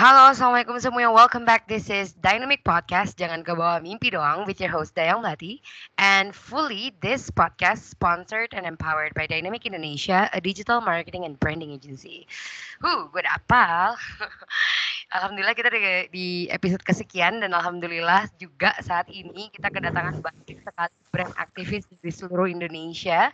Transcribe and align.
Halo, 0.00 0.32
Assalamualaikum 0.32 0.80
semuanya. 0.80 1.12
Welcome 1.12 1.44
back. 1.44 1.68
This 1.68 1.92
is 1.92 2.16
Dynamic 2.24 2.64
Podcast. 2.64 3.20
Jangan 3.20 3.44
kebawa 3.44 3.84
mimpi 3.84 4.08
doang 4.08 4.48
with 4.48 4.56
your 4.56 4.72
host 4.72 4.96
Dayang 4.96 5.20
Lati. 5.20 5.60
And 6.00 6.32
fully, 6.32 6.96
this 7.04 7.28
podcast 7.28 7.84
sponsored 7.84 8.56
and 8.56 8.64
empowered 8.64 9.12
by 9.12 9.28
Dynamic 9.28 9.68
Indonesia, 9.68 10.32
a 10.32 10.40
digital 10.40 10.80
marketing 10.80 11.28
and 11.28 11.36
branding 11.36 11.76
agency. 11.76 12.24
Huh, 12.80 13.12
gue 13.12 13.20
udah 13.20 13.44
apal. 13.44 14.00
alhamdulillah 15.20 15.52
kita 15.52 15.68
di, 15.68 15.80
di 16.08 16.28
episode 16.48 16.80
kesekian 16.80 17.44
dan 17.44 17.52
alhamdulillah 17.52 18.24
juga 18.40 18.72
saat 18.80 19.04
ini 19.12 19.52
kita 19.52 19.68
kedatangan 19.68 20.16
banyak 20.24 20.64
sekali 20.64 20.96
brand 21.12 21.36
aktivis 21.36 21.84
di 22.00 22.08
seluruh 22.08 22.48
Indonesia 22.48 23.28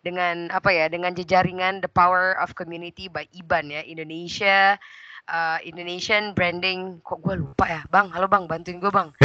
dengan 0.00 0.48
apa 0.56 0.72
ya 0.72 0.88
dengan 0.88 1.12
jejaringan 1.12 1.84
The 1.84 1.92
Power 1.92 2.32
of 2.40 2.56
Community 2.56 3.12
by 3.12 3.28
IBAN 3.28 3.76
ya 3.76 3.84
Indonesia 3.84 4.80
uh, 5.28 5.58
Indonesian 5.62 6.32
Branding. 6.32 6.98
Kok 7.04 7.20
gue 7.22 7.36
lupa 7.38 7.68
ya? 7.68 7.84
Bang 7.92 8.10
halo 8.10 8.26
bang 8.26 8.48
bantuin 8.48 8.80
gue 8.80 8.90
bang. 8.90 9.12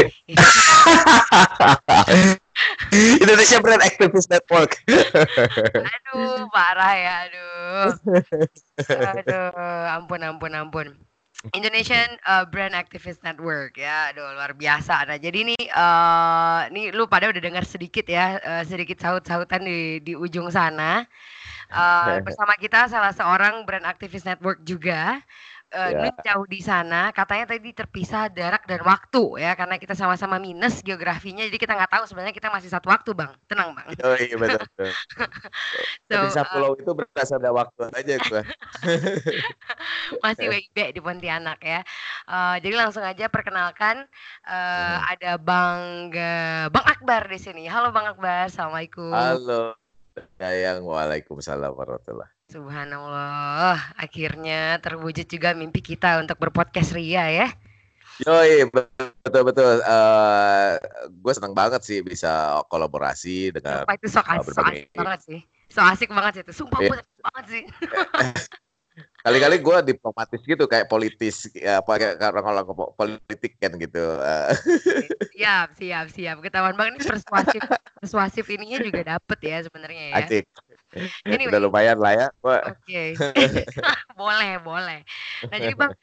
Indonesia 3.24 3.58
Brand 3.64 3.82
Activist 3.82 4.30
Network. 4.30 4.78
Aduh 4.88 6.46
parah 6.52 6.94
ya 6.94 7.14
aduh. 7.28 7.88
Aduh 9.18 9.52
ampun 9.90 10.22
ampun 10.22 10.52
ampun. 10.54 10.88
Indonesian 11.52 12.08
uh, 12.24 12.48
Brand 12.48 12.72
Activist 12.72 13.20
Network 13.20 13.76
ya, 13.76 14.16
aduh 14.16 14.32
luar 14.32 14.56
biasa. 14.56 15.04
Nah 15.04 15.20
jadi 15.20 15.44
ini, 15.44 15.60
uh, 15.76 16.72
nih 16.72 16.96
lu 16.96 17.04
pada 17.04 17.28
udah 17.28 17.44
dengar 17.44 17.68
sedikit 17.68 18.08
ya, 18.08 18.40
uh, 18.40 18.64
sedikit 18.64 19.04
saut-sautan 19.04 19.68
di 19.68 20.00
di 20.00 20.16
ujung 20.16 20.48
sana. 20.48 21.04
Uh, 21.68 22.22
bersama 22.26 22.56
kita 22.56 22.88
salah 22.88 23.12
seorang 23.12 23.68
Brand 23.68 23.84
Activist 23.84 24.24
Network 24.24 24.64
juga 24.64 25.20
uh, 25.74 25.90
ya. 25.90 26.10
jauh 26.22 26.46
di 26.46 26.62
sana 26.62 27.10
katanya 27.10 27.58
tadi 27.58 27.74
terpisah 27.74 28.30
jarak 28.30 28.64
dan 28.70 28.82
waktu 28.86 29.42
ya 29.42 29.58
karena 29.58 29.76
kita 29.82 29.98
sama-sama 29.98 30.38
minus 30.38 30.86
geografinya 30.86 31.44
jadi 31.50 31.58
kita 31.58 31.74
nggak 31.74 31.92
tahu 31.92 32.04
sebenarnya 32.06 32.36
kita 32.38 32.54
masih 32.54 32.70
satu 32.70 32.94
waktu 32.94 33.12
bang. 33.18 33.34
Tenang 33.50 33.74
bang. 33.74 33.88
Oh 34.04 34.20
iya 34.20 34.36
betul, 34.36 34.60
betul. 34.60 34.92
so, 36.08 36.12
terpisah 36.12 36.44
pulau 36.52 36.76
uh, 36.76 36.80
itu 36.80 36.92
berdasarkan 36.92 37.54
waktu 37.56 37.82
aja 37.96 38.14
gue 38.20 38.44
masih 40.24 40.46
WIB 40.52 40.78
di 40.94 41.00
Pontianak 41.02 41.60
ya. 41.64 41.82
Uh, 42.28 42.60
jadi 42.62 42.76
langsung 42.78 43.02
aja 43.02 43.32
perkenalkan 43.32 44.06
uh, 44.46 44.54
hmm. 44.54 45.12
ada 45.18 45.32
bang 45.40 45.82
uh, 46.14 46.66
bang 46.70 46.86
Akbar 46.86 47.26
di 47.32 47.40
sini. 47.40 47.64
Halo 47.66 47.90
bang 47.96 48.12
Akbar. 48.12 48.52
Assalamualaikum. 48.52 49.12
Halo. 49.16 49.74
Sayang 50.38 50.86
waalaikumsalam 50.86 51.74
warahmatullah 51.74 52.30
Subhanallah, 52.54 53.98
akhirnya 53.98 54.78
terwujud 54.78 55.26
juga 55.26 55.58
mimpi 55.58 55.82
kita 55.82 56.22
untuk 56.22 56.38
berpodcast 56.38 56.94
Ria 56.94 57.26
ya. 57.34 57.48
Yoi, 58.22 58.70
betul 59.26 59.42
betul. 59.42 59.82
Uh, 59.82 60.78
gue 61.10 61.34
senang 61.34 61.58
banget 61.58 61.82
sih 61.82 62.06
bisa 62.06 62.62
kolaborasi 62.70 63.58
dengan. 63.58 63.82
Sumpah 63.82 63.96
itu 63.98 64.06
sok 64.06 64.28
asik, 64.30 64.38
uh, 64.38 64.54
so 64.54 64.62
asik 64.70 64.94
banget 64.94 65.20
sih. 65.26 65.40
So 65.74 65.80
asik 65.82 66.10
banget 66.14 66.32
sih 66.38 66.44
itu. 66.46 66.54
Sumpah 66.54 66.80
yeah. 66.86 66.90
gue 66.94 66.98
banget 67.26 67.46
sih. 67.50 67.64
Kali-kali 69.26 69.58
gue 69.58 69.78
diplomatis 69.90 70.42
gitu 70.46 70.70
kayak 70.70 70.86
politis 70.86 71.50
ya 71.58 71.82
pakai 71.82 72.22
orang-orang 72.22 72.70
politik 72.94 73.58
kan 73.58 73.74
gitu. 73.82 74.22
siap, 75.34 75.74
siap, 75.74 76.06
siap. 76.14 76.38
Ketahuan 76.46 76.78
banget 76.78 77.02
ini 77.02 77.18
persuasif 77.18 77.62
persuasif 77.98 78.46
ininya 78.46 78.78
juga 78.86 79.18
dapet 79.18 79.40
ya 79.42 79.58
sebenarnya 79.66 80.04
ya. 80.14 80.16
Asik. 80.22 80.46
Anyway. 81.26 81.50
Udah 81.50 81.62
lumayan 81.62 81.98
lah 81.98 82.14
ya. 82.14 82.28
Oke. 82.42 82.62
Okay. 82.86 83.08
boleh, 84.20 84.62
boleh. 84.62 85.00
Nah 85.50 85.58
jadi 85.58 85.76
Bang, 85.76 85.94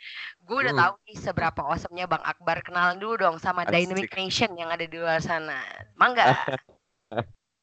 gue 0.44 0.58
udah 0.66 0.74
hmm. 0.74 0.82
tahu 0.82 0.94
nih 1.06 1.16
seberapa 1.18 1.60
awesome-nya 1.62 2.06
Bang 2.10 2.24
Akbar. 2.26 2.62
Kenalan 2.66 2.98
dulu 2.98 3.14
dong 3.18 3.36
sama 3.38 3.62
Asik. 3.66 3.72
Dynamic 3.74 4.10
Nation 4.18 4.50
yang 4.58 4.70
ada 4.70 4.84
di 4.84 4.96
luar 4.98 5.22
sana. 5.22 5.62
Mangga. 5.94 6.34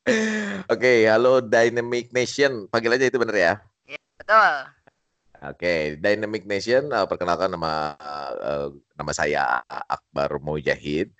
Oke, 0.07 0.71
okay, 0.71 0.97
halo 1.11 1.43
Dynamic 1.43 2.15
Nation. 2.15 2.71
Panggil 2.71 2.95
aja 2.95 3.11
itu 3.11 3.19
bener 3.19 3.35
ya? 3.35 3.53
Iya, 3.83 3.99
betul. 4.15 4.51
Oke, 5.38 5.53
okay, 5.53 5.81
Dynamic 5.99 6.47
Nation, 6.49 6.89
uh, 6.89 7.05
perkenalkan 7.05 7.51
nama 7.51 7.94
uh, 8.41 8.73
nama 8.95 9.11
saya 9.13 9.61
Akbar 9.67 10.39
Mujahid. 10.39 11.11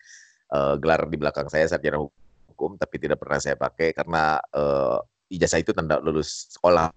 Uh, 0.48 0.80
gelar 0.80 1.04
di 1.12 1.20
belakang 1.20 1.52
saya 1.52 1.68
sarjana 1.68 2.00
hukum, 2.00 2.80
tapi 2.80 2.96
tidak 2.98 3.20
pernah 3.20 3.38
saya 3.38 3.60
pakai 3.60 3.92
karena 3.92 4.40
uh, 4.56 5.04
ijazah 5.32 5.60
itu 5.62 5.72
tanda 5.76 6.00
lulus 6.00 6.52
sekolah, 6.52 6.92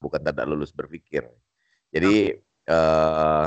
bukan 0.00 0.20
tanda 0.20 0.44
lulus 0.48 0.72
berpikir. 0.72 1.24
Jadi 1.94 2.34
uh, 2.68 3.46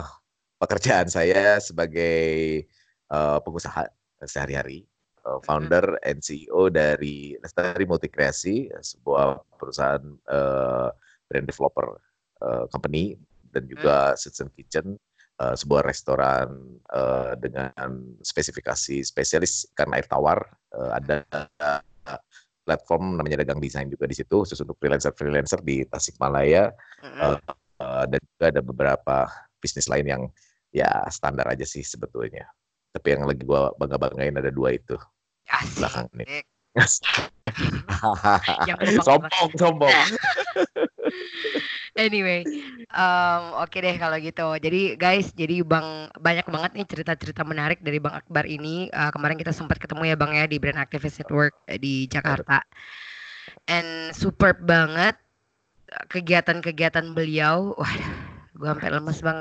pekerjaan 0.58 1.10
saya 1.12 1.60
sebagai 1.62 2.64
uh, 3.12 3.42
pengusaha 3.44 3.86
sehari-hari, 4.24 4.88
uh, 5.26 5.42
founder 5.46 6.00
and 6.06 6.24
CEO 6.24 6.70
dari 6.72 7.38
Lestari 7.42 7.86
Multikreasi, 7.86 8.72
sebuah 8.82 9.42
perusahaan 9.60 10.02
uh, 10.32 10.90
brand 11.28 11.46
developer 11.46 12.00
uh, 12.42 12.66
company 12.72 13.20
dan 13.52 13.68
juga 13.68 14.14
hmm. 14.14 14.18
Citizen 14.18 14.50
Kitchen, 14.54 14.88
uh, 15.42 15.56
sebuah 15.58 15.86
restoran 15.86 16.80
uh, 16.94 17.34
dengan 17.38 18.16
spesifikasi 18.22 19.04
spesialis 19.06 19.68
ikan 19.76 19.94
air 19.94 20.06
tawar. 20.10 20.40
Uh, 20.74 20.92
ada 20.98 21.18
uh, 21.62 21.82
platform 22.68 23.16
namanya 23.16 23.40
Dagang 23.40 23.64
Desain 23.64 23.88
juga 23.88 24.04
di 24.04 24.16
situ 24.20 24.44
khusus 24.44 24.60
untuk 24.60 24.76
freelancer-freelancer 24.84 25.64
di 25.64 25.88
Tasikmalaya 25.88 26.68
mm-hmm. 27.00 27.24
uh, 27.24 27.40
uh, 27.80 28.04
dan 28.04 28.20
juga 28.20 28.46
ada 28.52 28.60
beberapa 28.60 29.16
bisnis 29.64 29.88
lain 29.88 30.06
yang 30.06 30.24
ya 30.76 31.08
standar 31.08 31.48
aja 31.48 31.64
sih 31.64 31.88
sebetulnya. 31.88 32.44
Tapi 32.92 33.16
yang 33.16 33.24
lagi 33.24 33.48
gua 33.48 33.72
bangga-banggain 33.80 34.36
ada 34.36 34.52
dua 34.52 34.76
itu. 34.76 35.00
Asik. 35.48 35.80
Belakang 35.80 36.12
ini. 36.20 36.44
sombong, 39.08 39.50
sombong. 39.56 40.08
anyway, 41.98 42.46
um, 42.94 43.58
oke 43.60 43.74
okay 43.74 43.80
deh 43.84 43.96
kalau 43.98 44.18
gitu. 44.22 44.48
Jadi 44.62 44.96
guys, 44.96 45.34
jadi 45.34 45.66
Bang 45.66 46.08
banyak 46.16 46.46
banget 46.48 46.72
nih 46.78 46.88
cerita-cerita 46.88 47.42
menarik 47.44 47.82
dari 47.82 47.98
Bang 47.98 48.16
Akbar 48.16 48.46
ini. 48.46 48.88
Uh, 48.94 49.10
kemarin 49.10 49.36
kita 49.36 49.52
sempat 49.52 49.82
ketemu 49.82 50.14
ya 50.14 50.16
Bang 50.16 50.38
ya 50.38 50.46
di 50.46 50.62
Brand 50.62 50.80
Activist 50.80 51.20
Network 51.20 51.58
eh, 51.68 51.82
di 51.82 52.06
Jakarta. 52.08 52.62
And 53.68 54.14
superb 54.16 54.64
banget 54.64 55.18
kegiatan-kegiatan 56.08 57.12
beliau. 57.12 57.76
Wah, 57.76 57.94
gue 58.58 58.68
sampai 58.68 58.90
lemes 58.90 59.20
bang 59.22 59.40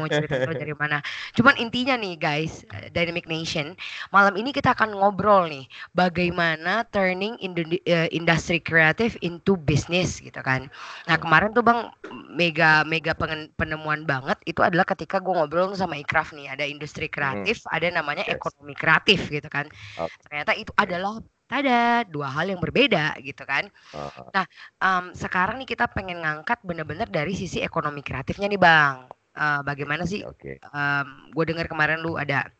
mau 0.00 0.08
cerita 0.08 0.48
dari 0.48 0.72
mana 0.72 1.04
cuman 1.36 1.54
intinya 1.60 1.94
nih 2.00 2.16
guys 2.16 2.64
Dynamic 2.96 3.28
Nation 3.28 3.76
malam 4.10 4.34
ini 4.40 4.50
kita 4.56 4.72
akan 4.72 4.96
ngobrol 4.96 5.46
nih 5.52 5.68
bagaimana 5.92 6.88
turning 6.88 7.36
uh, 7.38 8.08
industri 8.08 8.58
kreatif 8.58 9.20
into 9.20 9.60
business 9.68 10.18
gitu 10.18 10.40
kan 10.40 10.72
nah 11.04 11.20
kemarin 11.20 11.52
tuh 11.52 11.60
bang 11.62 11.92
mega 12.32 12.82
mega 12.88 13.12
penemuan 13.60 14.08
banget 14.08 14.40
itu 14.48 14.64
adalah 14.64 14.88
ketika 14.88 15.20
gue 15.20 15.32
ngobrol 15.36 15.76
sama 15.76 16.00
Ikraf 16.00 16.32
nih 16.32 16.48
ada 16.48 16.64
industri 16.64 17.06
kreatif 17.12 17.60
hmm. 17.68 17.76
ada 17.76 17.86
namanya 17.92 18.24
yes. 18.24 18.40
ekonomi 18.40 18.72
kreatif 18.72 19.28
gitu 19.28 19.46
kan 19.52 19.68
okay. 20.00 20.16
ternyata 20.24 20.52
itu 20.56 20.72
adalah 20.80 21.20
ada 21.48 22.04
dua 22.04 22.28
hal 22.28 22.52
yang 22.52 22.60
berbeda 22.60 23.16
gitu 23.24 23.42
kan. 23.48 23.66
Uh, 23.96 24.10
Nah, 24.34 24.44
um, 24.84 25.04
sekarang 25.16 25.58
nih 25.58 25.68
kita 25.72 25.88
pengen 25.88 26.20
ngangkat 26.20 26.60
bener-bener 26.62 27.08
dari 27.08 27.32
sisi 27.32 27.64
ekonomi 27.64 28.04
kreatifnya 28.04 28.46
nih 28.46 28.60
Bang. 28.60 29.08
Uh, 29.38 29.62
bagaimana 29.64 30.04
sih? 30.04 30.20
Okay. 30.26 30.60
Um, 30.74 31.32
gue 31.32 31.44
dengar 31.48 31.70
kemarin 31.70 32.02
lu 32.02 32.18
ada 32.18 32.50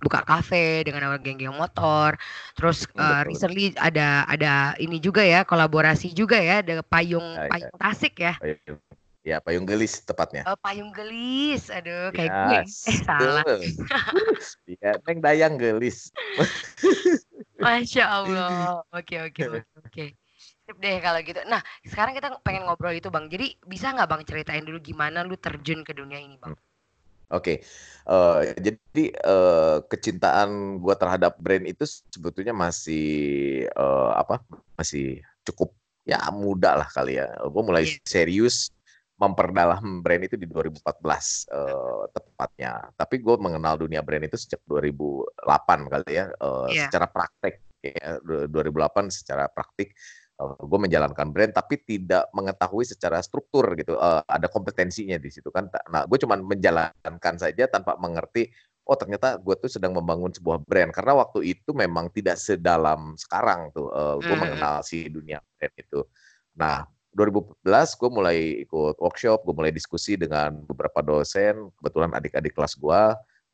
buka 0.00 0.24
kafe 0.24 0.80
dengan 0.84 1.12
awal 1.12 1.20
geng-geng 1.20 1.52
motor. 1.52 2.16
Terus 2.56 2.88
uh, 2.96 3.22
recently 3.28 3.76
ada 3.76 4.24
ada 4.24 4.72
ini 4.80 4.96
juga 4.96 5.20
ya 5.20 5.44
kolaborasi 5.44 6.16
juga 6.16 6.40
ya 6.40 6.64
ada 6.64 6.80
payung 6.80 7.36
ya, 7.36 7.48
payung 7.52 7.72
ya. 7.72 7.80
tasik 7.80 8.14
ya. 8.16 8.34
Payung, 8.40 8.80
ya 9.30 9.38
payung 9.38 9.62
gelis 9.62 10.02
tepatnya. 10.02 10.42
Oh, 10.50 10.58
payung 10.58 10.90
gelis, 10.90 11.70
aduh 11.70 12.10
kayak 12.10 12.34
yes. 12.66 12.82
gue. 12.82 12.90
Eh 12.90 12.98
salah. 13.06 13.44
Iya, 14.66 14.90
neng 15.06 15.18
dayang 15.22 15.54
gelis. 15.54 16.10
Masya 17.62 18.04
Allah. 18.10 18.82
Oke 18.90 19.22
oke 19.22 19.42
oke 19.46 19.70
oke. 19.86 20.04
Sip 20.66 20.76
deh 20.82 20.98
kalau 20.98 21.22
gitu. 21.22 21.38
Nah 21.46 21.62
sekarang 21.86 22.18
kita 22.18 22.34
pengen 22.42 22.66
ngobrol 22.66 22.94
itu 22.94 23.06
bang. 23.12 23.30
Jadi 23.30 23.54
bisa 23.62 23.94
nggak 23.94 24.10
bang 24.10 24.22
ceritain 24.26 24.64
dulu 24.66 24.82
gimana 24.82 25.22
lu 25.22 25.38
terjun 25.38 25.86
ke 25.86 25.94
dunia 25.94 26.18
ini 26.18 26.34
bang? 26.40 26.56
Oke, 27.30 27.62
okay. 27.62 28.10
uh, 28.10 28.42
eh, 28.42 28.58
jadi 28.58 29.14
uh, 29.22 29.78
kecintaan 29.86 30.82
gue 30.82 30.94
terhadap 30.98 31.38
brand 31.38 31.62
itu 31.62 31.86
sebetulnya 31.86 32.50
masih 32.50 33.70
uh, 33.78 34.18
apa? 34.18 34.42
Masih 34.74 35.22
cukup 35.46 35.70
ya 36.02 36.18
muda 36.34 36.74
lah 36.74 36.90
kali 36.90 37.22
ya. 37.22 37.30
Gue 37.46 37.62
mulai 37.62 37.86
yeah. 37.86 38.02
serius 38.02 38.74
memperdalam 39.20 40.00
brand 40.00 40.24
itu 40.24 40.40
di 40.40 40.48
2014 40.48 40.80
uh, 41.52 42.04
tepatnya. 42.08 42.88
Tapi 42.96 43.20
gue 43.20 43.36
mengenal 43.36 43.76
dunia 43.76 44.00
brand 44.00 44.24
itu 44.24 44.40
sejak 44.40 44.64
2008 44.64 45.92
kali 45.92 46.10
ya, 46.16 46.32
uh, 46.40 46.64
yeah. 46.72 46.88
secara 46.88 47.06
praktek 47.12 47.60
ya 47.80 48.20
2008 48.24 49.08
secara 49.08 49.48
praktik 49.48 49.96
uh, 50.40 50.56
gue 50.56 50.78
menjalankan 50.78 51.32
brand 51.32 51.52
tapi 51.56 51.80
tidak 51.80 52.28
mengetahui 52.36 52.84
secara 52.84 53.24
struktur 53.24 53.64
gitu 53.76 53.96
uh, 53.96 54.20
ada 54.28 54.46
kompetensinya 54.52 55.16
di 55.16 55.32
situ 55.32 55.48
kan 55.48 55.68
nah 55.88 56.04
gue 56.04 56.18
cuma 56.20 56.36
menjalankan 56.36 57.34
saja 57.40 57.64
tanpa 57.72 57.96
mengerti 57.96 58.52
oh 58.84 58.96
ternyata 58.96 59.40
gue 59.40 59.54
tuh 59.56 59.70
sedang 59.72 59.96
membangun 59.96 60.32
sebuah 60.32 60.60
brand 60.64 60.92
karena 60.92 61.16
waktu 61.16 61.56
itu 61.56 61.72
memang 61.72 62.12
tidak 62.12 62.36
sedalam 62.36 63.16
sekarang 63.16 63.72
tuh 63.72 63.88
uh, 63.88 64.16
gue 64.20 64.28
hmm. 64.28 64.40
mengenal 64.40 64.84
si 64.84 65.08
dunia 65.08 65.40
brand 65.56 65.74
itu 65.76 66.00
nah 66.56 66.84
2014 67.14 68.00
gue 68.00 68.10
mulai 68.10 68.38
ikut 68.62 68.96
workshop 69.02 69.42
gue 69.42 69.54
mulai 69.54 69.74
diskusi 69.74 70.14
dengan 70.14 70.62
beberapa 70.62 71.02
dosen 71.02 71.70
kebetulan 71.82 72.14
adik-adik 72.14 72.54
kelas 72.54 72.78
gue 72.78 73.02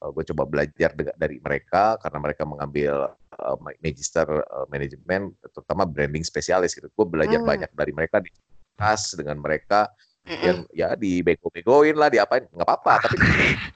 uh, 0.02 0.10
gue 0.12 0.24
coba 0.32 0.44
belajar 0.44 0.92
dari 0.94 1.40
mereka 1.40 1.96
karena 2.00 2.18
mereka 2.20 2.42
mengambil 2.44 3.16
uh, 3.40 3.56
magister 3.80 4.26
uh, 4.28 4.66
manajemen 4.68 5.32
terutama 5.52 5.88
branding 5.88 6.24
spesialis 6.26 6.76
gitu. 6.76 6.88
Gue 6.92 7.06
belajar 7.08 7.40
hmm. 7.40 7.48
banyak 7.48 7.70
dari 7.72 7.92
mereka 7.96 8.20
di 8.20 8.30
kelas 8.76 9.16
dengan 9.16 9.40
mereka 9.40 9.88
yang 10.26 10.66
ya 10.74 10.98
dibego-begoin 10.98 11.94
lah 11.94 12.10
diapain 12.10 12.50
nggak 12.50 12.66
apa-apa 12.66 13.06
tapi 13.06 13.14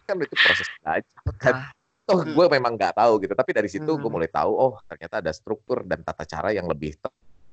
kan 0.03 0.19
itu 0.19 0.35
proses 0.35 0.67
belajar 0.83 1.15
kan. 1.39 1.57
Toh 2.03 2.27
gue 2.27 2.47
memang 2.51 2.75
nggak 2.75 2.99
tahu 2.99 3.23
gitu 3.23 3.39
tapi 3.39 3.55
dari 3.55 3.71
situ 3.71 3.87
gue 3.87 4.11
mulai 4.11 4.27
tahu 4.27 4.51
oh 4.51 4.75
ternyata 4.91 5.23
ada 5.23 5.31
struktur 5.31 5.87
dan 5.87 6.03
tata 6.03 6.27
cara 6.27 6.51
yang 6.51 6.67
lebih 6.67 6.99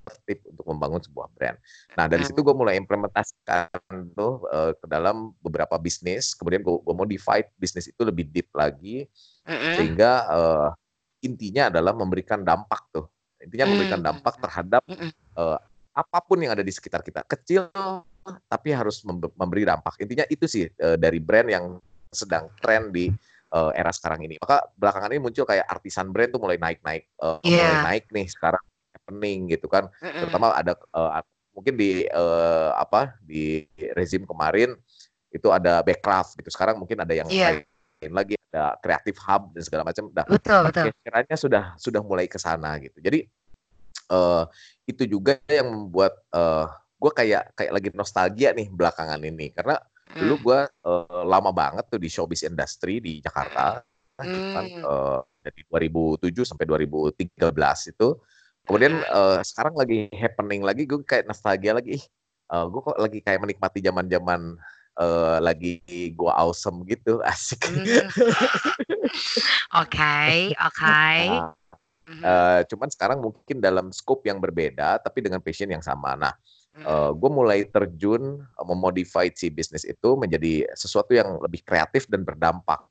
tertib 0.07 0.39
untuk 0.48 0.65
membangun 0.71 1.04
sebuah 1.04 1.27
brand. 1.36 1.57
Nah 2.00 2.07
dari 2.07 2.24
situ 2.24 2.39
gue 2.39 2.56
mulai 2.56 2.80
implementasikan 2.80 3.68
tuh 4.15 4.48
uh, 4.48 4.71
ke 4.74 4.86
dalam 4.88 5.36
beberapa 5.44 5.75
bisnis, 5.75 6.31
kemudian 6.31 6.63
gue, 6.63 6.75
gue 6.80 6.95
modify 6.95 7.44
bisnis 7.59 7.92
itu 7.92 8.01
lebih 8.07 8.31
deep 8.31 8.48
lagi, 8.56 9.06
sehingga 9.45 10.12
uh, 10.31 10.69
intinya 11.19 11.68
adalah 11.68 11.92
memberikan 11.92 12.42
dampak 12.42 12.88
tuh. 12.95 13.06
Intinya 13.38 13.69
memberikan 13.69 14.01
mm. 14.01 14.07
dampak 14.07 14.33
terhadap 14.42 14.83
uh, 15.38 15.59
apa 15.98 16.18
pun 16.25 16.42
yang 16.42 16.54
ada 16.54 16.65
di 16.65 16.74
sekitar 16.74 17.01
kita, 17.01 17.25
kecil 17.25 17.69
tapi 18.48 18.69
harus 18.75 19.01
memberi 19.36 19.63
dampak. 19.63 20.00
Intinya 20.04 20.25
itu 20.30 20.45
sih 20.45 20.65
uh, 20.81 20.95
dari 20.95 21.18
brand 21.18 21.48
yang 21.48 21.65
sedang 22.12 22.48
tren 22.59 22.92
di 22.92 23.12
uh, 23.56 23.71
era 23.75 23.92
sekarang 23.92 24.24
ini. 24.27 24.36
Maka 24.39 24.68
belakangan 24.75 25.09
ini 25.15 25.21
muncul 25.21 25.44
kayak 25.48 25.65
artisan 25.68 26.12
brand 26.12 26.31
tuh 26.31 26.42
mulai 26.44 26.59
naik-naik, 26.59 27.07
uh, 27.24 27.39
yeah. 27.44 27.83
mulai 27.83 27.98
naik 27.98 28.06
nih 28.13 28.27
sekarang 28.30 28.63
happening 29.07 29.48
gitu 29.56 29.71
kan. 29.71 29.88
Mm-hmm. 30.04 30.19
Terutama 30.27 30.51
ada 30.51 30.75
uh, 30.92 31.24
mungkin 31.56 31.80
di 31.80 32.04
uh, 32.12 32.75
apa 32.75 33.15
di 33.24 33.63
rezim 33.95 34.27
kemarin 34.27 34.75
itu 35.31 35.48
ada 35.48 35.80
backcraft 35.80 36.36
gitu. 36.44 36.51
Sekarang 36.51 36.75
mungkin 36.75 37.00
ada 37.00 37.15
yang 37.15 37.31
yeah. 37.31 37.63
lain 38.04 38.12
lagi 38.12 38.36
ada 38.51 38.75
creative 38.83 39.15
hub 39.24 39.56
dan 39.56 39.63
segala 39.63 39.88
macam. 39.88 40.12
Betul, 40.12 40.62
betul. 40.68 40.92
kiranya 41.00 41.36
sudah 41.39 41.63
sudah 41.80 42.04
mulai 42.04 42.27
ke 42.27 42.36
sana 42.36 42.75
gitu. 42.83 43.00
Jadi 43.00 43.24
uh, 44.12 44.44
itu 44.83 45.07
juga 45.07 45.39
yang 45.48 45.71
membuat 45.71 46.19
uh, 46.36 46.68
gue 46.98 47.12
kayak 47.15 47.56
kayak 47.56 47.71
lagi 47.71 47.89
nostalgia 47.95 48.51
nih 48.51 48.68
belakangan 48.68 49.21
ini 49.21 49.54
karena 49.54 49.77
hmm. 50.12 50.19
dulu 50.19 50.36
gue 50.50 50.59
uh, 50.89 51.24
lama 51.24 51.54
banget 51.54 51.86
tuh 51.94 52.01
di 52.01 52.09
showbiz 52.09 52.42
industry 52.42 52.98
di 52.98 53.21
Jakarta 53.21 53.86
hmm. 54.18 54.54
kan 54.57 54.65
uh, 54.81 55.19
dari 55.45 55.62
2007 55.69 56.42
sampai 56.42 56.65
2013 56.65 57.94
itu 57.94 58.09
Kemudian 58.68 59.00
uh, 59.10 59.40
sekarang 59.48 59.80
lagi 59.80 60.12
happening 60.12 60.62
lagi, 60.62 60.84
gue 60.84 61.00
kayak 61.02 61.25
nostalgia 61.25 61.72
lagi. 61.72 62.04
Uh, 62.52 62.68
gue 62.68 62.80
kok 62.84 63.00
lagi 63.00 63.19
kayak 63.24 63.40
menikmati 63.44 63.80
zaman-zaman 63.80 64.60
uh, 65.00 65.40
lagi 65.40 65.80
gue 65.88 66.31
awesome 66.36 66.84
gitu, 66.84 67.24
asik. 67.31 67.64
Oke, 69.75 70.52
oke. 70.52 71.00
Nah, 71.31 71.56
uh, 72.24 72.60
cuman 72.68 72.90
sekarang 72.92 73.19
mungkin 73.24 73.64
dalam 73.64 73.92
scope 73.96 74.28
yang 74.28 74.40
berbeda, 74.40 75.00
tapi 75.00 75.24
dengan 75.24 75.40
passion 75.40 75.72
yang 75.72 75.84
sama. 75.84 76.16
Nah, 76.16 76.34
uh, 76.84 77.12
gue 77.16 77.30
mulai 77.31 77.64
terjun 77.68 78.44
uh, 78.44 78.66
memodify 78.68 79.31
si 79.31 79.48
bisnis 79.48 79.88
itu 79.88 80.16
menjadi 80.19 80.68
sesuatu 80.75 81.16
yang 81.16 81.40
lebih 81.40 81.64
kreatif 81.64 82.08
dan 82.12 82.28
berdampak. 82.28 82.84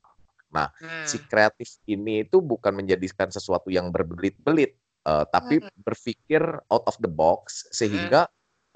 Nah, 0.53 0.73
hmm. 0.81 1.05
si 1.05 1.21
kreatif 1.21 1.69
ini 1.85 2.25
itu 2.25 2.41
bukan 2.41 2.73
menjadikan 2.73 3.29
sesuatu 3.29 3.69
yang 3.69 3.93
berbelit-belit, 3.93 4.79
uh, 5.07 5.25
tapi 5.31 5.63
berpikir 5.87 6.43
out 6.69 6.85
of 6.91 6.99
the 6.99 7.09
box 7.09 7.71
sehingga 7.71 8.27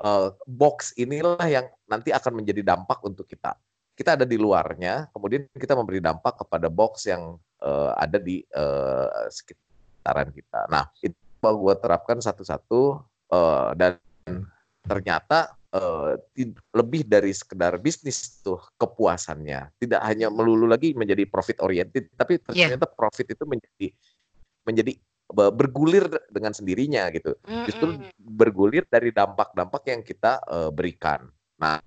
uh, 0.01 0.33
box 0.47 0.95
inilah 0.97 1.43
yang 1.45 1.67
nanti 1.91 2.15
akan 2.15 2.41
menjadi 2.41 2.63
dampak 2.63 3.03
untuk 3.03 3.27
kita. 3.27 3.59
Kita 3.99 4.17
ada 4.17 4.25
di 4.25 4.41
luarnya, 4.41 5.13
kemudian 5.13 5.45
kita 5.53 5.77
memberi 5.77 6.01
dampak 6.01 6.41
kepada 6.41 6.73
box 6.73 7.05
yang 7.05 7.37
uh, 7.61 7.93
ada 8.01 8.17
di 8.17 8.41
uh, 8.57 9.29
sekitaran 9.29 10.33
kita. 10.33 10.71
Nah, 10.73 10.89
itu 11.05 11.19
gue 11.37 11.75
terapkan 11.77 12.17
satu-satu 12.17 12.81
uh, 13.29 13.71
dan 13.77 14.01
ternyata 14.89 15.53
uh, 15.77 16.17
lebih 16.73 17.05
dari 17.05 17.37
sekedar 17.37 17.77
bisnis 17.77 18.41
tuh 18.41 18.57
kepuasannya. 18.81 19.77
Tidak 19.77 20.01
hanya 20.01 20.33
melulu 20.33 20.65
lagi 20.65 20.97
menjadi 20.97 21.29
profit 21.29 21.61
oriented, 21.61 22.09
tapi 22.17 22.41
iya. 22.57 22.73
ternyata 22.73 22.89
yeah. 22.89 22.97
profit 22.97 23.27
itu 23.37 23.45
menjadi 23.45 23.87
menjadi 24.65 24.93
bergulir 25.31 26.11
dengan 26.29 26.51
sendirinya 26.51 27.07
gitu. 27.15 27.39
Justru 27.67 27.99
bergulir 28.19 28.85
dari 28.91 29.15
dampak-dampak 29.15 29.83
yang 29.87 30.03
kita 30.03 30.43
uh, 30.47 30.71
berikan. 30.75 31.31
Nah, 31.61 31.81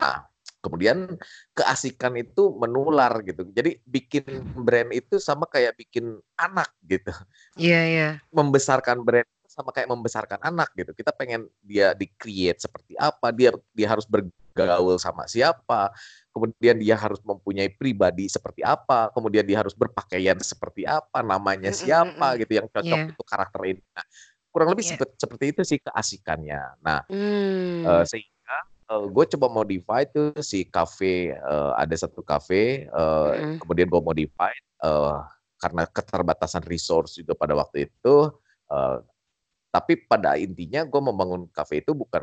kemudian 0.63 1.19
keasikan 1.51 2.15
itu 2.15 2.55
menular 2.55 3.19
gitu. 3.27 3.43
Jadi 3.51 3.83
bikin 3.83 4.23
brand 4.63 4.95
itu 4.95 5.19
sama 5.19 5.43
kayak 5.43 5.75
bikin 5.75 6.17
anak 6.39 6.71
gitu. 6.87 7.11
Iya, 7.59 7.71
yeah, 7.71 7.83
iya. 7.83 7.99
Yeah. 7.99 8.13
Membesarkan 8.31 9.03
brand 9.03 9.27
sama 9.43 9.69
kayak 9.69 9.91
membesarkan 9.91 10.39
anak 10.41 10.71
gitu. 10.73 10.95
Kita 10.97 11.13
pengen 11.13 11.45
dia 11.61 11.93
di-create 11.93 12.57
seperti 12.57 12.97
apa, 12.97 13.29
dia 13.29 13.53
dia 13.75 13.87
harus 13.91 14.07
bergaul 14.53 15.01
sama 15.01 15.25
siapa, 15.25 15.89
kemudian 16.29 16.77
dia 16.77 16.93
harus 16.93 17.19
mempunyai 17.25 17.73
pribadi 17.73 18.29
seperti 18.29 18.61
apa, 18.61 19.09
kemudian 19.11 19.41
dia 19.43 19.59
harus 19.59 19.73
berpakaian 19.73 20.37
seperti 20.39 20.85
apa, 20.85 21.25
namanya 21.25 21.73
siapa 21.73 22.37
gitu 22.37 22.61
yang 22.61 22.67
cocok 22.69 22.97
yeah. 22.97 23.09
untuk 23.09 23.25
karakter 23.25 23.61
ini. 23.65 23.81
Nah, 23.93 24.05
kurang 24.53 24.69
lebih 24.71 24.85
yeah. 24.85 24.91
seperti, 24.93 25.13
seperti 25.17 25.45
itu 25.49 25.61
sih 25.65 25.79
keasikannya. 25.81 26.61
Nah, 26.85 27.01
mm. 27.09 27.81
uh, 27.83 28.03
sehingga 28.05 28.57
uh, 28.93 29.05
gue 29.09 29.25
coba 29.33 29.47
modify 29.49 30.05
tuh 30.05 30.37
si 30.39 30.69
cafe 30.69 31.33
uh, 31.33 31.73
ada 31.73 31.97
satu 31.97 32.21
cafe, 32.21 32.85
uh, 32.93 33.33
mm. 33.33 33.57
kemudian 33.65 33.89
gue 33.89 34.01
modify 34.01 34.53
uh, 34.85 35.25
karena 35.57 35.89
keterbatasan 35.89 36.61
resource 36.69 37.17
itu 37.17 37.33
pada 37.33 37.57
waktu 37.57 37.89
itu. 37.89 38.29
Uh, 38.69 39.01
tapi 39.73 39.97
pada 40.05 40.37
intinya 40.37 40.85
gue 40.85 41.01
membangun 41.01 41.49
cafe 41.49 41.81
itu 41.81 41.97
bukan 41.97 42.21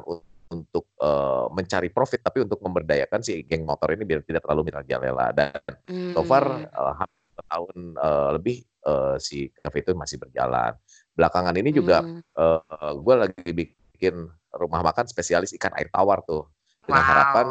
untuk 0.51 0.91
uh, 0.99 1.47
mencari 1.55 1.89
profit 1.95 2.27
tapi 2.27 2.43
untuk 2.43 2.59
memberdayakan 2.59 3.23
si 3.23 3.47
geng 3.47 3.63
motor 3.63 3.95
ini 3.95 4.03
biar 4.03 4.27
tidak 4.27 4.43
terlalu 4.43 4.71
merajalela 4.71 5.31
dan 5.31 5.55
hmm. 5.87 6.13
so 6.13 6.27
far 6.27 6.67
uh, 6.75 6.95
hampir 6.99 7.43
tahun 7.47 7.77
uh, 7.97 8.31
lebih 8.37 8.67
uh, 8.85 9.17
si 9.17 9.49
cafe 9.63 9.87
itu 9.87 9.95
masih 9.95 10.19
berjalan. 10.21 10.75
Belakangan 11.15 11.55
ini 11.57 11.71
juga 11.71 12.03
hmm. 12.03 12.21
uh, 12.35 12.93
gue 12.99 13.15
lagi 13.15 13.51
bikin 13.55 14.27
rumah 14.55 14.83
makan 14.83 15.07
spesialis 15.07 15.55
ikan 15.55 15.71
air 15.79 15.89
tawar 15.89 16.21
tuh 16.27 16.51
dengan 16.83 17.03
wow. 17.07 17.11
harapan 17.11 17.47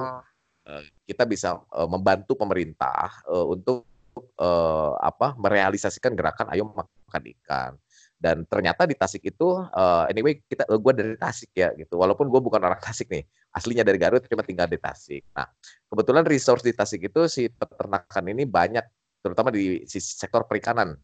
uh, 0.67 0.83
kita 1.07 1.23
bisa 1.23 1.63
uh, 1.71 1.87
membantu 1.87 2.35
pemerintah 2.35 3.23
uh, 3.29 3.47
untuk 3.47 3.87
uh, 4.35 4.93
apa 4.99 5.37
merealisasikan 5.39 6.11
gerakan 6.17 6.51
ayo 6.51 6.67
makan 6.67 7.23
ikan 7.39 7.71
dan 8.19 8.43
ternyata 8.43 8.83
di 8.83 8.99
Tasik 8.99 9.31
itu 9.31 9.63
uh, 9.63 10.03
anyway 10.11 10.43
kita 10.43 10.67
uh, 10.67 10.75
gue 10.75 10.93
dari 10.93 11.15
Tasik 11.15 11.55
ya 11.55 11.71
gitu. 11.73 11.95
Walaupun 11.95 12.27
gue 12.27 12.41
bukan 12.43 12.59
orang 12.59 12.77
Tasik 12.83 13.07
nih 13.07 13.23
aslinya 13.55 13.87
dari 13.87 13.95
Garut 13.95 14.21
cuma 14.27 14.43
tinggal 14.43 14.67
di 14.67 14.75
Tasik. 14.75 15.23
Nah 15.31 15.47
kebetulan 15.87 16.27
resource 16.27 16.61
di 16.61 16.75
Tasik 16.75 17.07
itu 17.07 17.31
si 17.31 17.47
peternakan 17.47 18.23
ini 18.35 18.43
banyak 18.43 18.83
terutama 19.23 19.55
di 19.55 19.87
sisi 19.87 20.19
sektor 20.19 20.43
perikanan. 20.43 20.99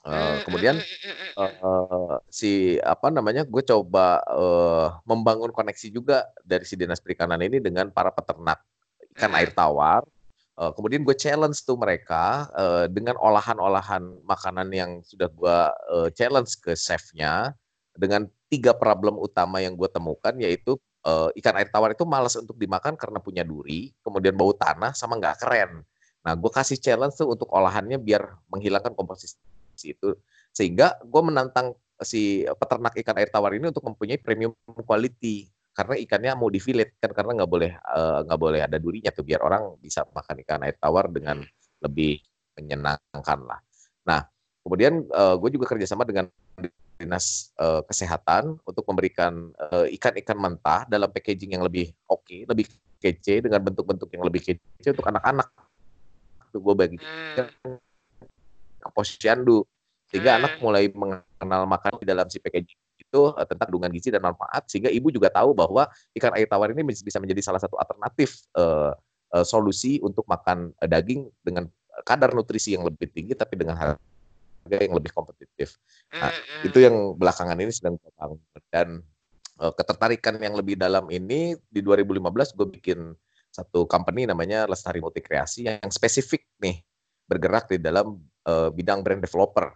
Uh, 0.00 0.40
kemudian 0.48 0.80
uh, 1.36 1.52
uh, 1.60 2.14
si 2.32 2.80
apa 2.80 3.12
namanya 3.12 3.44
gue 3.44 3.60
coba 3.60 4.24
uh, 4.32 4.96
membangun 5.04 5.52
koneksi 5.52 5.92
juga 5.92 6.24
dari 6.40 6.64
si 6.64 6.72
dinas 6.72 7.04
perikanan 7.04 7.36
ini 7.44 7.60
dengan 7.60 7.92
para 7.92 8.08
peternak. 8.08 8.64
Ikan 9.12 9.36
air 9.36 9.52
tawar 9.52 10.08
Uh, 10.60 10.76
kemudian 10.76 11.00
gue 11.08 11.16
challenge 11.16 11.64
tuh 11.64 11.80
mereka 11.80 12.52
uh, 12.52 12.84
dengan 12.84 13.16
olahan-olahan 13.16 14.20
makanan 14.28 14.68
yang 14.76 15.00
sudah 15.00 15.32
gue 15.32 15.58
uh, 15.88 16.08
challenge 16.12 16.52
ke 16.60 16.76
chefnya 16.76 17.56
dengan 17.96 18.28
tiga 18.52 18.76
problem 18.76 19.16
utama 19.16 19.64
yang 19.64 19.72
gue 19.72 19.88
temukan 19.88 20.36
yaitu 20.36 20.76
uh, 21.08 21.32
ikan 21.32 21.56
air 21.56 21.72
tawar 21.72 21.96
itu 21.96 22.04
malas 22.04 22.36
untuk 22.36 22.60
dimakan 22.60 22.92
karena 22.92 23.16
punya 23.24 23.40
duri, 23.40 23.88
kemudian 24.04 24.36
bau 24.36 24.52
tanah 24.52 24.92
sama 24.92 25.16
nggak 25.16 25.40
keren. 25.40 25.80
Nah, 26.20 26.36
gue 26.36 26.50
kasih 26.52 26.76
challenge 26.76 27.16
tuh 27.16 27.32
untuk 27.32 27.48
olahannya 27.48 27.96
biar 27.96 28.20
menghilangkan 28.52 28.92
komposisi 28.92 29.40
itu, 29.80 30.12
sehingga 30.52 31.00
gue 31.00 31.22
menantang 31.24 31.72
si 32.04 32.44
peternak 32.44 32.92
ikan 33.00 33.16
air 33.16 33.32
tawar 33.32 33.56
ini 33.56 33.72
untuk 33.72 33.84
mempunyai 33.88 34.20
premium 34.20 34.52
quality 34.84 35.48
karena 35.80 35.96
ikannya 35.96 36.32
mau 36.36 36.52
di 36.52 36.60
fillet 36.60 36.92
kan 37.00 37.08
karena 37.16 37.40
nggak 37.40 37.48
boleh 37.48 37.72
nggak 38.28 38.36
uh, 38.36 38.42
boleh 38.44 38.60
ada 38.60 38.76
durinya 38.76 39.08
tuh 39.16 39.24
biar 39.24 39.40
orang 39.40 39.80
bisa 39.80 40.04
makan 40.12 40.44
ikan 40.44 40.60
air 40.68 40.76
tawar 40.76 41.08
dengan 41.08 41.40
hmm. 41.40 41.80
lebih 41.80 42.20
menyenangkan 42.60 43.38
lah. 43.48 43.64
Nah 44.04 44.28
kemudian 44.60 45.08
uh, 45.08 45.40
gue 45.40 45.56
juga 45.56 45.72
kerjasama 45.72 46.04
dengan 46.04 46.28
dinas 47.00 47.56
uh, 47.56 47.80
kesehatan 47.88 48.60
untuk 48.60 48.84
memberikan 48.84 49.56
ikan-ikan 49.96 50.36
uh, 50.36 50.42
mentah 50.44 50.84
dalam 50.84 51.08
packaging 51.08 51.56
yang 51.56 51.64
lebih 51.64 51.96
oke, 52.04 52.28
okay, 52.28 52.44
lebih 52.44 52.68
kece 53.00 53.40
dengan 53.40 53.64
bentuk-bentuk 53.64 54.12
yang 54.12 54.20
lebih 54.28 54.44
kece 54.44 54.92
untuk 54.92 55.08
anak-anak. 55.08 55.48
Itu 56.52 56.60
gue 56.60 56.74
bagi 56.76 56.96
hmm. 57.00 57.40
ke 57.40 57.42
posyandu 58.92 59.64
sehingga 60.12 60.36
hmm. 60.36 60.38
anak 60.44 60.52
mulai 60.60 60.92
mengenal 60.92 61.64
makan 61.64 61.96
di 61.96 62.04
dalam 62.04 62.28
si 62.28 62.36
packaging 62.36 62.89
itu 63.10 63.34
uh, 63.34 63.42
tentang 63.42 63.66
kandungan 63.66 63.90
gizi 63.90 64.14
dan 64.14 64.22
manfaat 64.22 64.70
sehingga 64.70 64.86
ibu 64.86 65.10
juga 65.10 65.26
tahu 65.34 65.50
bahwa 65.50 65.90
ikan 66.14 66.30
air 66.38 66.46
tawar 66.46 66.70
ini 66.70 66.86
bisa 66.86 67.18
menjadi 67.18 67.42
salah 67.42 67.58
satu 67.58 67.74
alternatif 67.74 68.46
uh, 68.54 68.94
uh, 69.34 69.42
solusi 69.42 69.98
untuk 69.98 70.22
makan 70.30 70.70
uh, 70.78 70.86
daging 70.86 71.26
dengan 71.42 71.66
kadar 72.06 72.30
nutrisi 72.30 72.78
yang 72.78 72.86
lebih 72.86 73.10
tinggi 73.10 73.34
tapi 73.34 73.58
dengan 73.58 73.74
harga 73.74 74.78
yang 74.78 74.94
lebih 74.94 75.10
kompetitif. 75.10 75.74
Nah, 76.14 76.30
mm-hmm. 76.30 76.68
itu 76.70 76.78
yang 76.78 76.96
belakangan 77.18 77.58
ini 77.58 77.74
sedang 77.74 77.98
dan 78.70 79.02
uh, 79.58 79.74
ketertarikan 79.74 80.38
yang 80.38 80.54
lebih 80.54 80.78
dalam 80.78 81.10
ini 81.10 81.58
di 81.66 81.82
2015 81.82 82.56
gue 82.56 82.68
bikin 82.78 82.98
satu 83.50 83.82
company 83.90 84.30
namanya 84.30 84.70
Lestari 84.70 85.02
Multi 85.02 85.18
Kreasi 85.18 85.66
yang 85.66 85.90
spesifik 85.90 86.46
nih 86.62 86.78
bergerak 87.26 87.66
di 87.66 87.82
dalam 87.82 88.22
uh, 88.46 88.70
bidang 88.70 89.02
brand 89.02 89.18
developer. 89.18 89.74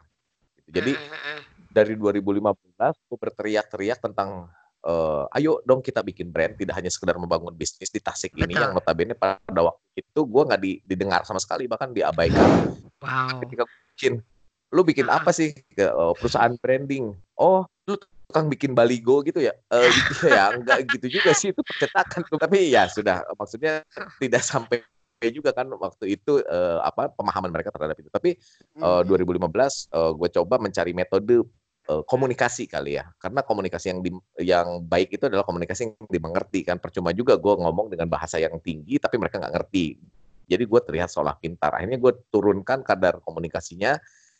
Jadi 0.70 0.94
mm-hmm 0.94 1.53
dari 1.74 1.98
2015 1.98 2.54
gue 2.78 3.18
berteriak-teriak 3.18 3.98
tentang 3.98 4.46
uh, 4.86 5.26
ayo 5.34 5.58
dong 5.66 5.82
kita 5.82 6.04
bikin 6.04 6.30
brand 6.30 6.54
tidak 6.54 6.78
hanya 6.78 6.92
sekedar 6.92 7.18
membangun 7.18 7.50
bisnis 7.56 7.90
di 7.90 7.98
Tasik 7.98 8.36
Betul. 8.36 8.46
ini 8.46 8.54
yang 8.54 8.72
notabene 8.76 9.18
pada 9.18 9.60
waktu 9.60 9.98
itu 9.98 10.20
gue 10.22 10.42
nggak 10.46 10.60
di, 10.62 10.72
didengar 10.86 11.26
sama 11.26 11.42
sekali 11.42 11.66
bahkan 11.66 11.90
diabaikan. 11.90 12.70
Wow. 13.02 13.42
ketika 13.42 13.64
bikin 13.66 14.22
lu 14.70 14.82
bikin 14.86 15.06
apa 15.10 15.34
sih? 15.34 15.50
Uh, 15.76 16.14
perusahaan 16.14 16.54
branding. 16.62 17.16
Oh 17.34 17.66
lu 17.90 17.98
tukang 17.98 18.46
bikin 18.46 18.72
baligo 18.72 19.24
gitu 19.26 19.42
ya? 19.42 19.52
Uh, 19.72 19.90
gitu 19.90 20.30
ya 20.36 20.54
enggak 20.54 20.78
gitu 20.94 21.18
juga 21.20 21.34
sih 21.34 21.50
itu 21.50 21.60
percetakan 21.64 22.22
tapi 22.38 22.70
ya 22.70 22.86
sudah 22.86 23.26
maksudnya 23.34 23.82
tidak 24.22 24.42
sampai 24.46 24.84
juga 25.32 25.56
kan 25.56 25.64
waktu 25.80 26.20
itu 26.20 26.44
uh, 26.44 26.84
apa 26.84 27.08
pemahaman 27.16 27.48
mereka 27.48 27.72
terhadap 27.72 27.96
itu. 27.96 28.10
Tapi 28.12 28.36
uh, 28.82 29.00
2015 29.08 29.40
uh, 29.40 30.12
gue 30.12 30.28
coba 30.36 30.60
mencari 30.60 30.92
metode 30.92 31.40
komunikasi 31.84 32.64
kali 32.64 32.96
ya. 32.96 33.04
Karena 33.20 33.44
komunikasi 33.44 33.86
yang 33.92 34.00
di, 34.00 34.10
yang 34.40 34.80
baik 34.84 35.14
itu 35.20 35.28
adalah 35.28 35.44
komunikasi 35.44 35.92
yang 35.92 35.94
dimengerti 36.08 36.64
kan. 36.64 36.80
Percuma 36.80 37.12
juga 37.12 37.36
gue 37.36 37.54
ngomong 37.60 37.92
dengan 37.92 38.08
bahasa 38.08 38.40
yang 38.40 38.56
tinggi 38.64 38.96
tapi 38.96 39.20
mereka 39.20 39.36
nggak 39.36 39.52
ngerti. 39.52 40.00
Jadi 40.44 40.64
gue 40.64 40.80
terlihat 40.80 41.08
seolah 41.12 41.36
pintar. 41.40 41.76
Akhirnya 41.76 42.00
gue 42.00 42.12
turunkan 42.32 42.84
kadar 42.84 43.20
komunikasinya 43.20 43.96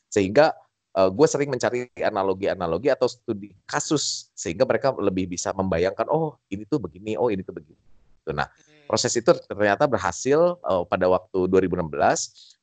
sehingga 0.09 0.57
uh, 0.95 1.11
gue 1.11 1.27
sering 1.27 1.51
mencari 1.51 1.91
analogi-analogi 1.99 2.89
atau 2.89 3.11
studi 3.11 3.53
kasus 3.67 4.31
sehingga 4.33 4.63
mereka 4.65 4.95
lebih 4.95 5.27
bisa 5.27 5.51
membayangkan 5.51 6.07
oh 6.09 6.39
ini 6.49 6.65
tuh 6.65 6.79
begini 6.79 7.19
oh 7.19 7.29
ini 7.29 7.43
tuh 7.43 7.55
begini 7.55 7.79
nah 8.31 8.49
hmm. 8.49 8.89
proses 8.89 9.13
itu 9.19 9.29
ternyata 9.51 9.85
berhasil 9.85 10.57
uh, 10.65 10.87
pada 10.87 11.11
waktu 11.11 11.51
2016 11.51 11.93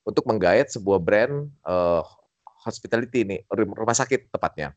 untuk 0.07 0.23
menggait 0.25 0.71
sebuah 0.73 0.97
brand 0.97 1.51
uh, 1.67 2.01
hospitality 2.61 3.25
ini 3.25 3.37
rumah 3.49 3.95
sakit 3.97 4.29
tepatnya. 4.29 4.73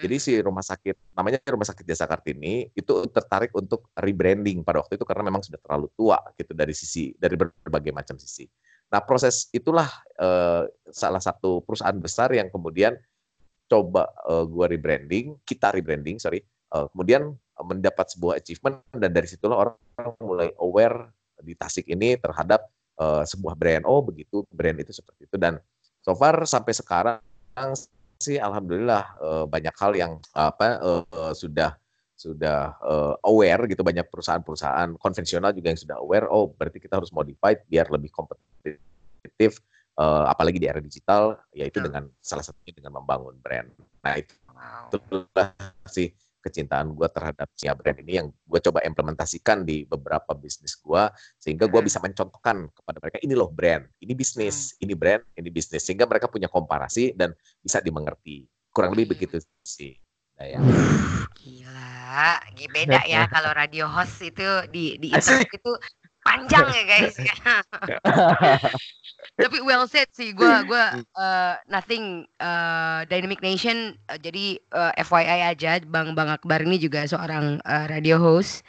Jadi 0.00 0.16
si 0.16 0.32
rumah 0.40 0.64
sakit 0.64 1.12
namanya 1.12 1.44
rumah 1.44 1.68
sakit 1.68 1.84
Jasa 1.84 2.08
Kartini 2.08 2.72
itu 2.72 3.04
tertarik 3.12 3.52
untuk 3.52 3.92
rebranding 3.92 4.64
pada 4.64 4.80
waktu 4.80 4.96
itu 4.96 5.04
karena 5.04 5.28
memang 5.28 5.44
sudah 5.44 5.60
terlalu 5.60 5.92
tua 5.92 6.16
gitu 6.40 6.56
dari 6.56 6.72
sisi 6.72 7.12
dari 7.20 7.36
berbagai 7.36 7.92
macam 7.92 8.16
sisi. 8.16 8.48
Nah 8.90 9.04
proses 9.04 9.52
itulah 9.52 9.86
uh, 10.16 10.64
salah 10.88 11.20
satu 11.20 11.60
perusahaan 11.60 11.94
besar 12.00 12.32
yang 12.32 12.48
kemudian 12.48 12.96
coba 13.68 14.08
uh, 14.24 14.48
gua 14.48 14.66
rebranding, 14.72 15.36
kita 15.44 15.70
rebranding 15.70 16.16
sorry, 16.16 16.40
uh, 16.72 16.88
kemudian 16.90 17.36
mendapat 17.60 18.08
sebuah 18.08 18.40
achievement 18.40 18.80
dan 18.96 19.12
dari 19.12 19.28
situlah 19.28 19.68
orang 19.68 20.16
mulai 20.24 20.48
aware 20.64 21.12
di 21.44 21.52
Tasik 21.52 21.84
ini 21.92 22.16
terhadap 22.16 22.72
uh, 22.96 23.22
sebuah 23.28 23.52
brand. 23.52 23.84
Oh 23.84 24.00
begitu 24.00 24.48
brand 24.48 24.80
itu 24.80 24.96
seperti 24.96 25.28
itu 25.28 25.36
dan 25.36 25.60
so 26.10 26.18
far 26.18 26.42
sampai 26.42 26.74
sekarang 26.74 27.22
sih 28.18 28.34
alhamdulillah 28.34 29.14
uh, 29.22 29.44
banyak 29.46 29.70
hal 29.78 29.94
yang 29.94 30.18
apa 30.34 30.82
uh, 30.82 31.30
sudah 31.30 31.78
sudah 32.18 32.74
uh, 32.82 33.14
aware 33.30 33.70
gitu 33.70 33.86
banyak 33.86 34.04
perusahaan-perusahaan 34.10 34.98
konvensional 34.98 35.54
juga 35.54 35.70
yang 35.70 35.78
sudah 35.78 35.96
aware 36.02 36.26
oh 36.26 36.50
berarti 36.50 36.82
kita 36.82 36.98
harus 36.98 37.14
modified 37.14 37.62
biar 37.70 37.86
lebih 37.94 38.10
kompetitif 38.10 39.62
uh, 40.02 40.26
apalagi 40.26 40.58
di 40.58 40.66
era 40.66 40.82
digital 40.82 41.38
yaitu 41.54 41.78
dengan 41.78 42.10
salah 42.18 42.42
satunya 42.42 42.74
dengan 42.74 42.98
membangun 42.98 43.38
brand 43.38 43.70
nah 44.02 44.18
itu 44.18 44.34
wow. 44.50 44.90
itulah 44.90 45.54
sih 45.86 46.10
kecintaan 46.40 46.96
gue 46.96 47.08
terhadap 47.12 47.48
Cia 47.54 47.76
Brand 47.76 48.00
ini 48.00 48.12
yang 48.20 48.28
gue 48.28 48.60
coba 48.60 48.80
implementasikan 48.82 49.62
di 49.62 49.84
beberapa 49.84 50.32
bisnis 50.32 50.76
gue 50.80 51.02
sehingga 51.36 51.68
gue 51.68 51.80
hmm. 51.80 51.88
bisa 51.88 51.98
mencontohkan 52.00 52.66
kepada 52.72 52.98
mereka 52.98 53.18
ini 53.20 53.34
loh 53.36 53.52
brand, 53.52 53.84
ini 54.00 54.12
bisnis, 54.16 54.74
hmm. 54.74 54.84
ini 54.88 54.94
brand, 54.96 55.22
ini 55.36 55.48
bisnis 55.52 55.84
sehingga 55.84 56.08
mereka 56.08 56.26
punya 56.26 56.48
komparasi 56.48 57.14
dan 57.14 57.36
bisa 57.60 57.78
dimengerti. 57.84 58.48
Kurang 58.72 58.96
lebih 58.96 59.14
begitu 59.14 59.38
sih. 59.60 59.94
Daya. 60.40 60.56
Gila, 61.36 62.40
beda 62.72 63.04
ya 63.04 63.28
kalau 63.28 63.52
radio 63.52 63.84
host 63.84 64.24
itu 64.24 64.48
di 64.72 64.96
di 64.96 65.12
internet 65.12 65.52
itu 65.52 65.72
panjang 66.24 66.66
ya 66.72 66.84
guys. 66.84 67.14
Tapi 69.40 69.58
well 69.64 69.88
said 69.88 70.08
sih, 70.12 70.36
gue 70.36 70.54
gua 70.68 71.00
uh, 71.16 71.54
nothing 71.68 72.28
uh, 72.40 73.04
Dynamic 73.08 73.40
Nation. 73.40 73.96
Uh, 74.08 74.20
jadi 74.20 74.60
uh, 74.72 74.92
FYI 75.00 75.56
aja, 75.56 75.80
Bang 75.88 76.12
Bang 76.12 76.28
Akbar 76.28 76.60
ini 76.60 76.76
juga 76.76 77.04
seorang 77.08 77.60
uh, 77.64 77.86
radio 77.88 78.20
host 78.20 78.64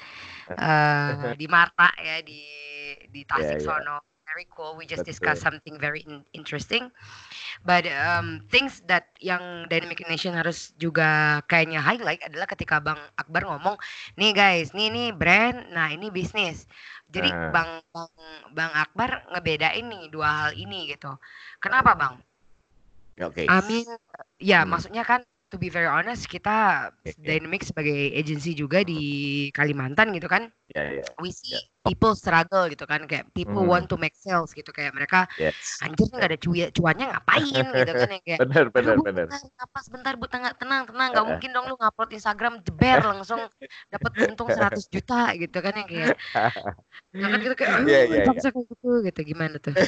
uh, 0.56 1.36
di 1.36 1.48
Marta 1.48 1.92
ya 2.00 2.24
di 2.24 2.40
di 3.12 3.22
Tasik 3.30 3.64
yeah. 3.64 4.00
Very 4.32 4.48
cool. 4.56 4.80
We 4.80 4.88
just 4.88 5.04
discuss 5.04 5.44
something 5.44 5.76
very 5.76 6.08
in 6.08 6.24
interesting. 6.32 6.88
But 7.68 7.84
um, 7.92 8.48
things 8.48 8.80
that 8.88 9.12
yang 9.20 9.68
Dynamic 9.68 10.08
Nation 10.08 10.32
harus 10.32 10.72
juga 10.80 11.44
kayaknya 11.52 11.84
highlight 11.84 12.24
adalah 12.24 12.48
ketika 12.48 12.80
Bang 12.80 12.96
Akbar 13.20 13.44
ngomong, 13.44 13.76
nih 14.16 14.32
guys, 14.32 14.72
nih 14.72 14.88
nih 14.88 15.10
brand, 15.12 15.68
nah 15.76 15.92
ini 15.92 16.08
bisnis. 16.08 16.64
Jadi 17.12 17.30
nah. 17.30 17.52
Bang 17.52 17.72
Bang 17.92 18.12
Bang 18.56 18.72
Akbar 18.72 19.28
ngebedain 19.36 19.86
nih 19.86 20.08
dua 20.08 20.30
hal 20.48 20.52
ini 20.56 20.92
gitu. 20.92 21.12
Kenapa 21.60 21.94
Bang? 21.94 22.16
Oke. 23.20 23.44
Okay. 23.44 23.48
Amin. 23.52 23.86
Ya, 24.40 24.64
hmm. 24.64 24.72
maksudnya 24.72 25.04
kan 25.04 25.22
to 25.52 25.60
be 25.60 25.68
very 25.68 25.92
honest 25.92 26.32
kita 26.32 26.90
okay. 27.04 27.14
Dynamic 27.20 27.68
sebagai 27.68 28.16
agency 28.16 28.56
juga 28.56 28.88
di 28.88 29.48
Kalimantan 29.52 30.16
gitu 30.16 30.32
kan. 30.32 30.48
Yeah, 30.72 31.04
yeah. 31.04 31.10
We 31.20 31.36
see 31.36 31.60
yeah 31.60 31.64
people 31.82 32.14
struggle 32.14 32.70
gitu 32.70 32.86
kan 32.86 33.10
kayak 33.10 33.26
people 33.34 33.66
hmm. 33.66 33.72
want 33.74 33.86
to 33.90 33.98
make 33.98 34.14
sales 34.14 34.54
gitu 34.54 34.70
kayak 34.70 34.94
mereka 34.94 35.26
yes. 35.42 35.82
anjir 35.82 36.06
nggak 36.14 36.30
ada 36.30 36.38
cuy 36.38 36.62
cuannya 36.70 37.06
ngapain 37.10 37.66
gitu 37.82 37.92
kan 37.98 38.10
yang 38.14 38.24
kayak 38.24 38.40
benar 38.46 38.66
benar 38.70 38.96
benar 39.02 39.26
apa 39.58 39.80
sebentar 39.82 40.14
bu 40.14 40.30
tenang 40.30 40.54
tenang 40.62 40.84
tenang 40.86 41.10
nggak 41.10 41.26
mungkin 41.26 41.50
dong 41.50 41.66
lu 41.74 41.76
ngupload 41.82 42.10
Instagram 42.14 42.54
jeber 42.62 43.02
langsung 43.02 43.42
dapat 43.90 44.12
untung 44.30 44.50
100 44.58 44.94
juta 44.94 45.34
gitu 45.34 45.58
kan 45.58 45.74
yang 45.74 45.90
kayak 45.90 46.16
nah 47.18 47.28
kan 47.34 47.40
gitu 47.42 47.56
kayak 47.58 47.72
yeah, 47.90 48.04
yeah, 48.06 48.24
yeah. 48.30 48.54
gitu 48.62 48.90
gitu 49.02 49.22
gimana 49.26 49.58
tuh 49.58 49.74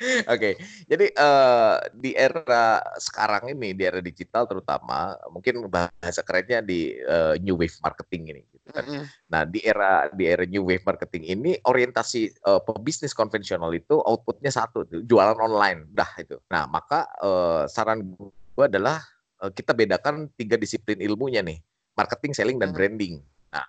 Oke, 0.00 0.24
okay. 0.32 0.52
jadi 0.88 1.12
uh, 1.12 1.76
di 1.92 2.16
era 2.16 2.80
sekarang 2.96 3.52
ini, 3.52 3.76
di 3.76 3.84
era 3.84 4.00
digital 4.00 4.48
terutama, 4.48 5.12
mungkin 5.28 5.68
bahasa 5.68 6.24
kerennya 6.24 6.64
di 6.64 6.96
uh, 7.04 7.36
new 7.36 7.52
wave 7.60 7.76
marketing 7.84 8.32
ini, 8.32 8.42
gitu 8.48 8.72
kan. 8.72 8.84
Mm 8.88 8.92
-hmm. 8.96 9.04
Nah, 9.28 9.42
di 9.44 9.60
era 9.60 10.08
di 10.08 10.24
era 10.24 10.48
new 10.48 10.64
wave 10.64 10.80
marketing 10.88 10.99
ini 11.08 11.56
orientasi 11.64 12.44
uh, 12.44 12.60
pebisnis 12.60 13.16
konvensional 13.16 13.72
itu 13.72 13.96
outputnya 14.00 14.52
satu, 14.52 14.84
jualan 14.84 15.38
online, 15.40 15.88
dah 15.94 16.10
itu. 16.20 16.36
Nah, 16.52 16.68
maka 16.68 17.08
uh, 17.24 17.64
saran 17.64 18.16
gue 18.54 18.64
adalah 18.64 19.00
uh, 19.40 19.48
kita 19.48 19.72
bedakan 19.72 20.28
tiga 20.36 20.60
disiplin 20.60 21.00
ilmunya 21.00 21.40
nih, 21.40 21.60
marketing, 21.96 22.32
selling, 22.36 22.58
dan 22.60 22.70
mm 22.70 22.72
-hmm. 22.72 22.78
branding. 22.78 23.14
Nah, 23.50 23.66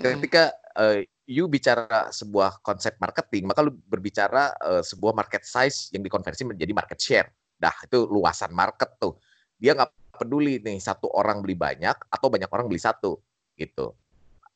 ketika 0.00 0.52
uh, 0.76 1.00
you 1.26 1.50
bicara 1.50 2.12
sebuah 2.14 2.62
konsep 2.62 2.94
marketing, 3.02 3.50
maka 3.50 3.66
lu 3.66 3.74
berbicara 3.88 4.54
uh, 4.62 4.82
sebuah 4.82 5.12
market 5.16 5.42
size 5.42 5.90
yang 5.90 6.06
dikonversi 6.06 6.46
menjadi 6.46 6.72
market 6.72 6.98
share. 7.02 7.28
Dah, 7.56 7.74
itu 7.82 8.06
luasan 8.06 8.52
market 8.52 8.94
tuh. 9.00 9.18
Dia 9.56 9.72
nggak 9.74 10.16
peduli 10.16 10.60
nih 10.60 10.80
satu 10.80 11.12
orang 11.12 11.44
beli 11.44 11.56
banyak 11.56 11.96
atau 12.08 12.28
banyak 12.28 12.48
orang 12.48 12.66
beli 12.70 12.80
satu 12.80 13.20
gitu. 13.56 13.92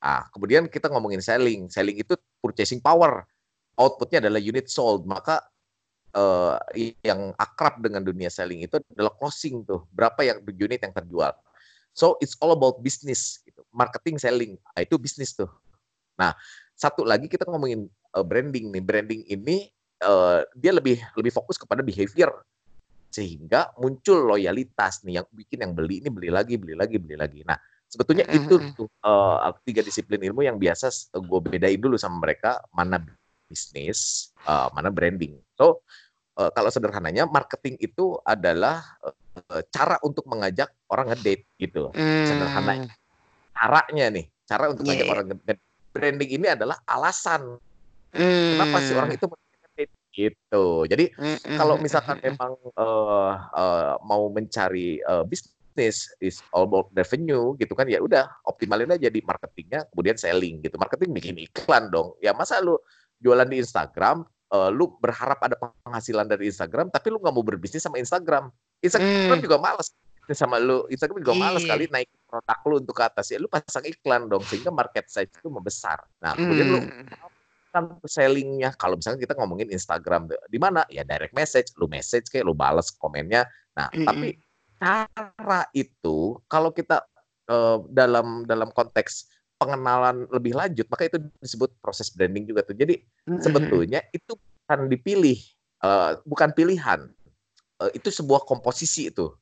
Ah, 0.00 0.24
kemudian 0.32 0.64
kita 0.66 0.88
ngomongin 0.88 1.20
selling. 1.20 1.68
Selling 1.68 2.00
itu 2.00 2.16
purchasing 2.40 2.80
power. 2.80 3.28
Outputnya 3.76 4.24
adalah 4.24 4.40
unit 4.40 4.72
sold. 4.72 5.04
Maka 5.04 5.44
uh, 6.16 6.56
yang 7.04 7.36
akrab 7.36 7.84
dengan 7.84 8.00
dunia 8.00 8.32
selling 8.32 8.64
itu 8.64 8.80
adalah 8.96 9.12
closing 9.20 9.60
tuh. 9.68 9.84
Berapa 9.92 10.24
yang 10.24 10.40
unit 10.40 10.80
yang 10.80 10.96
terjual. 10.96 11.36
So 11.92 12.16
it's 12.24 12.34
all 12.40 12.56
about 12.56 12.80
business 12.80 13.44
gitu. 13.44 13.60
Marketing, 13.76 14.16
selling. 14.16 14.56
Nah, 14.56 14.80
itu 14.80 14.96
bisnis 14.96 15.36
tuh. 15.36 15.52
Nah, 16.16 16.32
satu 16.72 17.04
lagi 17.04 17.28
kita 17.28 17.44
ngomongin 17.44 17.84
uh, 18.16 18.24
branding 18.24 18.72
nih. 18.72 18.82
Branding 18.82 19.22
ini 19.28 19.68
uh, 20.00 20.48
dia 20.56 20.72
lebih 20.72 20.96
lebih 21.14 21.30
fokus 21.30 21.60
kepada 21.60 21.84
behavior. 21.84 22.32
sehingga 23.10 23.74
muncul 23.74 24.22
loyalitas 24.22 25.02
nih 25.02 25.18
yang 25.18 25.26
bikin 25.34 25.66
yang 25.66 25.74
beli 25.74 25.98
ini 25.98 26.08
beli 26.14 26.30
lagi 26.30 26.54
beli 26.54 26.78
lagi 26.78 26.94
beli 26.94 27.18
lagi 27.18 27.42
nah 27.42 27.58
sebetulnya 27.90 28.24
itu 28.30 28.54
tuh 28.78 28.86
uh, 29.02 29.50
tiga 29.66 29.82
disiplin 29.82 30.22
ilmu 30.22 30.46
yang 30.46 30.56
biasa 30.56 31.10
gue 31.18 31.40
bedain 31.42 31.76
dulu 31.76 31.98
sama 31.98 32.22
mereka 32.22 32.62
mana 32.70 33.02
bisnis 33.50 34.30
uh, 34.46 34.70
mana 34.70 34.94
branding. 34.94 35.42
So 35.58 35.82
uh, 36.38 36.54
kalau 36.54 36.70
sederhananya 36.70 37.26
marketing 37.26 37.74
itu 37.82 38.14
adalah 38.22 38.78
uh, 39.02 39.62
cara 39.74 39.98
untuk 40.06 40.30
mengajak 40.30 40.70
orang 40.86 41.10
ngedate 41.14 41.50
gitu 41.58 41.90
sederhana 42.26 42.82
Mmm. 42.82 42.90
caranya 43.54 44.06
nih 44.10 44.26
cara 44.46 44.70
untuk 44.70 44.86
ngajak 44.86 45.06
iya. 45.06 45.12
orang 45.12 45.26
ngedate 45.34 45.62
branding 45.90 46.30
ini 46.30 46.46
adalah 46.54 46.78
alasan. 46.86 47.58
Kenapa 48.10 48.78
si 48.82 48.94
orang 48.94 49.10
itu 49.14 49.26
ngedate 49.26 49.84
gitu? 50.14 50.66
Jadi 50.86 51.04
Mhm 51.18 51.58
kalau 51.58 51.74
mhm 51.78 51.82
misalkan 51.82 52.16
memang 52.22 52.52
uh, 52.78 53.34
uh, 53.54 53.92
mau 54.06 54.30
mencari 54.30 55.02
uh, 55.02 55.26
bisnis 55.26 55.59
is 55.78 56.10
all 56.50 56.66
about 56.66 56.90
revenue 56.92 57.54
gitu 57.56 57.72
kan 57.78 57.86
ya 57.86 58.02
udah 58.02 58.26
optimalin 58.44 58.90
aja 58.90 59.06
di 59.06 59.22
marketingnya 59.22 59.86
kemudian 59.92 60.18
selling 60.18 60.60
gitu. 60.64 60.74
Marketing 60.76 61.10
bikin 61.14 61.36
iklan 61.38 61.88
dong. 61.92 62.16
Ya 62.18 62.34
masa 62.34 62.58
lu 62.58 62.76
jualan 63.20 63.46
di 63.46 63.60
Instagram 63.62 64.24
uh, 64.50 64.70
lu 64.72 64.90
berharap 64.98 65.38
ada 65.44 65.56
penghasilan 65.56 66.26
dari 66.26 66.50
Instagram 66.50 66.90
tapi 66.90 67.12
lu 67.14 67.22
nggak 67.22 67.34
mau 67.34 67.44
berbisnis 67.46 67.84
sama 67.84 67.96
Instagram? 68.02 68.50
Instagram 68.82 69.38
Mmm. 69.38 69.44
juga 69.44 69.56
males. 69.60 69.94
Sama 70.30 70.62
lu 70.62 70.86
Instagram 70.86 71.18
juga 71.26 71.34
males 71.34 71.62
Iya. 71.66 71.70
kali 71.74 71.84
naik 71.90 72.08
produk 72.30 72.58
lu 72.70 72.74
untuk 72.78 72.94
ke 72.94 73.02
atas. 73.02 73.26
Ya 73.34 73.38
lu 73.42 73.50
pasang 73.50 73.82
iklan 73.82 74.30
dong 74.30 74.42
sehingga 74.46 74.70
market 74.70 75.10
size 75.10 75.30
itu 75.30 75.48
membesar. 75.50 76.02
Nah 76.22 76.34
kemudian 76.38 76.66
lu 76.70 76.80
Mmm. 76.82 77.06
kan 77.70 77.84
sellingnya. 78.02 78.74
Kalau 78.74 78.98
misalnya 78.98 79.22
kita 79.22 79.34
ngomongin 79.38 79.70
Instagram 79.70 80.26
di 80.50 80.58
mana? 80.58 80.82
Ya 80.90 81.06
direct 81.06 81.34
message 81.34 81.70
lu 81.78 81.86
message 81.86 82.26
kayak 82.26 82.42
lu 82.46 82.54
bales 82.54 82.90
komennya. 82.98 83.46
Nah 83.78 83.86
tapi 83.90 84.34
Mhm. 84.34 84.49
Cara 84.80 85.68
itu 85.76 86.40
kalau 86.48 86.72
kita 86.72 87.04
uh, 87.52 87.84
dalam 87.92 88.48
dalam 88.48 88.72
konteks 88.72 89.28
pengenalan 89.60 90.24
lebih 90.32 90.56
lanjut 90.56 90.88
maka 90.88 91.04
itu 91.04 91.20
disebut 91.44 91.68
proses 91.84 92.08
branding 92.08 92.48
juga 92.48 92.64
tuh. 92.64 92.72
Jadi 92.72 93.04
sebetulnya 93.44 94.00
itu 94.10 94.32
bukan 94.34 94.88
dipilih 94.88 95.36
uh, 95.84 96.16
bukan 96.24 96.50
pilihan. 96.56 97.12
Uh, 97.80 97.92
itu 97.92 98.08
sebuah 98.08 98.44
komposisi 98.48 99.12
itu 99.12 99.36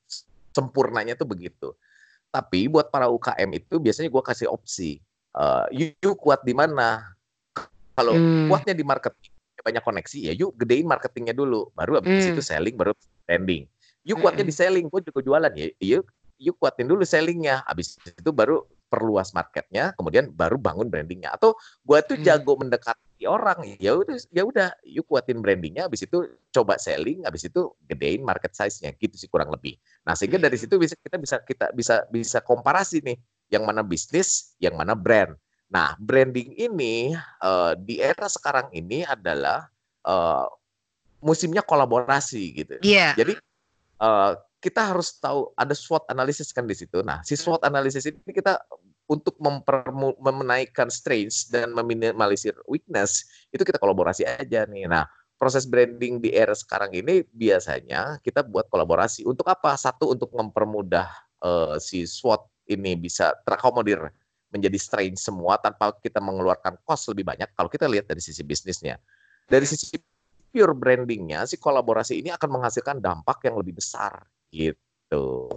sempurnanya 0.51 1.15
tuh 1.15 1.31
begitu. 1.31 1.75
Tapi 2.29 2.67
buat 2.67 2.91
para 2.91 3.07
UKM 3.09 3.51
itu 3.57 3.79
biasanya 3.79 4.11
gue 4.11 4.23
kasih 4.27 4.51
opsi 4.51 4.99
uh, 5.39 5.71
you, 5.71 5.95
you 6.03 6.13
kuat 6.19 6.43
di 6.43 6.53
mana? 6.53 7.15
Kalau 7.95 8.15
Mmm. 8.15 8.51
kuatnya 8.51 8.75
di 8.75 8.83
marketing 8.87 9.35
banyak 9.59 9.83
koneksi 9.83 10.19
ya 10.23 10.33
yuk 10.39 10.55
gedein 10.55 10.87
marketingnya 10.87 11.35
dulu 11.35 11.75
baru 11.75 11.99
habis 11.99 12.31
itu 12.31 12.39
Mmm. 12.39 12.47
selling 12.47 12.77
baru 12.79 12.95
branding 13.27 13.67
yuk 14.09 14.19
kuatnya 14.25 14.45
di 14.49 14.55
selling. 14.57 14.89
Gue 14.89 15.05
juga 15.05 15.21
jualan. 15.21 15.53
Ya 15.53 15.69
yuk 15.79 16.09
yuk 16.41 16.57
kuatin 16.57 16.89
dulu 16.89 17.05
sellingnya. 17.05 17.63
Habis 17.69 18.01
itu 18.01 18.31
baru 18.33 18.65
perluas 18.89 19.37
marketnya 19.37 19.93
kemudian 20.01 20.33
baru 20.33 20.57
bangun 20.57 20.89
brandingnya. 20.89 21.37
Atau 21.37 21.53
gue 21.85 21.99
tuh 22.09 22.17
Mmm. 22.17 22.25
jago 22.25 22.57
mendekati 22.57 23.29
orang. 23.29 23.77
Ya 23.77 23.93
udah 23.93 24.17
ya 24.33 24.43
udah 24.49 24.69
yuk 24.89 25.05
kuatin 25.05 25.45
brandingnya 25.45 25.85
habis 25.85 26.09
itu 26.09 26.25
coba 26.49 26.81
selling 26.81 27.29
habis 27.29 27.45
itu 27.45 27.69
gedein 27.85 28.25
market 28.25 28.57
size-nya. 28.57 28.97
Gitu 28.97 29.21
sih 29.21 29.29
kurang 29.29 29.53
lebih. 29.53 29.77
Nah 30.09 30.17
sehingga 30.17 30.41
dari 30.41 30.57
Mhm. 30.57 30.63
situ 30.65 30.75
bisa 30.81 30.95
kita 30.97 31.17
bisa 31.21 31.37
kita 31.45 31.67
bisa 31.77 31.95
bisa 32.09 32.39
komparasi 32.41 33.05
nih 33.05 33.19
yang 33.53 33.69
mana 33.69 33.85
bisnis 33.85 34.57
yang 34.57 34.73
mana 34.73 34.97
brand. 34.97 35.37
Nah 35.69 35.93
branding 36.01 36.57
ini 36.57 37.13
uh, 37.45 37.77
di 37.77 38.01
era 38.01 38.25
sekarang 38.25 38.73
ini 38.73 39.05
adalah 39.05 39.69
uh, 40.09 40.49
musimnya 41.21 41.61
kolaborasi 41.67 42.43
gitu. 42.57 42.75
Iya. 42.81 43.13
jadi 43.19 43.35
uh, 44.03 44.33
kita 44.59 44.91
harus 44.95 45.15
tahu 45.23 45.55
ada 45.55 45.71
SWOT 45.75 46.11
analisis 46.11 46.51
kan 46.51 46.67
di 46.67 46.75
situ. 46.75 46.99
Nah, 47.07 47.23
si 47.23 47.39
Mmm. 47.39 47.43
SWOT 47.47 47.63
analisis 47.63 48.11
ini 48.11 48.19
kita 48.35 48.59
untuk 49.09 49.41
menaikkan 50.21 50.93
strengths 50.93 51.49
dan 51.49 51.73
meminimalisir 51.73 52.53
weakness 52.69 53.25
itu 53.55 53.65
kita 53.65 53.81
kolaborasi 53.81 54.29
aja 54.29 54.69
nih. 54.69 54.85
Nah, 54.85 55.09
proses 55.41 55.65
branding 55.65 56.21
di 56.21 56.35
era 56.35 56.53
sekarang 56.53 56.93
ini 56.93 57.25
biasanya 57.33 58.21
kita 58.21 58.45
buat 58.45 58.69
kolaborasi 58.69 59.25
untuk 59.25 59.49
apa? 59.49 59.79
Satu 59.79 60.13
untuk 60.13 60.35
mempermudah 60.35 61.09
uh, 61.41 61.77
si 61.81 62.05
SWOT 62.05 62.69
ini 62.69 62.99
bisa 63.01 63.33
terakomodir 63.49 64.13
menjadi 64.53 64.77
strength 64.81 65.21
semua 65.21 65.57
tanpa 65.61 65.93
kita 66.01 66.21
mengeluarkan 66.21 66.81
cost 66.85 67.09
lebih 67.13 67.25
banyak. 67.25 67.49
Kalau 67.57 67.71
kita 67.71 67.89
lihat 67.89 68.09
dari 68.09 68.21
sisi 68.21 68.45
bisnisnya, 68.45 69.01
dari 69.49 69.65
Mhm. 69.65 69.73
sisi 69.73 69.97
pure 70.49 70.75
brandingnya, 70.75 71.45
si 71.45 71.61
kolaborasi 71.61 72.19
ini 72.21 72.33
akan 72.33 72.61
menghasilkan 72.61 72.99
dampak 72.99 73.45
yang 73.45 73.61
lebih 73.61 73.79
besar 73.79 74.25
gitu. 74.49 75.49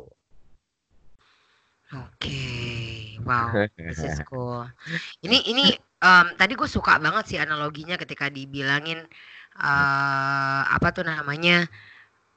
Oke, 1.91 3.19
wow, 3.27 3.51
this 3.75 3.99
is 3.99 4.19
cool. 4.31 4.63
Ini 5.19 5.43
ini 5.51 5.75
um, 5.99 6.31
tadi 6.39 6.55
gue 6.55 6.69
suka 6.69 6.95
banget 7.03 7.35
sih 7.35 7.39
analoginya 7.39 7.99
ketika 7.99 8.31
dibilangin 8.31 9.03
uh, 9.59 10.61
apa 10.71 10.87
tuh 10.95 11.03
namanya 11.03 11.67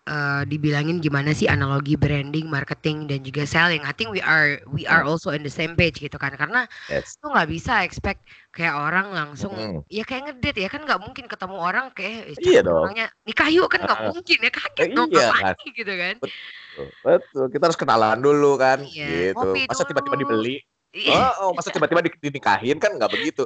uh, 0.09 0.43
dibilangin 0.45 1.01
gimana 1.01 1.33
sih 1.33 1.49
analogi 1.49 1.97
branding, 1.97 2.49
marketing 2.49 3.09
dan 3.09 3.25
juga 3.25 3.49
selling. 3.49 3.81
I 3.85 3.93
think 3.97 4.13
we 4.13 4.21
are 4.21 4.61
we 4.71 4.85
are 4.85 5.05
also 5.05 5.33
in 5.33 5.41
the 5.45 5.53
same 5.53 5.77
page 5.77 6.01
gitu 6.01 6.17
kan 6.21 6.33
karena 6.37 6.69
Yes. 6.93 7.17
lu 7.25 7.33
nggak 7.33 7.49
bisa 7.49 7.85
expect 7.85 8.25
kayak 8.53 8.77
orang 8.77 9.11
langsung 9.13 9.53
Mm. 9.55 9.81
ya 9.89 10.05
kayak 10.05 10.23
ngedate 10.31 10.61
ya 10.61 10.69
kan 10.71 10.85
nggak 10.85 11.01
mungkin 11.01 11.25
ketemu 11.27 11.57
orang 11.57 11.87
kayak 11.97 12.33
eh, 12.33 12.37
Iya 12.41 12.61
dong. 12.65 12.85
orangnya 12.85 13.07
nikah 13.25 13.49
yuk 13.49 13.69
kan 13.73 13.81
nggak 13.85 13.99
Heeh. 14.01 14.11
mungkin 14.13 14.39
ya 14.41 14.51
kaget 14.53 14.79
Eh, 14.85 14.89
dong 14.95 15.09
iya 15.11 15.29
kan. 15.33 15.55
gitu 15.73 15.93
kan. 15.95 16.15
Betul, 16.21 16.87
betul. 17.07 17.45
Kita 17.55 17.63
harus 17.71 17.79
kenalan 17.79 18.19
dulu 18.19 18.59
kan, 18.59 18.83
Iya, 18.83 19.31
gitu. 19.31 19.39
ngopi 19.39 19.61
Masa 19.71 19.83
tiba-tiba 19.87 20.17
dibeli? 20.19 20.59
Iya. 20.95 21.11
Oh, 21.11 21.51
oh, 21.51 21.51
masa 21.59 21.75
tiba-tiba 21.75 22.07
di- 22.07 22.19
dinikahin 22.23 22.79
kan 22.79 22.95
nggak 22.95 23.11
begitu. 23.11 23.43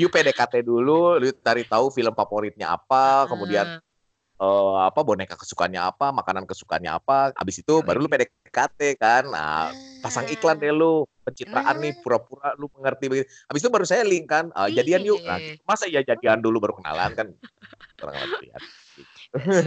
You 0.00 0.08
PDKT 0.08 0.64
dulu, 0.64 1.20
lu 1.20 1.28
cari 1.44 1.64
tahu 1.68 1.92
film 1.92 2.12
favoritnya 2.16 2.72
apa, 2.72 3.28
kemudian 3.28 3.80
Eh, 4.36 4.76
apa 4.84 5.00
boneka 5.00 5.32
kesukaannya 5.32 5.80
apa, 5.80 6.12
makanan 6.12 6.44
kesukaannya 6.44 6.92
apa, 6.92 7.32
habis 7.32 7.64
itu 7.64 7.80
baru 7.80 8.04
lu 8.04 8.08
Yoi. 8.12 8.28
PDKT 8.28 8.80
kan. 9.00 9.24
Nah, 9.32 9.72
pasang 10.04 10.28
iklan 10.28 10.60
deh 10.60 10.68
Nah. 10.68 10.76
lu, 10.76 11.08
pencitraan 11.24 11.80
nih 11.80 11.96
Nah. 11.96 12.00
pura-pura 12.04 12.52
lu 12.60 12.68
mengerti 12.76 13.08
begitu. 13.08 13.32
Habis 13.48 13.60
itu 13.64 13.70
baru 13.72 13.88
selling 13.88 14.28
kan. 14.28 14.52
Eh, 14.52 14.76
jadian 14.76 15.08
yuk. 15.08 15.24
Nah, 15.24 15.40
Iya. 15.40 15.56
masa 15.64 15.88
ya 15.88 16.04
jadian 16.04 16.44
dulu 16.44 16.68
baru 16.68 16.76
kenalan 16.76 17.16
kan 17.16 17.26
kurang 17.96 18.16
lebih. 18.28 18.52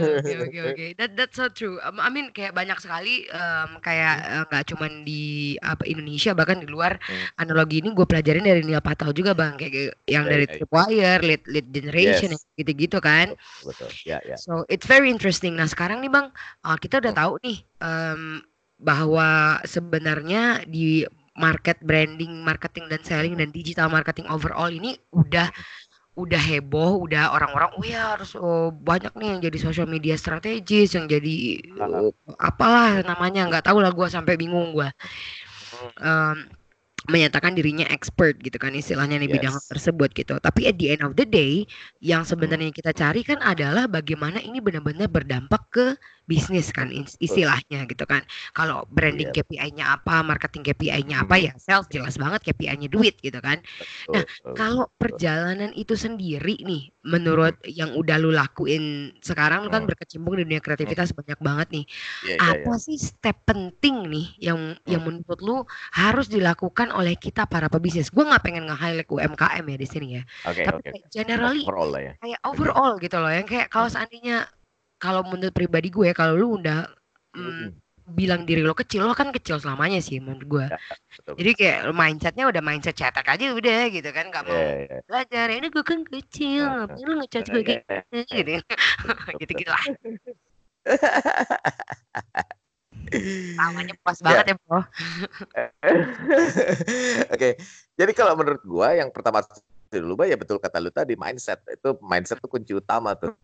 Oke 0.00 0.32
oke 0.42 0.58
oke. 0.70 0.84
That 0.98 1.10
that's 1.18 1.36
so 1.36 1.46
true. 1.52 1.76
Um, 1.84 1.98
I 2.00 2.08
mean 2.08 2.30
kayak 2.32 2.54
banyak 2.56 2.78
sekali 2.80 3.26
um, 3.30 3.78
kayak 3.84 4.14
eh, 4.26 4.42
nggak 4.48 4.64
cuman 4.74 4.92
di 5.06 5.54
apa 5.60 5.84
Indonesia 5.86 6.32
bahkan 6.32 6.58
di 6.62 6.68
luar 6.70 6.96
Hmm. 7.08 7.28
analogi 7.40 7.82
ini 7.84 7.92
gue 7.92 8.06
pelajarin 8.08 8.44
dari 8.46 8.62
Neil 8.64 8.82
Patel 8.84 9.12
juga 9.12 9.32
bang 9.36 9.54
kayak 9.60 10.00
yang 10.08 10.24
Ya, 10.24 10.30
dari 10.30 10.46
ya, 10.48 10.54
ya. 10.54 10.60
Tripwire, 10.60 11.20
Lead 11.22 11.42
Lead 11.50 11.66
Generation 11.74 12.32
Yes. 12.32 12.46
gitu-gitu 12.58 12.98
kan. 13.02 13.34
Betul. 13.60 13.98
Ya, 14.04 14.20
ya. 14.24 14.38
So 14.38 14.64
it's 14.72 14.86
very 14.86 15.10
interesting. 15.10 15.56
Nah 15.58 15.66
sekarang 15.68 16.00
nih 16.04 16.10
bang 16.12 16.26
uh, 16.66 16.76
kita 16.80 17.02
udah 17.02 17.12
Hmm. 17.12 17.16
tahu 17.16 17.32
nih 17.44 17.58
um, 17.82 18.40
bahwa 18.80 19.60
sebenarnya 19.68 20.64
di 20.66 21.04
market 21.36 21.78
branding, 21.84 22.42
marketing 22.44 22.90
dan 22.92 23.00
selling 23.04 23.34
dan 23.38 23.48
digital 23.54 23.88
marketing 23.88 24.26
overall 24.28 24.68
ini 24.68 24.96
udah 25.14 25.48
udah 26.18 26.42
heboh, 26.42 27.00
udah 27.06 27.32
orang-orang, 27.32 27.70
oh 27.78 27.84
ya 27.86 28.16
harus 28.16 28.34
oh, 28.36 28.70
banyak 28.74 29.12
nih 29.16 29.28
yang 29.36 29.40
jadi 29.46 29.58
social 29.62 29.88
media 29.88 30.14
strategis, 30.18 30.92
yang 30.98 31.06
jadi 31.08 31.34
eh, 31.62 32.10
apalah 32.38 33.00
namanya 33.06 33.46
nggak 33.48 33.64
tahu 33.70 33.78
lah 33.82 33.90
gue 33.94 34.06
sampai 34.10 34.34
bingung 34.36 34.74
gue 34.76 34.88
Hmm. 35.98 36.50
menyatakan 37.08 37.56
dirinya 37.56 37.88
expert 37.90 38.38
gitu 38.44 38.60
kan 38.60 38.76
istilahnya 38.76 39.18
di 39.18 39.26
bidang 39.26 39.56
Yes. 39.56 39.66
tersebut 39.72 40.12
gitu. 40.14 40.36
Tapi 40.38 40.68
at 40.68 40.76
the 40.76 40.92
end 40.94 41.02
of 41.02 41.16
the 41.16 41.24
day, 41.24 41.64
yang 42.04 42.22
Hmm. 42.22 42.30
sebenarnya 42.30 42.70
kita 42.70 42.92
cari 42.92 43.24
kan 43.24 43.40
adalah 43.42 43.88
bagaimana 43.88 44.38
ini 44.44 44.60
benar-benar 44.60 45.08
berdampak 45.08 45.62
ke 45.72 45.86
bisnis 46.28 46.70
kan 46.70 46.88
istilahnya 47.20 47.84
gitu 47.90 48.04
kan. 48.08 48.22
Kalau 48.56 48.86
branding 48.90 49.30
Iya. 49.30 49.34
KPI-nya 49.34 49.84
apa, 49.98 50.22
marketing 50.22 50.62
KPI-nya 50.72 51.24
apa 51.26 51.36
Hmm. 51.36 51.46
ya 51.50 51.52
sales 51.58 51.86
jelas 51.90 52.14
banget 52.20 52.40
KPI-nya 52.46 52.88
duit 52.90 53.16
gitu 53.20 53.38
kan. 53.42 53.58
Nah, 54.14 54.24
kalau 54.54 54.86
perjalanan 54.96 55.72
itu 55.74 55.94
sendiri 55.98 56.60
nih, 56.62 56.92
menurut 57.02 57.56
yang 57.66 57.94
udah 57.98 58.16
lu 58.20 58.30
lakuin 58.30 59.10
sekarang, 59.24 59.66
lu 59.66 59.70
kan 59.74 59.82
Hmm. 59.82 59.90
berkecimpung 59.90 60.38
di 60.38 60.46
dunia 60.46 60.62
kreativitas 60.62 61.10
banyak 61.16 61.38
banget 61.42 61.68
nih. 61.74 61.84
Iya, 62.22 62.36
iya, 62.36 62.54
iya. 62.60 62.70
Apa 62.70 62.76
sih 62.80 62.96
step 63.00 63.36
penting 63.48 63.96
nih 64.10 64.26
yang 64.40 64.60
yang 64.86 65.02
Hmm. 65.02 65.06
menurut 65.06 65.40
lu 65.42 65.56
harus 65.94 66.26
dilakukan 66.30 66.90
oleh 66.94 67.14
kita 67.18 67.46
para 67.50 67.66
pebisnis? 67.72 68.08
Gue 68.14 68.24
nggak 68.26 68.42
pengen 68.44 68.64
nge-highlight 68.70 69.08
UMKM 69.10 69.64
ya 69.66 69.76
di 69.80 69.88
sini 69.88 70.06
ya, 70.20 70.22
Oke, 70.44 70.62
tapi 70.64 70.80
oke. 70.80 70.90
kayak 70.90 71.06
generally 71.12 71.64
Overall 71.64 71.92
ya. 71.98 72.12
kayak 72.20 72.40
overall 72.44 72.92
gitu 73.00 73.16
loh, 73.16 73.32
yang 73.32 73.46
kayak 73.48 73.68
kalau 73.72 73.88
Hmm. 73.88 73.94
seandainya 73.94 74.44
kalau 75.00 75.24
menurut 75.24 75.56
pribadi 75.56 75.88
gue, 75.88 76.12
kalau 76.12 76.36
lu 76.36 76.60
udah 76.60 76.84
mm, 77.32 77.40
Hmm. 77.40 77.72
bilang 78.10 78.42
diri 78.42 78.58
lo 78.60 78.74
kecil, 78.74 79.06
lo 79.06 79.14
kan 79.14 79.30
kecil 79.30 79.62
selamanya 79.62 80.02
sih 80.02 80.18
menurut 80.18 80.44
gue. 80.44 80.66
Ya, 80.66 80.76
betul. 81.14 81.34
Jadi 81.38 81.50
kayak 81.56 81.78
mindsetnya 81.94 82.50
udah 82.50 82.58
mindset 82.58 82.98
cetek 82.98 83.22
aja 83.22 83.54
udah 83.54 83.86
gitu 83.86 84.10
kan, 84.10 84.26
nggak 84.28 84.44
mau 84.44 84.50
Iya, 84.50 84.74
iya. 84.82 84.98
belajar. 85.06 85.46
Ini 85.54 85.66
gue 85.70 85.84
kan 85.86 86.02
kecil, 86.02 86.66
ngapain 86.66 87.06
lu 87.06 87.14
ngecat 87.22 87.44
gue 87.48 87.62
Iya, 87.62 87.66
kayak 87.66 87.82
iya. 88.10 88.22
gitu, 88.34 88.50
gitu, 89.38 89.52
gitu 89.62 89.70
lah. 89.70 89.84
Namanya 93.58 93.94
puas 94.02 94.18
banget 94.22 94.44
ya, 94.50 94.54
ya 94.54 94.56
Bro. 94.66 94.80
Oke, 97.34 97.58
jadi 97.98 98.12
kalau 98.14 98.38
menurut 98.38 98.62
gua 98.62 98.94
yang 98.94 99.10
pertama 99.10 99.42
dulu 99.90 100.14
ya 100.22 100.38
betul 100.38 100.62
kata 100.62 100.78
lu 100.78 100.94
tadi 100.94 101.18
mindset 101.18 101.58
itu 101.66 101.98
mindset 101.98 102.38
itu 102.38 102.46
kunci 102.46 102.70
utama 102.74 103.18
tuh. 103.18 103.34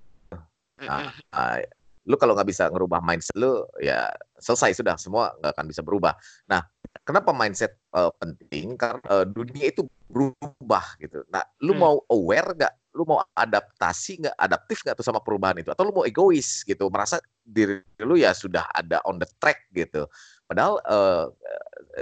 Nah, 0.84 1.08
uh, 1.32 1.58
lu 2.06 2.14
kalau 2.14 2.38
nggak 2.38 2.48
bisa 2.48 2.70
ngerubah 2.70 3.02
mindset 3.02 3.34
lu 3.34 3.66
ya 3.82 4.06
selesai 4.38 4.78
sudah 4.78 4.94
semua 4.94 5.34
nggak 5.42 5.52
akan 5.58 5.66
bisa 5.66 5.82
berubah. 5.82 6.14
Nah, 6.46 6.62
kenapa 7.02 7.34
mindset 7.34 7.74
uh, 7.92 8.14
penting? 8.22 8.78
Karena 8.78 9.02
uh, 9.10 9.26
dunia 9.26 9.74
itu 9.74 9.82
berubah 10.06 10.94
gitu. 11.02 11.26
Nah, 11.32 11.42
lu 11.66 11.74
hmm. 11.74 11.82
mau 11.82 11.96
aware 12.14 12.54
nggak? 12.54 12.74
Lu 12.94 13.02
mau 13.04 13.20
adaptasi 13.34 14.22
nggak? 14.22 14.36
Adaptif 14.38 14.86
nggak 14.86 14.96
tuh 15.02 15.06
sama 15.06 15.18
perubahan 15.18 15.58
itu? 15.58 15.74
Atau 15.74 15.90
lu 15.90 15.92
mau 15.92 16.06
egois 16.06 16.62
gitu? 16.62 16.86
Merasa 16.86 17.18
diri 17.42 17.82
lu 18.06 18.14
ya 18.14 18.30
sudah 18.30 18.70
ada 18.70 19.02
on 19.02 19.18
the 19.18 19.28
track 19.42 19.66
gitu. 19.74 20.06
Padahal 20.46 20.78
uh, 20.86 21.26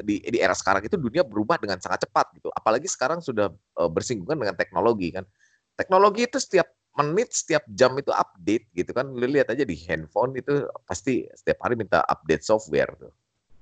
di, 0.05 0.21
di 0.21 0.37
era 0.37 0.53
sekarang 0.53 0.85
itu 0.85 1.01
dunia 1.01 1.25
berubah 1.25 1.57
dengan 1.57 1.81
sangat 1.81 2.05
cepat 2.05 2.29
gitu. 2.37 2.53
Apalagi 2.53 2.87
sekarang 2.93 3.25
sudah 3.25 3.49
uh, 3.81 3.89
bersinggungan 3.89 4.37
dengan 4.37 4.57
teknologi 4.59 5.17
kan. 5.17 5.25
Teknologi 5.75 6.29
itu 6.29 6.37
setiap 6.39 6.69
menit 6.95 7.35
setiap 7.35 7.67
jam 7.75 7.95
itu 7.99 8.15
update 8.15 8.71
gitu 8.75 8.91
kan. 8.95 9.11
Lu 9.11 9.27
lihat 9.27 9.51
aja 9.51 9.67
di 9.67 9.75
handphone 9.87 10.39
itu 10.39 10.67
pasti 10.87 11.27
setiap 11.35 11.67
hari 11.67 11.75
minta 11.75 12.03
update 12.07 12.47
software 12.47 12.95
tuh. 12.95 13.13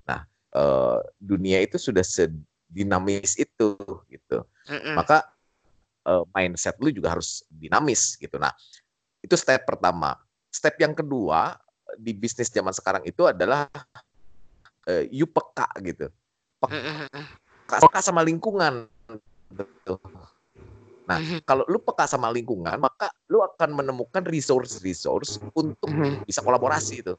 Nah 0.09 0.25
uh, 0.57 1.01
dunia 1.17 1.65
itu 1.65 1.81
sudah 1.81 2.05
sedinamis 2.05 3.37
itu 3.41 3.77
gitu. 4.09 4.45
Mm-mm. 4.71 4.95
maka 4.95 5.27
uh, 6.07 6.23
mindset 6.31 6.79
lu 6.79 6.93
juga 6.93 7.17
harus 7.19 7.43
dinamis 7.51 8.21
gitu. 8.21 8.37
Nah 8.37 8.53
itu 9.25 9.35
step 9.35 9.65
pertama. 9.65 10.19
Step 10.53 10.77
yang 10.77 10.93
kedua 10.93 11.57
di 11.97 12.13
bisnis 12.13 12.53
zaman 12.53 12.73
sekarang 12.73 13.03
itu 13.09 13.25
adalah 13.25 13.69
uh, 14.89 15.05
you 15.09 15.25
peka 15.25 15.69
gitu. 15.81 16.07
Peka, 16.61 16.79
peka 17.81 18.01
sama 18.05 18.23
lingkungan 18.23 18.87
Nah, 21.03 21.19
-hmm. 21.19 21.43
kalau 21.43 21.67
lu 21.67 21.83
peka 21.83 22.07
sama 22.07 22.31
lingkungan, 22.31 22.79
maka 22.79 23.11
lu 23.27 23.43
akan 23.43 23.75
menemukan 23.75 24.23
resource-resource 24.23 25.43
untuk 25.55 25.91
-hmm. 25.91 26.23
bisa 26.23 26.41
kolaborasi 26.45 27.03
itu. 27.03 27.15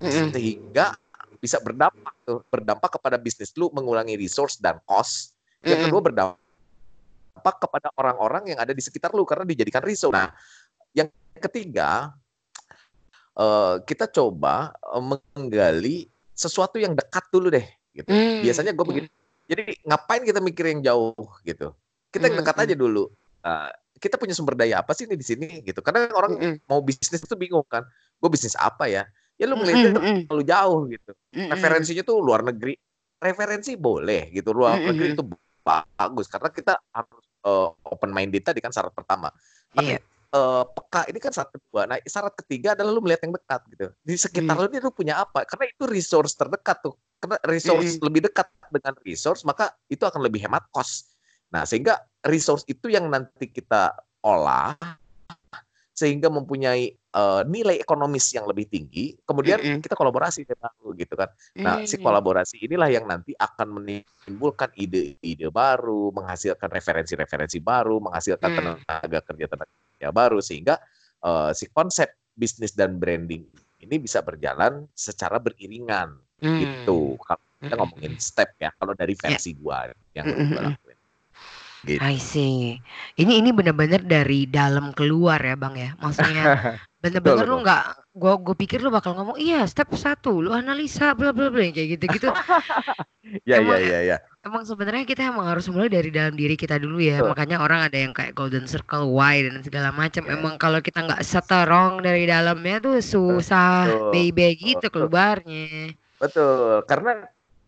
-hmm. 0.00 0.32
Sehingga 0.32 0.96
bisa 1.36 1.60
berdampak 1.60 2.14
tuh, 2.24 2.40
berdampak 2.48 2.96
kepada 2.96 3.20
bisnis 3.20 3.52
lu 3.60 3.68
mengurangi 3.72 4.16
resource 4.16 4.56
dan 4.56 4.80
cost. 4.88 5.36
Yang 5.66 5.90
kedua 5.90 6.00
berdampak 6.00 7.56
kepada 7.60 7.92
orang-orang 7.98 8.54
yang 8.54 8.58
ada 8.62 8.72
di 8.72 8.80
sekitar 8.80 9.12
lu 9.12 9.26
karena 9.28 9.44
dijadikan 9.44 9.84
resource. 9.84 10.14
Nah, 10.14 10.32
yang 10.96 11.12
ketiga 11.36 12.16
uh, 13.36 13.82
kita 13.84 14.08
coba 14.08 14.72
uh, 14.80 15.02
menggali 15.36 16.08
sesuatu 16.32 16.80
yang 16.80 16.96
dekat 16.96 17.24
dulu 17.28 17.52
deh 17.52 17.66
gitu. 17.92 18.08
Mm. 18.08 18.44
Biasanya 18.46 18.72
gue 18.72 18.86
begitu. 18.86 19.08
Jadi 19.46 19.62
ngapain 19.86 20.22
kita 20.24 20.40
mikir 20.42 20.64
yang 20.72 20.80
jauh 20.82 21.28
gitu? 21.44 21.70
Kita 22.10 22.32
yang 22.32 22.40
dekat 22.40 22.56
aja 22.64 22.74
dulu 22.74 23.12
uh, 23.44 23.70
kita 23.96 24.20
punya 24.20 24.36
sumber 24.36 24.54
daya 24.56 24.84
apa 24.84 24.92
sih 24.92 25.08
ini 25.08 25.16
di 25.16 25.26
sini 25.26 25.46
gitu. 25.64 25.80
Karena 25.80 26.08
orang 26.12 26.32
mm 26.36 26.40
-hmm. 26.40 26.56
mau 26.68 26.80
bisnis 26.84 27.20
itu 27.24 27.36
bingung 27.36 27.64
kan. 27.66 27.82
Gue 28.20 28.28
bisnis 28.32 28.56
apa 28.56 28.88
ya? 28.88 29.08
Ya 29.36 29.44
lu 29.48 29.56
melihatnya 29.60 29.96
mm 29.96 30.00
-hmm. 30.00 30.18
terlalu 30.28 30.44
jauh 30.44 30.80
gitu. 30.88 31.12
Mm 31.32 31.36
-hmm. 31.36 31.48
Referensinya 31.56 32.02
tuh 32.04 32.16
luar 32.20 32.40
negeri. 32.44 32.76
Referensi 33.16 33.72
boleh 33.76 34.32
gitu. 34.32 34.52
Luar 34.52 34.76
mm 34.76 34.80
-hmm. 34.80 34.88
negeri 34.92 35.08
itu 35.16 35.24
bagus 35.66 36.26
karena 36.30 36.48
kita 36.54 36.78
harus 36.94 37.24
uh, 37.42 37.74
open 37.90 38.14
minded 38.14 38.44
tadi 38.44 38.62
kan 38.62 38.70
syarat 38.70 38.94
pertama. 38.94 39.32
Tapi 39.74 39.98
yeah. 39.98 40.02
uh, 40.36 40.62
peka 40.62 41.10
ini 41.10 41.18
kan 41.18 41.32
syarat 41.34 41.50
kedua. 41.50 41.90
Nah, 41.90 41.98
syarat 42.06 42.34
ketiga 42.38 42.78
adalah 42.78 42.94
lu 42.94 43.02
melihat 43.02 43.26
yang 43.26 43.34
dekat 43.34 43.60
gitu. 43.74 43.86
Di 44.06 44.14
sekitar 44.14 44.54
mm. 44.54 44.62
lu 44.62 44.66
ini 44.70 44.78
lu 44.84 44.92
punya 44.94 45.14
apa? 45.24 45.42
Karena 45.48 45.66
itu 45.66 45.84
resource 45.90 46.38
terdekat 46.38 46.86
tuh. 46.86 46.94
Karena 47.18 47.40
resource 47.48 47.98
mm. 47.98 48.04
lebih 48.04 48.20
dekat 48.30 48.46
dengan 48.70 48.94
resource, 49.02 49.42
maka 49.42 49.74
itu 49.90 50.06
akan 50.06 50.22
lebih 50.22 50.46
hemat 50.46 50.62
cost 50.70 51.15
Nah, 51.52 51.62
sehingga 51.68 51.98
resource 52.26 52.66
itu 52.66 52.90
yang 52.90 53.06
nanti 53.06 53.50
kita 53.50 53.94
olah 54.26 54.74
sehingga 55.96 56.28
mempunyai 56.28 56.92
uh, 57.16 57.40
nilai 57.48 57.80
ekonomis 57.80 58.28
yang 58.36 58.44
lebih 58.44 58.68
tinggi, 58.68 59.16
kemudian 59.24 59.56
mm 59.56 59.66
-hmm. 59.72 59.80
kita 59.80 59.96
kolaborasi 59.96 60.44
dengan 60.44 60.68
gitu 60.92 61.16
kan. 61.16 61.32
Nah, 61.56 61.80
mm 61.80 61.88
-hmm. 61.88 61.88
si 61.88 61.96
kolaborasi 61.96 62.56
inilah 62.60 62.92
yang 62.92 63.08
nanti 63.08 63.32
akan 63.32 63.80
menimbulkan 63.80 64.68
ide-ide 64.76 65.48
baru, 65.48 66.12
menghasilkan 66.12 66.68
referensi-referensi 66.68 67.64
baru, 67.64 67.96
menghasilkan 68.04 68.44
mm. 68.44 68.56
tenaga 68.84 69.18
kerja 69.24 69.46
tenaga 69.48 69.72
kerja 69.72 70.08
baru 70.12 70.38
sehingga 70.44 70.76
uh, 71.24 71.56
si 71.56 71.64
konsep 71.72 72.12
bisnis 72.36 72.76
dan 72.76 73.00
branding 73.00 73.48
ini 73.80 73.96
bisa 73.96 74.20
berjalan 74.20 74.84
secara 74.92 75.40
beriringan 75.40 76.12
mm. 76.44 76.58
gitu. 76.60 77.16
Kalau 77.24 77.40
kita 77.56 77.74
ngomongin 77.80 78.14
step 78.20 78.52
ya, 78.60 78.68
kalau 78.76 78.92
dari 78.92 79.16
ya. 79.16 79.20
versi 79.24 79.56
yeah. 79.56 79.60
gua 79.64 79.78
yang 80.12 80.26
mm 80.28 80.44
-hmm. 80.52 80.85
Gitu. 81.86 82.02
I 82.02 82.18
see. 82.18 82.82
Ini 83.14 83.38
ini 83.38 83.54
benar-benar 83.54 84.02
dari 84.02 84.50
dalam 84.50 84.90
keluar 84.90 85.38
ya, 85.38 85.54
Bang, 85.54 85.78
ya? 85.78 85.94
Maksudnya 86.02 86.44
benar-benar 87.02 87.46
lu 87.46 87.62
nggak 87.62 87.84
gua 88.18 88.34
gua 88.42 88.56
pikir 88.58 88.82
lu 88.82 88.90
bakal 88.90 89.14
ngomong, 89.14 89.38
"Iya, 89.38 89.62
step 89.70 89.94
satu 89.94 90.42
lu 90.42 90.50
analisa 90.50 91.14
bla 91.14 91.30
bla 91.30 91.46
bla," 91.46 91.70
kayak 91.70 91.98
gitu-gitu. 91.98 92.28
Ya 93.42 93.58
ya 93.58 93.82
ya 93.82 94.00
ya. 94.06 94.16
emang 94.46 94.62
sebenarnya 94.62 95.02
kita 95.02 95.34
emang 95.34 95.50
harus 95.50 95.66
mulai 95.66 95.90
dari 95.90 96.14
dalam 96.14 96.38
diri 96.38 96.54
kita 96.54 96.78
dulu 96.78 97.02
ya. 97.02 97.18
Betul. 97.18 97.34
Makanya 97.34 97.56
orang 97.58 97.90
ada 97.90 97.98
yang 97.98 98.14
kayak 98.14 98.38
golden 98.38 98.70
circle, 98.70 99.10
why 99.10 99.42
dan 99.42 99.66
segala 99.66 99.90
macam. 99.90 100.22
Yeah. 100.30 100.38
Emang 100.38 100.54
kalau 100.62 100.78
kita 100.78 101.02
nggak 101.02 101.26
strong 101.26 102.06
dari 102.06 102.30
dalamnya 102.30 102.78
tuh 102.78 103.02
susah 103.02 103.90
baby 104.14 104.54
gitu 104.54 104.86
keluarnya. 104.94 105.90
Betul, 106.22 106.86
karena 106.86 107.26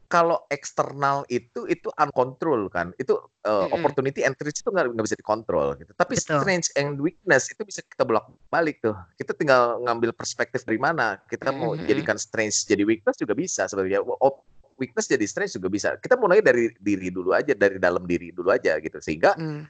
kalau 0.09 0.40
eksternal 0.49 1.29
itu 1.29 1.68
itu 1.68 1.92
uncontrol 2.01 2.73
kan 2.73 2.97
itu 2.97 3.12
uh, 3.44 3.68
mm-hmm. 3.68 3.77
opportunity 3.77 4.25
and 4.25 4.33
threat 4.40 4.57
itu 4.57 4.64
nggak 4.64 5.05
bisa 5.05 5.21
dikontrol 5.21 5.77
gitu 5.77 5.92
tapi 6.01 6.16
Betul. 6.16 6.40
strength 6.40 6.68
and 6.81 6.97
weakness 6.97 7.53
itu 7.53 7.61
bisa 7.61 7.85
kita 7.85 8.09
bolak 8.09 8.25
balik 8.49 8.81
tuh 8.81 8.97
kita 9.21 9.37
tinggal 9.37 9.77
ngambil 9.85 10.16
perspektif 10.16 10.64
dari 10.64 10.81
mana 10.81 11.21
kita 11.29 11.53
mau 11.53 11.77
mm-hmm. 11.77 11.87
jadikan 11.87 12.16
strength 12.16 12.64
jadi 12.64 12.88
weakness 12.88 13.21
juga 13.21 13.37
bisa 13.37 13.68
sebenarnya 13.68 14.01
weakness 14.81 15.12
jadi 15.12 15.25
strength 15.29 15.61
juga 15.61 15.68
bisa 15.68 15.88
kita 16.01 16.16
mulai 16.16 16.40
dari 16.40 16.73
diri 16.81 17.12
dulu 17.12 17.37
aja 17.37 17.53
dari 17.53 17.77
dalam 17.77 18.09
diri 18.09 18.33
dulu 18.33 18.49
aja 18.49 18.81
gitu 18.81 18.97
sehingga 19.05 19.37
mm. 19.37 19.62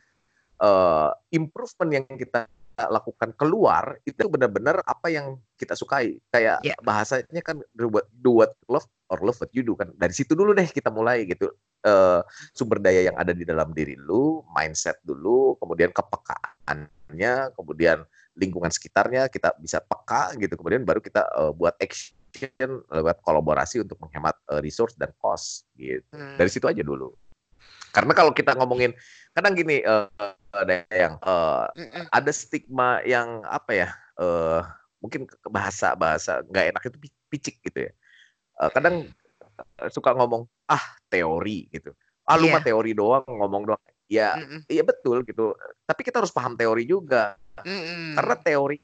uh, 0.62 1.10
improvement 1.34 1.90
yang 1.90 2.06
kita 2.14 2.46
lakukan 2.86 3.34
keluar 3.34 3.98
itu 4.06 4.22
benar-benar 4.30 4.78
apa 4.86 5.10
yang 5.10 5.34
kita 5.58 5.74
sukai. 5.74 6.22
Kayak 6.30 6.62
yeah. 6.62 6.78
bahasanya 6.86 7.42
kan 7.42 7.58
do 7.74 7.90
what, 7.90 8.06
do 8.22 8.30
what 8.30 8.54
love 8.70 8.86
or 9.10 9.18
love 9.18 9.34
what 9.42 9.50
you 9.50 9.66
do. 9.66 9.74
Kan 9.74 9.90
dari 9.98 10.14
situ 10.14 10.38
dulu 10.38 10.54
deh 10.54 10.70
kita 10.70 10.94
mulai 10.94 11.26
gitu. 11.26 11.50
Uh, 11.82 12.22
sumber 12.54 12.82
daya 12.82 13.06
yang 13.10 13.16
ada 13.18 13.30
di 13.30 13.46
dalam 13.46 13.70
diri 13.70 13.94
lu 13.94 14.42
mindset 14.50 14.98
dulu 15.06 15.54
kemudian 15.62 15.94
kepekaannya 15.94 17.54
kemudian 17.54 18.02
lingkungan 18.34 18.66
sekitarnya 18.66 19.26
kita 19.26 19.54
bisa 19.58 19.82
peka 19.82 20.38
gitu. 20.38 20.54
Kemudian 20.54 20.86
baru 20.86 21.02
kita 21.02 21.26
uh, 21.34 21.50
buat 21.50 21.74
action 21.82 22.82
lewat 22.94 23.18
kolaborasi 23.26 23.82
untuk 23.82 23.98
menghemat 23.98 24.38
uh, 24.54 24.62
resource 24.62 24.94
dan 24.94 25.10
cost 25.18 25.66
gitu. 25.74 26.06
Hmm. 26.14 26.38
dari 26.38 26.50
situ 26.50 26.70
aja 26.70 26.82
dulu 26.86 27.10
karena 27.98 28.12
kalau 28.14 28.30
kita 28.30 28.54
ngomongin 28.54 28.94
kadang 29.34 29.58
gini 29.58 29.82
uh, 29.82 30.06
ada 30.54 30.86
yang 30.94 31.18
uh, 31.26 31.66
ada 32.14 32.30
stigma 32.30 33.02
yang 33.02 33.42
apa 33.42 33.70
ya 33.74 33.88
uh, 34.22 34.62
mungkin 35.02 35.26
bahasa 35.50 35.98
bahasa 35.98 36.46
nggak 36.46 36.66
enak 36.74 36.82
itu 36.86 36.98
picik 37.26 37.56
gitu 37.66 37.90
ya. 37.90 37.92
Uh, 38.62 38.70
kadang 38.70 39.10
suka 39.90 40.14
ngomong 40.14 40.46
ah 40.70 40.82
teori 41.10 41.66
gitu. 41.74 41.90
Ah 42.22 42.38
lu 42.38 42.46
yeah. 42.46 42.54
mah 42.54 42.62
teori 42.62 42.94
doang 42.94 43.26
ngomong 43.26 43.74
doang. 43.74 43.82
Ya 44.06 44.38
iya 44.70 44.86
betul 44.86 45.26
gitu. 45.26 45.58
Tapi 45.82 46.00
kita 46.06 46.22
harus 46.22 46.30
paham 46.30 46.54
teori 46.54 46.86
juga. 46.86 47.34
Mm-mm. 47.66 48.14
karena 48.14 48.38
teori 48.38 48.78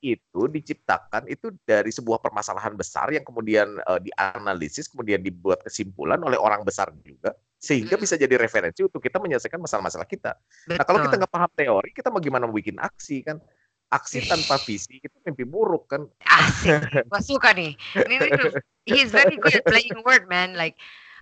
itu 0.00 0.46
diciptakan 0.46 1.26
itu 1.26 1.50
dari 1.66 1.90
sebuah 1.90 2.22
permasalahan 2.22 2.78
besar 2.78 3.10
yang 3.10 3.26
kemudian 3.26 3.74
uh, 3.84 3.98
dianalisis 3.98 4.86
kemudian 4.86 5.18
dibuat 5.18 5.60
kesimpulan 5.66 6.22
oleh 6.22 6.38
orang 6.38 6.62
besar 6.62 6.88
juga 7.04 7.34
sehingga 7.60 8.00
bisa 8.00 8.16
jadi 8.16 8.40
referensi 8.40 8.80
untuk 8.80 9.04
kita 9.04 9.20
menyelesaikan 9.20 9.60
masalah-masalah 9.60 10.08
kita. 10.08 10.32
Nah 10.72 10.80
kalau 10.80 11.04
kita 11.04 11.20
nggak 11.20 11.32
paham 11.32 11.52
teori 11.52 11.90
kita 11.92 12.08
mau 12.08 12.16
gimana 12.18 12.48
mau 12.48 12.56
bikin 12.56 12.80
aksi 12.80 13.20
kan? 13.20 13.36
Aksi 13.90 14.22
tanpa 14.24 14.56
visi 14.64 15.02
itu 15.02 15.16
mimpi 15.26 15.44
buruk 15.44 15.90
kan? 15.92 16.08
Asik, 16.24 16.78
gue 17.10 17.20
suka 17.20 17.50
nih. 17.52 17.74
Ini, 17.98 18.16
ini 18.22 18.44
he's 18.86 19.10
very 19.10 19.34
good 19.36 19.50
at 19.52 19.66
playing 19.66 19.98
word 20.06 20.24
man. 20.30 20.56
Like 20.56 20.78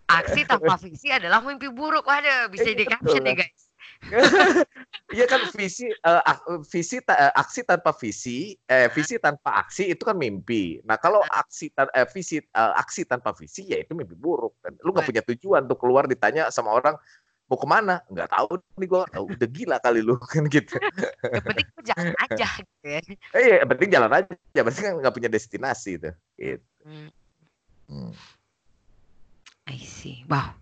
aksi 0.07 0.47
tanpa 0.47 0.79
visi 0.79 1.11
adalah 1.11 1.43
mimpi 1.43 1.67
buruk. 1.73 2.07
Waduh, 2.07 2.53
bisa 2.53 2.71
jadi 2.71 2.87
caption 2.87 3.25
nih 3.25 3.45
guys. 3.45 3.68
Iya 5.09 5.25
kan 5.25 5.41
visi 5.57 5.89
uh, 6.05 6.21
visi 6.69 7.01
uh, 7.01 7.33
aksi 7.33 7.65
tanpa 7.65 7.97
visi 7.97 8.53
eh 8.69 8.93
visi 8.93 9.17
tanpa 9.17 9.65
aksi 9.65 9.89
itu 9.89 10.05
kan 10.05 10.13
mimpi. 10.13 10.85
Nah, 10.85 11.01
kalau 11.01 11.25
aksi 11.33 11.73
uh, 11.81 12.05
visi 12.13 12.37
uh, 12.53 12.77
aksi 12.77 13.09
tanpa 13.09 13.33
visi 13.33 13.65
ya 13.73 13.81
itu 13.81 13.97
mimpi 13.97 14.13
buruk 14.13 14.61
kan. 14.61 14.77
Lu 14.85 14.93
nggak 14.93 15.09
punya 15.09 15.23
tujuan 15.25 15.65
untuk 15.65 15.81
keluar 15.81 16.05
ditanya 16.05 16.53
sama 16.53 16.77
orang 16.77 17.01
mau 17.49 17.57
ke 17.57 17.65
mana 17.65 18.05
nggak 18.13 18.29
tahu 18.29 18.61
nih 18.77 18.89
gue 18.93 19.03
oh, 19.17 19.25
udah 19.25 19.49
gila 19.49 19.77
kali 19.81 20.05
lu 20.05 20.21
kan 20.37 20.45
gitu 20.53 20.77
yang 21.33 21.45
penting 21.49 21.69
jalan 21.81 22.13
aja 22.29 22.49
gitu 22.61 22.85
ya 22.85 23.01
eh, 23.33 23.41
iya 23.41 23.65
penting 23.65 23.89
jalan 23.89 24.13
aja 24.13 24.61
berarti 24.61 24.81
kan 24.85 24.93
nggak 25.01 25.15
punya 25.17 25.33
destinasi 25.33 25.97
itu 25.97 26.13
gitu. 26.37 26.69
Hmm. 26.85 27.09
Hmm. 27.89 28.13
I 29.65 29.81
see. 29.81 30.25
Wow. 30.29 30.57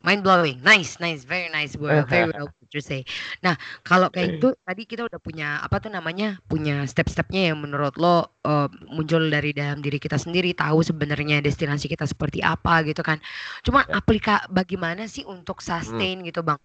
Mind 0.00 0.24
blowing. 0.24 0.60
Nice, 0.64 1.00
nice, 1.00 1.24
very 1.24 1.48
nice. 1.48 1.76
Well, 1.76 2.04
very 2.04 2.32
well 2.32 2.48
put 2.70 2.78
you 2.78 2.82
say. 2.86 3.02
Nah, 3.42 3.58
kalau 3.82 4.06
kayak 4.14 4.38
itu 4.38 4.54
tadi 4.62 4.86
kita 4.86 5.10
udah 5.10 5.18
punya 5.18 5.58
apa 5.58 5.82
tuh 5.82 5.90
namanya? 5.90 6.38
Punya 6.46 6.86
step-stepnya 6.86 7.50
yang 7.50 7.58
menurut 7.58 7.98
lo 7.98 8.30
uh, 8.46 8.70
muncul 8.86 9.26
dari 9.26 9.50
dalam 9.50 9.82
diri 9.82 9.98
kita 9.98 10.14
sendiri, 10.14 10.54
tahu 10.54 10.86
sebenarnya 10.86 11.42
destinasi 11.42 11.90
kita 11.90 12.06
seperti 12.06 12.38
apa 12.46 12.86
gitu 12.86 13.02
kan. 13.02 13.18
Cuma 13.66 13.82
Ya. 13.90 13.98
aplika 13.98 14.46
bagaimana 14.46 15.10
sih 15.10 15.26
untuk 15.26 15.58
sustain 15.58 16.22
gitu, 16.22 16.46
Bang? 16.46 16.62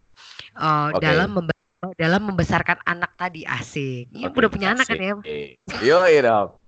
Uh, 0.54 0.94
Oke. 0.94 1.02
dalam 1.02 1.34
membe- 1.34 1.58
dalam 1.98 2.22
membesarkan 2.30 2.78
anak 2.86 3.18
tadi 3.18 3.42
asik. 3.48 4.14
Ini 4.14 4.30
Oke, 4.30 4.46
udah 4.46 4.52
punya 4.52 4.68
anak 4.78 4.86
kan 4.86 5.00
ya? 5.00 5.16
asik. 5.18 5.58
Yoi 5.82 6.22
dong. 6.22 6.65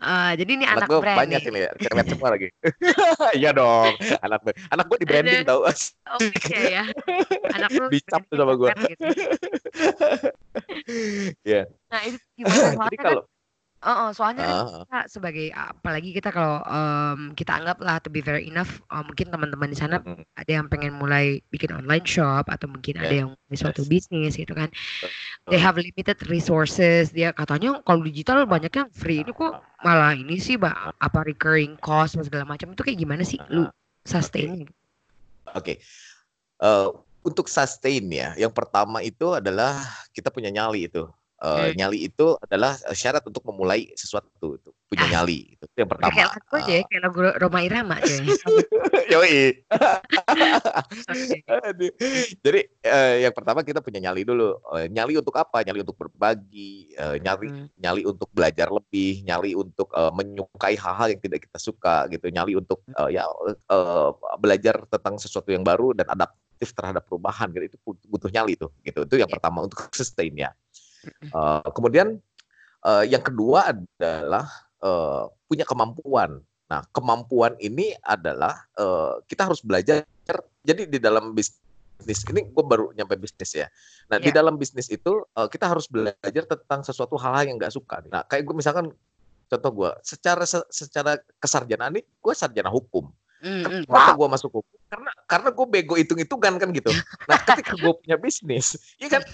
Uh, 0.00 0.32
jadi 0.32 0.50
ini 0.56 0.64
Anak 0.64 0.80
anak, 0.80 0.88
gue 0.88 0.98
brand 1.04 1.18
banyak 1.20 1.40
nih. 1.44 1.50
ini 1.52 1.58
ya, 1.60 1.70
cewek 1.76 2.04
semua 2.08 2.28
lagi. 2.32 2.48
Iya 3.40 3.50
dong. 3.52 3.92
Anak 4.24 4.38
gue, 4.48 4.54
anak 4.72 4.84
gue 4.88 4.96
di 4.96 5.06
branding 5.06 5.44
tau. 5.44 5.60
Oh 5.60 6.18
iya 6.48 6.60
ya. 6.80 6.84
Anak 7.52 7.68
lu 7.76 7.84
Dicap 7.92 8.24
tuh 8.32 8.36
sama 8.40 8.56
keren 8.56 8.80
gitu. 8.88 9.04
Iya. 11.44 11.68
Nah, 11.92 12.00
itu 12.08 12.16
gimana? 12.34 12.80
Jadi 12.88 12.96
kan 12.96 13.04
kalau 13.12 13.22
Heeh, 13.80 14.08
soalnya 14.12 14.44
kan 14.44 14.50
Ah, 14.52 14.68
kita 14.84 14.98
sebagai 15.08 15.46
apalagi 15.56 16.12
kita 16.12 16.28
kalau 16.28 16.60
em, 16.68 17.32
kita 17.32 17.56
anggaplah 17.56 17.96
to 18.04 18.12
be 18.12 18.20
fair 18.20 18.36
enough, 18.36 18.84
eh, 18.92 19.00
mungkin 19.00 19.32
teman-teman 19.32 19.72
di 19.72 19.78
sana 19.80 19.96
mm, 20.04 20.20
ada 20.36 20.50
yang 20.52 20.68
pengen 20.68 21.00
mulai 21.00 21.40
bikin 21.48 21.72
online 21.72 22.04
shop 22.04 22.44
atau 22.52 22.68
mungkin 22.68 23.00
ada 23.00 23.24
yang 23.24 23.32
mulai 23.32 23.56
suatu 23.56 23.80
yes. 23.80 23.88
bisnis 23.88 24.32
gitu 24.36 24.52
kan. 24.52 24.68
They 25.48 25.56
betul. 25.56 25.64
have 25.64 25.76
limited 25.80 26.20
resources. 26.28 27.08
Dia 27.08 27.32
katanya 27.32 27.80
kalau 27.80 28.04
digital 28.04 28.44
banyak 28.44 28.68
yang 28.68 28.92
free. 28.92 29.24
Ini 29.24 29.32
kok 29.32 29.64
malah 29.80 30.12
ini 30.12 30.36
sih, 30.36 30.60
Mbak, 30.60 31.00
apa 31.00 31.18
recurring 31.24 31.80
cost 31.80 32.20
dan 32.20 32.28
segala 32.28 32.44
macam 32.44 32.76
itu 32.76 32.84
kayak 32.84 33.00
gimana 33.00 33.24
sih 33.24 33.40
lu 33.48 33.64
sustain? 34.04 34.68
Oke. 35.56 35.80
Eh, 36.60 36.88
untuk 37.24 37.48
sustain 37.48 38.04
ya, 38.12 38.36
yang 38.36 38.52
pertama 38.52 39.00
itu 39.00 39.32
adalah 39.32 39.80
kita 40.12 40.28
punya 40.28 40.52
nyali 40.52 40.84
itu. 40.84 41.08
Eh, 41.40 41.72
Hmm. 41.72 41.72
nyali 41.72 41.98
itu 42.04 42.36
adalah 42.36 42.76
eh, 42.76 42.92
syarat 42.92 43.24
untuk 43.24 43.40
memulai 43.48 43.88
sesuatu 43.96 44.60
itu 44.60 44.70
punya 44.84 45.08
Ah. 45.08 45.12
nyali 45.16 45.56
itu, 45.56 45.64
yang 45.72 45.88
pertama. 45.88 46.12
kayak 46.12 46.28
lagu 46.36 46.54
aja 46.60 46.72
ya, 46.74 46.82
kayak 46.84 47.02
lagu 47.08 47.18
Roma 47.40 47.60
Irama 47.64 47.96
coy. 47.96 48.26
Yoi. 49.16 49.36
Aduh. 51.48 51.90
Jadi 52.40 52.60
eh, 52.82 53.14
yang 53.24 53.32
pertama 53.32 53.60
kita 53.62 53.80
punya 53.80 54.04
nyali 54.04 54.22
dulu. 54.22 54.52
Eh, 54.76 54.92
nyali 54.92 55.16
untuk 55.16 55.32
apa? 55.32 55.64
Nyali 55.64 55.80
untuk 55.80 55.96
berbagi, 55.96 56.92
eh, 56.92 57.16
nyali 57.18 57.48
Hmm. 57.48 57.66
nyali 57.74 58.02
untuk 58.04 58.28
belajar 58.30 58.68
lebih, 58.68 59.24
nyali 59.24 59.56
untuk 59.56 59.88
eh, 59.90 60.12
menyukai 60.12 60.76
hal-hal 60.76 61.16
yang 61.16 61.20
tidak 61.20 61.48
kita 61.48 61.56
suka 61.56 62.04
gitu, 62.12 62.28
nyali 62.28 62.52
untuk 62.52 62.84
eh, 62.86 63.16
ya 63.16 63.24
eh, 63.48 64.10
belajar 64.36 64.84
tentang 64.86 65.16
sesuatu 65.16 65.48
yang 65.48 65.64
baru 65.64 65.96
dan 65.96 66.04
adaptif 66.04 66.76
terhadap 66.76 67.08
perubahan 67.08 67.48
gitu. 67.54 67.64
Itu 67.72 67.78
butuh 68.06 68.28
nyali 68.28 68.54
tuh 68.54 68.70
gitu. 68.84 69.08
Itu 69.08 69.16
yang 69.16 69.30
Ya. 69.30 69.34
pertama 69.38 69.64
untuk 69.64 69.88
sustain 69.96 70.36
ya. 70.36 70.52
Eh, 71.06 71.68
kemudian 71.72 72.18
eh, 72.82 73.04
yang 73.08 73.24
kedua 73.24 73.72
adalah 73.72 74.46
eh, 74.78 75.24
punya 75.46 75.64
kemampuan. 75.64 76.40
Nah, 76.70 76.86
kemampuan 76.90 77.56
ini 77.58 77.92
adalah 78.00 78.54
eh, 78.74 79.14
kita 79.26 79.48
harus 79.48 79.60
belajar. 79.60 80.04
Jadi 80.60 80.86
di 80.86 80.98
dalam 81.00 81.32
bisnis 81.32 82.20
ini 82.28 82.44
gue 82.46 82.64
baru 82.64 82.92
nyampe 82.92 83.16
bisnis 83.16 83.56
ya. 83.56 83.66
Nah, 84.06 84.16
di 84.16 84.28
Ya. 84.28 84.40
dalam 84.40 84.56
bisnis 84.56 84.88
itu 84.88 85.24
eh, 85.30 85.48
kita 85.48 85.66
harus 85.66 85.88
belajar 85.88 86.44
tentang 86.46 86.84
sesuatu 86.84 87.16
hal 87.16 87.48
yang 87.48 87.56
nggak 87.56 87.72
suka. 87.72 88.04
Nah, 88.08 88.24
kayak 88.24 88.44
gue 88.44 88.56
misalkan 88.56 88.92
contoh 89.50 89.70
gue, 89.74 89.90
secara 90.06 90.46
se- 90.46 90.68
secara 90.70 91.18
kesarjanaan 91.36 91.96
ini 91.96 92.02
gue 92.06 92.34
sarjana 92.34 92.70
hukum. 92.70 93.10
Hmm. 93.40 93.82
Kenapa 93.88 94.12
Wow. 94.12 94.18
gue 94.20 94.28
masuk 94.36 94.50
hukum? 94.52 94.76
Karena 94.86 95.10
karena 95.24 95.48
gue 95.48 95.66
bego 95.66 95.94
hitung-hitungan 95.96 96.54
kan 96.60 96.68
gitu. 96.70 96.92
Nah, 97.28 97.40
ketika 97.40 97.72
gue 97.74 97.92
punya 97.98 98.14
bisnis, 98.14 98.76
ya 99.00 99.08
kan, 99.08 99.24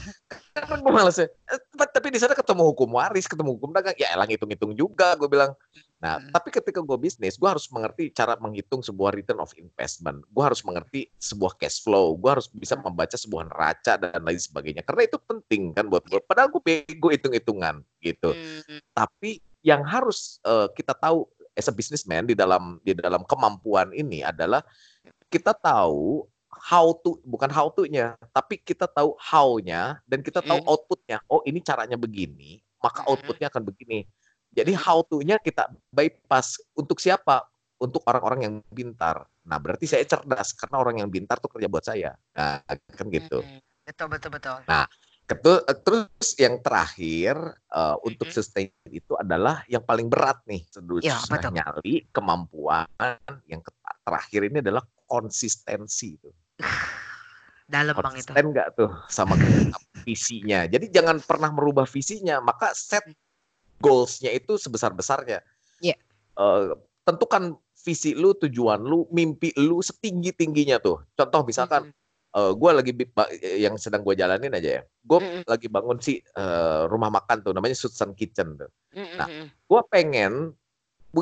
karena 0.64 0.80
gue 0.80 0.92
malas 0.92 1.16
ya. 1.20 1.28
Eh, 1.28 1.60
Tapi, 1.76 2.08
di 2.08 2.20
sana 2.20 2.32
ketemu 2.32 2.72
hukum 2.72 2.96
waris, 2.96 3.28
ketemu 3.28 3.56
hukum 3.56 3.72
dagang, 3.76 3.96
ya 4.00 4.12
elang 4.16 4.28
hitung-hitung 4.28 4.72
juga. 4.72 5.12
Gue 5.20 5.28
bilang. 5.28 5.52
Nah, 5.96 6.20
Hmm. 6.20 6.28
tapi 6.28 6.52
ketika 6.52 6.84
gue 6.84 6.98
bisnis, 7.00 7.40
gue 7.40 7.48
harus 7.48 7.68
mengerti 7.72 8.12
cara 8.12 8.36
menghitung 8.36 8.84
sebuah 8.84 9.16
return 9.16 9.40
of 9.40 9.52
investment. 9.56 10.20
Gue 10.28 10.44
harus 10.44 10.60
mengerti 10.60 11.08
sebuah 11.16 11.56
cash 11.56 11.80
flow. 11.80 12.16
Gue 12.20 12.36
harus 12.36 12.48
bisa 12.52 12.76
membaca 12.76 13.16
sebuah 13.16 13.48
neraca 13.48 13.96
dan 13.96 14.20
lain 14.20 14.40
sebagainya. 14.40 14.84
Karena 14.84 15.08
itu 15.08 15.16
penting 15.20 15.72
kan 15.72 15.88
buat 15.88 16.04
gue. 16.04 16.20
Padahal 16.20 16.52
gue 16.52 16.60
bego 16.60 17.08
hitung-hitungan 17.08 17.80
gitu 18.04 18.30
Hmm, 18.32 18.78
tapi 18.92 19.40
yang 19.64 19.82
harus 19.82 20.38
eh, 20.46 20.68
kita 20.76 20.94
tahu 20.94 21.26
as 21.56 21.66
a 21.66 21.74
businessman 21.74 22.28
di 22.28 22.36
dalam 22.36 22.78
di 22.84 22.92
dalam 22.92 23.24
kemampuan 23.24 23.88
ini 23.96 24.20
adalah 24.20 24.60
kita 25.32 25.56
tahu 25.56 26.28
how 26.60 26.96
to 27.04 27.20
bukan 27.22 27.50
how 27.52 27.68
to-nya 27.70 28.16
tapi 28.32 28.60
kita 28.60 28.88
tahu 28.88 29.14
how-nya 29.20 30.00
dan 30.08 30.20
kita 30.20 30.40
tahu 30.40 30.60
Mm. 30.62 30.68
output-nya 30.70 31.18
oh 31.28 31.40
ini 31.44 31.60
caranya 31.60 31.96
begini 32.00 32.60
maka 32.80 33.04
Mm. 33.04 33.08
output-nya 33.12 33.48
akan 33.52 33.62
begini 33.66 34.04
jadi 34.52 34.72
how 34.76 35.04
to-nya 35.04 35.36
kita 35.40 35.68
bypass 35.92 36.60
untuk 36.76 36.98
siapa 36.98 37.44
untuk 37.76 38.00
orang-orang 38.08 38.40
yang 38.48 38.54
pintar 38.72 39.28
nah 39.46 39.60
berarti 39.60 39.84
saya 39.86 40.02
cerdas 40.08 40.56
karena 40.56 40.76
orang 40.80 40.96
yang 41.04 41.08
pintar 41.12 41.38
tuh 41.38 41.52
kerja 41.52 41.68
buat 41.68 41.84
saya 41.84 42.16
nah 42.34 42.60
kan 42.66 43.06
gitu 43.12 43.44
hmm. 43.44 43.60
Betul 43.86 44.10
betul 44.10 44.30
betul. 44.34 44.58
Eh, 44.66 44.86
terus 45.86 46.28
yang 46.42 46.58
terakhir 46.58 47.38
eh, 47.70 47.96
untuk 48.02 48.26
sustain 48.34 48.74
itu 48.90 49.14
adalah 49.14 49.62
yang 49.70 49.86
paling 49.86 50.10
berat 50.10 50.42
nih. 50.42 50.66
Terus 50.66 51.06
Ya, 51.06 51.22
nyali, 51.30 52.02
kemampuan. 52.10 52.90
Yang 53.46 53.70
terakhir 54.02 54.40
ini 54.50 54.58
adalah 54.58 54.82
konsistensi 55.06 56.18
itu. 56.18 56.30
Dalam 57.66 57.98
bang 57.98 58.14
itu. 58.14 58.30
Konsisten 58.30 58.46
nggak 58.54 58.68
tuh 58.78 58.90
sama 59.10 59.34
visinya. 60.06 60.70
Jadi 60.70 60.86
jangan 60.90 61.18
pernah 61.18 61.50
merubah 61.50 61.82
visinya. 61.82 62.38
Maka 62.38 62.70
set 62.72 63.02
goalsnya 63.82 64.30
itu 64.32 64.54
sebesar 64.56 64.94
besarnya. 64.94 65.42
Iya. 65.82 65.98
tentukan 67.06 67.56
visi 67.86 68.18
lu, 68.18 68.34
tujuan 68.34 68.82
lu, 68.82 69.06
mimpi 69.14 69.54
lu 69.56 69.78
setinggi 69.78 70.34
tingginya 70.34 70.82
tuh. 70.82 71.06
Contoh 71.14 71.46
misalkan 71.46 71.90
Mm-mm. 71.90 72.52
gue 72.58 72.70
lagi 72.74 72.92
bi- 72.92 73.08
ba- 73.08 73.30
yang 73.40 73.78
sedang 73.78 74.02
gue 74.02 74.14
jalanin 74.18 74.52
aja 74.52 74.80
ya. 74.80 74.82
Gue 75.06 75.22
Mm-mm. 75.22 75.42
lagi 75.46 75.70
bangun 75.70 75.98
sih 76.02 76.18
eh, 76.18 76.82
rumah 76.90 77.08
makan 77.14 77.46
tuh 77.46 77.54
namanya 77.54 77.78
Sutsan 77.78 78.12
Kitchen 78.12 78.58
tuh. 78.58 78.70
Mm-mm. 78.94 79.16
Nah, 79.16 79.28
Gue 79.66 79.80
pengen 79.90 80.54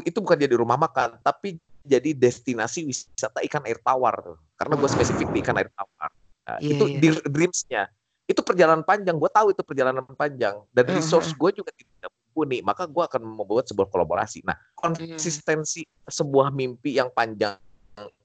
itu 0.03 0.19
bukan 0.19 0.35
jadi 0.41 0.59
rumah 0.59 0.75
makan 0.75 1.23
tapi 1.23 1.61
jadi 1.85 2.11
destinasi 2.17 2.89
wisata 2.89 3.45
ikan 3.45 3.63
air 3.69 3.79
tawar 3.85 4.17
tuh. 4.25 4.39
Karena 4.57 4.75
gue 4.81 4.89
spesifik 4.89 5.29
di 5.31 5.39
ikan 5.45 5.57
air 5.61 5.69
tawar. 5.71 6.11
Nah, 6.45 6.59
Iya, 6.61 6.71
itu 6.77 6.85
iya. 6.89 6.99
di 6.99 7.09
dreamsnya. 7.29 7.83
Itu 8.25 8.41
perjalanan 8.41 8.83
panjang. 8.83 9.21
Gue 9.21 9.29
tahu 9.29 9.53
itu 9.53 9.61
perjalanan 9.61 10.05
panjang 10.17 10.65
dan 10.73 10.85
Mm-mm. 10.89 10.97
resource 10.97 11.37
gue 11.37 11.51
juga 11.61 11.71
tidak 11.77 12.09
mumpuni. 12.09 12.65
Maka 12.65 12.89
gue 12.89 13.05
akan 13.05 13.21
membuat 13.21 13.69
sebuah 13.69 13.93
kolaborasi. 13.93 14.49
Nah, 14.49 14.57
konsistensi 14.73 15.85
sebuah 16.09 16.49
mimpi 16.49 16.97
yang 16.97 17.13
panjang 17.13 17.61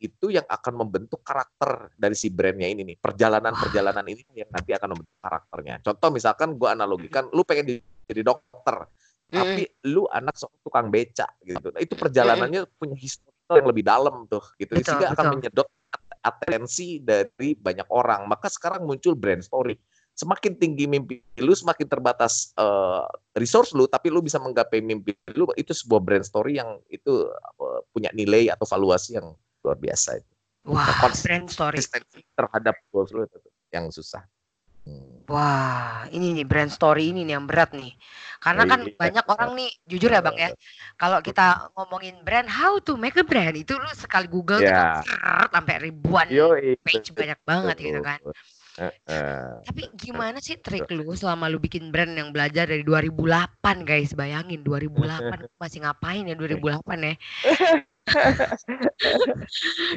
itu 0.01 0.33
yang 0.33 0.49
akan 0.49 0.81
membentuk 0.81 1.21
karakter 1.21 1.93
dari 1.93 2.17
si 2.17 2.33
brandnya 2.33 2.65
ini 2.65 2.81
nih. 2.81 2.97
Perjalanan-perjalanan 2.97 4.01
ini 4.07 4.23
yang 4.33 4.49
nanti 4.49 4.73
akan 4.73 4.97
membentuk 4.97 5.19
karakternya. 5.21 5.75
Contoh 5.85 6.09
misalkan 6.09 6.57
gue 6.57 6.69
analogikan, 6.71 7.29
lu 7.29 7.45
pengen 7.45 7.77
di- 7.77 7.83
jadi 8.09 8.25
dokter, 8.25 8.89
tapi 9.29 9.69
lu 9.85 10.09
anak 10.09 10.33
seorang 10.33 10.61
tukang 10.65 10.87
beca 10.89 11.29
gitu. 11.45 11.69
Nah, 11.69 11.81
itu 11.85 11.93
perjalanannya 11.93 12.65
punya 12.81 12.97
historical 12.97 13.28
yang 13.57 13.67
lebih 13.69 13.83
dalam 13.85 14.29
tuh 14.29 14.43
gitu. 14.61 14.77
Betul, 14.77 14.85
Sehingga 14.85 15.07
akan 15.13 15.25
betul. 15.25 15.33
menyedot 15.41 15.67
at- 15.89 16.17
atensi 16.21 17.01
dari 17.01 17.57
banyak 17.57 17.87
orang. 17.89 18.29
Maka 18.29 18.47
sekarang 18.51 18.85
muncul 18.85 19.17
brand 19.17 19.41
story. 19.41 19.77
Semakin 20.13 20.59
tinggi 20.59 20.83
mimpi 20.83 21.23
lu, 21.39 21.55
semakin 21.55 21.87
terbatas 21.87 22.51
eh, 22.59 23.05
resource 23.39 23.71
lu, 23.71 23.87
tapi 23.87 24.11
lu 24.11 24.19
bisa 24.19 24.35
menggapai 24.37 24.83
mimpi 24.83 25.15
lu. 25.31 25.47
Itu 25.55 25.71
sebuah 25.71 26.01
brand 26.03 26.25
story 26.27 26.59
yang 26.59 26.77
itu 26.91 27.25
eh, 27.33 27.79
punya 27.89 28.11
nilai 28.13 28.51
atau 28.51 28.67
valuasi 28.67 29.15
yang 29.17 29.31
luar 29.63 29.77
biasa 29.79 30.19
itu. 30.19 30.33
Wah, 30.69 30.85
Kons- 30.99 31.23
brand 31.23 31.47
story. 31.47 31.79
Terhadap 32.35 32.75
goals 32.91 33.09
lu 33.15 33.23
itu 33.25 33.39
yang 33.71 33.87
susah. 33.89 34.21
Wah, 35.29 36.09
ini 36.09 36.33
nih 36.41 36.45
brand 36.49 36.73
story 36.73 37.13
ini 37.13 37.21
nih 37.21 37.37
yang 37.37 37.45
berat 37.45 37.69
nih. 37.77 37.93
Karena 38.41 38.65
kan 38.65 38.81
Iya. 38.81 38.97
banyak 38.97 39.25
orang 39.29 39.51
nih, 39.61 39.69
jujur 39.85 40.09
ya 40.09 40.25
Bang 40.25 40.33
ya, 40.41 40.49
kalau 40.97 41.21
kita 41.21 41.69
ngomongin 41.77 42.17
brand, 42.25 42.49
how 42.49 42.81
to 42.81 42.97
make 42.97 43.13
a 43.13 43.21
brand, 43.21 43.53
itu 43.53 43.77
lu 43.77 43.91
sekali 43.93 44.25
Google 44.25 44.57
tuh 44.57 44.73
Ya. 44.73 45.05
seret, 45.05 45.49
sampai 45.53 45.75
ribuan 45.85 46.25
Yoi, 46.33 46.73
page 46.81 47.13
banyak 47.13 47.37
banget 47.45 47.75
gitu 47.77 47.99
kan. 48.01 48.17
Heeh. 48.79 49.61
Tapi 49.69 49.83
gimana 50.01 50.41
sih 50.41 50.57
trik 50.57 50.89
lu 50.89 51.13
selama 51.13 51.45
lu 51.51 51.61
bikin 51.61 51.93
brand 51.93 52.09
yang 52.17 52.33
belajar 52.33 52.65
dari 52.65 52.81
2008 52.81 53.85
guys, 53.85 54.17
bayangin 54.17 54.65
2008 54.65 55.45
lu 55.45 55.49
masih 55.61 55.85
ngapain 55.85 56.25
ya 56.25 56.33
2008 56.33 56.97
ya? 57.05 57.13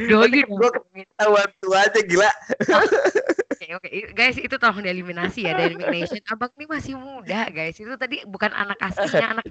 Doi 0.09 0.29
Nanti 0.29 0.41
gua 0.49 0.71
ketahuan 0.71 1.49
tua 1.61 1.79
aja 1.85 2.01
gila. 2.05 2.31
Oke 3.53 3.67
oke 3.79 3.89
guys 4.17 4.37
itu 4.39 4.57
tolong 4.59 4.83
dieliminasi 4.83 5.47
ya 5.47 5.55
dari 5.55 5.77
Nation. 5.79 6.21
Abang 6.29 6.53
ini 6.59 6.67
masih 6.67 6.95
muda 6.99 7.49
guys. 7.51 7.79
Itu 7.79 7.95
tadi 7.97 8.25
bukan 8.27 8.51
anak 8.53 8.79
aslinya 8.83 9.39
anak 9.39 9.45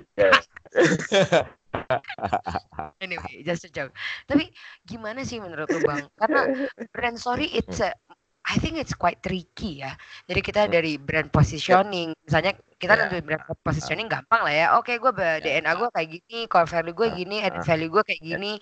anyway 2.99 3.43
just 3.43 3.67
a 3.67 3.71
joke. 3.71 3.93
Tapi 4.27 4.51
gimana 4.87 5.23
sih 5.23 5.39
menurut 5.39 5.67
lu 5.71 5.79
bang? 5.83 6.05
Karena 6.19 6.41
brand 6.91 7.17
story 7.19 7.47
it's 7.51 7.79
a 7.79 7.95
I 8.51 8.59
think 8.59 8.75
it's 8.75 8.91
quite 8.91 9.23
tricky 9.23 9.79
ya. 9.79 9.95
Jadi 10.27 10.39
kita 10.43 10.67
dari 10.67 10.99
brand 10.99 11.31
positioning, 11.31 12.11
misalnya 12.27 12.51
kita 12.75 12.99
Ya. 12.99 13.07
nentuin 13.07 13.23
brand 13.23 13.43
positioning 13.63 14.11
gampang 14.11 14.43
lah 14.43 14.51
ya. 14.51 14.67
Oke, 14.75 14.99
gue 14.99 15.11
Ya. 15.15 15.39
DNA 15.39 15.71
gue 15.79 15.87
kayak 15.87 16.09
gini, 16.19 16.39
core 16.51 16.67
value 16.67 16.91
gue 16.91 17.07
gini, 17.15 17.37
added 17.39 17.63
value 17.63 17.87
gue 17.87 18.03
kayak 18.03 18.19
Ya. 18.19 18.27
gini. 18.35 18.53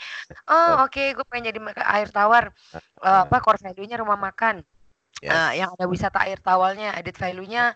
Oh, 0.45 0.86
oke, 0.86 1.04
gue 1.17 1.25
pengen 1.25 1.49
jadi 1.49 1.60
air 1.89 2.10
tawar. 2.13 2.54
Ah, 3.02 3.25
apa 3.25 3.41
core 3.41 3.58
value-nya 3.58 3.97
rumah 3.97 4.19
makan. 4.21 4.62
Yes. 5.25 5.34
Eh, 5.34 5.52
yang 5.65 5.73
ada 5.73 5.86
wisata 5.89 6.21
air 6.30 6.38
tawalnya, 6.38 6.93
added 6.93 7.17
value-nya 7.17 7.73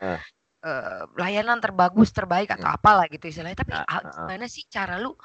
eh, 0.63 1.01
layanan 1.17 1.59
terbagus, 1.59 2.13
terbaik 2.13 2.53
atau 2.53 2.69
apalah 2.69 3.09
gitu 3.09 3.25
istilahnya. 3.25 3.57
Tapi 3.57 3.73
ah. 3.73 3.99
gimana 4.05 4.45
sih 4.45 4.63
cara 4.69 5.01
lu 5.01 5.17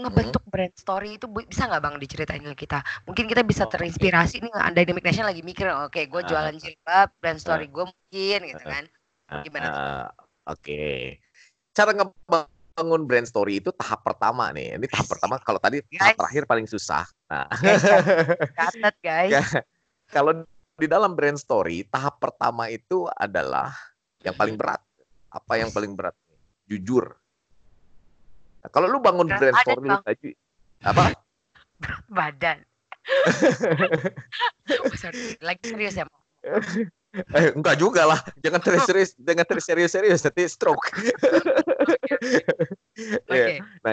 ngebentuk 0.00 0.42
brand 0.46 0.74
story 0.74 1.16
itu 1.16 1.26
bisa 1.28 1.64
nggak 1.64 1.80
bang 1.80 1.96
diceritain 1.96 2.44
ke 2.52 2.64
kita? 2.64 2.80
Mungkin 3.04 3.24
kita 3.26 3.42
bisa 3.42 3.64
Oh, 3.64 3.70
terinspirasi 3.70 4.40
nih 4.40 4.52
Dynamic 4.72 5.04
Nation 5.04 5.24
lagi 5.24 5.40
mikir, 5.40 5.68
oke 5.68 6.00
gue 6.00 6.20
Ah. 6.20 6.26
jualan 6.26 6.56
jilbab, 6.56 7.08
brand 7.18 7.38
story 7.38 7.66
gue 7.68 7.84
mungkin 7.84 8.38
gitu 8.48 8.64
kan. 8.64 8.84
Ah, 9.28 9.42
Gimana 9.44 9.66
ah, 9.68 10.06
Oke. 10.48 11.16
Cara 11.70 11.94
ngebangun 11.94 13.06
brand 13.06 13.24
story 13.24 13.62
itu 13.62 13.70
tahap 13.70 14.02
pertama 14.02 14.50
nih. 14.50 14.74
Ini 14.74 14.86
tahap 14.90 15.06
pertama. 15.06 15.38
Kalau 15.38 15.62
tadi 15.62 15.78
tahap 15.94 16.12
Guys. 16.12 16.18
terakhir 16.18 16.42
paling 16.48 16.66
susah. 16.66 17.04
Nah, 17.30 17.46
Guys, 17.62 17.82
catat 18.58 18.94
guys. 18.98 19.30
Ya. 19.30 19.42
kalau 20.10 20.42
di 20.74 20.88
dalam 20.88 21.14
brand 21.14 21.38
story 21.38 21.86
tahap 21.86 22.18
pertama 22.18 22.66
itu 22.66 23.06
adalah 23.14 23.70
yang 24.20 24.34
paling 24.34 24.58
berat. 24.58 24.82
Apa 25.30 25.62
yang 25.62 25.70
paling 25.70 25.94
berat? 25.94 26.16
Jujur. 26.66 27.14
Nah, 28.60 28.68
kalau 28.72 28.86
lu 28.92 28.98
bangun 29.00 29.26
Berat 29.28 29.40
brand 29.40 29.54
badan, 29.56 29.64
story 29.64 29.88
lu 29.88 29.98
tadi 30.04 30.30
apa? 30.84 31.02
Badan. 32.08 32.58
Oh, 34.84 34.94
sorry. 34.96 35.36
Lagi 35.40 35.64
serius 35.64 35.96
ya? 35.96 36.04
Eh, 37.10 37.50
enggak 37.58 37.74
juga 37.74 38.06
lah. 38.06 38.22
Jangan 38.38 38.62
terus 38.62 38.86
serius, 38.86 39.10
jangan 39.18 39.42
terus 39.42 39.64
serius-serius 39.66 40.22
nanti 40.22 40.46
stroke. 40.46 40.78
Oke. 43.26 43.58
Ya. 43.58 43.92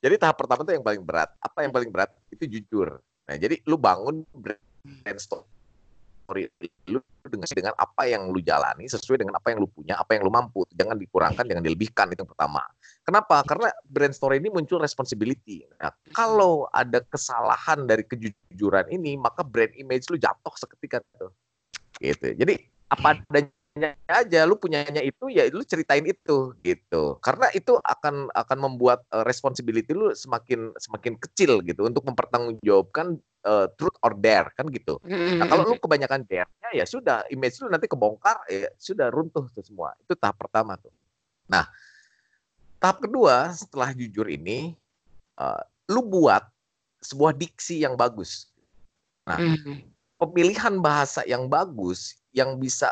Jadi 0.00 0.14
tahap 0.16 0.40
pertama 0.40 0.64
itu 0.64 0.72
yang 0.72 0.80
paling 0.80 1.04
berat. 1.04 1.28
Apa 1.44 1.68
yang 1.68 1.76
paling 1.76 1.92
berat? 1.92 2.08
Itu 2.32 2.48
jujur. 2.48 3.04
Nah, 3.28 3.36
jadi 3.36 3.60
lu 3.68 3.76
bangun 3.76 4.24
brand 4.32 5.20
story 5.20 6.48
lu 6.88 7.00
dengan 7.24 7.48
dengan 7.52 7.74
apa 7.76 8.08
yang 8.08 8.32
lu 8.32 8.40
jalani 8.40 8.84
sesuai 8.88 9.24
dengan 9.24 9.36
apa 9.36 9.52
yang 9.52 9.64
lu 9.64 9.68
punya, 9.68 10.00
apa 10.00 10.16
yang 10.16 10.24
lu 10.24 10.32
mampu. 10.32 10.64
Jangan 10.72 10.96
dikurangkan, 10.96 11.44
jangan 11.44 11.60
dilebihkan 11.64 12.08
itu 12.12 12.24
yang 12.24 12.32
pertama. 12.32 12.64
Kenapa? 13.08 13.40
Karena 13.40 13.72
brand 13.88 14.12
story 14.12 14.36
ini 14.36 14.52
muncul 14.52 14.76
responsibility. 14.76 15.64
Nah, 15.80 15.96
kalau 16.12 16.68
ada 16.68 17.00
kesalahan 17.08 17.88
dari 17.88 18.04
kejujuran 18.04 18.92
ini, 18.92 19.16
maka 19.16 19.40
brand 19.40 19.72
image 19.80 20.12
lu 20.12 20.20
jatuh 20.20 20.52
seketika 20.60 21.00
tuh. 21.16 21.32
Gitu. 21.96 22.36
Jadi 22.36 22.68
apa 22.92 23.16
adanya 23.16 23.96
aja 24.10 24.40
lu 24.42 24.58
punyanya 24.58 24.98
itu 25.00 25.30
ya 25.30 25.46
lu 25.54 25.62
ceritain 25.62 26.02
itu 26.02 26.50
gitu 26.66 27.16
karena 27.22 27.46
itu 27.54 27.78
akan 27.78 28.26
akan 28.34 28.58
membuat 28.58 29.06
uh, 29.14 29.22
responsibility 29.22 29.94
lu 29.94 30.10
semakin 30.10 30.74
semakin 30.74 31.14
kecil 31.14 31.62
gitu 31.62 31.86
untuk 31.86 32.02
mempertanggungjawabkan 32.02 33.20
uh, 33.46 33.66
truth 33.78 33.94
or 34.02 34.18
dare 34.18 34.50
kan 34.58 34.66
gitu 34.72 34.98
nah 35.06 35.46
kalau 35.46 35.68
lu 35.68 35.78
kebanyakan 35.78 36.26
dare-nya 36.26 36.70
ya 36.74 36.84
sudah 36.88 37.22
image 37.30 37.62
lu 37.62 37.70
nanti 37.70 37.86
kebongkar 37.86 38.42
ya 38.50 38.66
sudah 38.80 39.14
runtuh 39.14 39.46
tuh 39.54 39.62
semua 39.62 39.94
itu 40.02 40.18
tahap 40.18 40.42
pertama 40.42 40.74
tuh 40.74 40.90
nah 41.46 41.70
tahap 42.78 43.02
kedua 43.04 43.52
setelah 43.54 43.90
jujur 43.94 44.26
ini 44.30 44.74
uh, 45.38 45.62
lu 45.90 46.02
buat 46.06 46.46
sebuah 47.02 47.34
diksi 47.34 47.82
yang 47.82 47.94
bagus 47.94 48.50
nah 49.28 49.36
Mm. 49.38 49.84
pemilihan 50.16 50.80
bahasa 50.80 51.20
yang 51.28 51.46
bagus 51.46 52.16
yang 52.32 52.56
bisa 52.56 52.90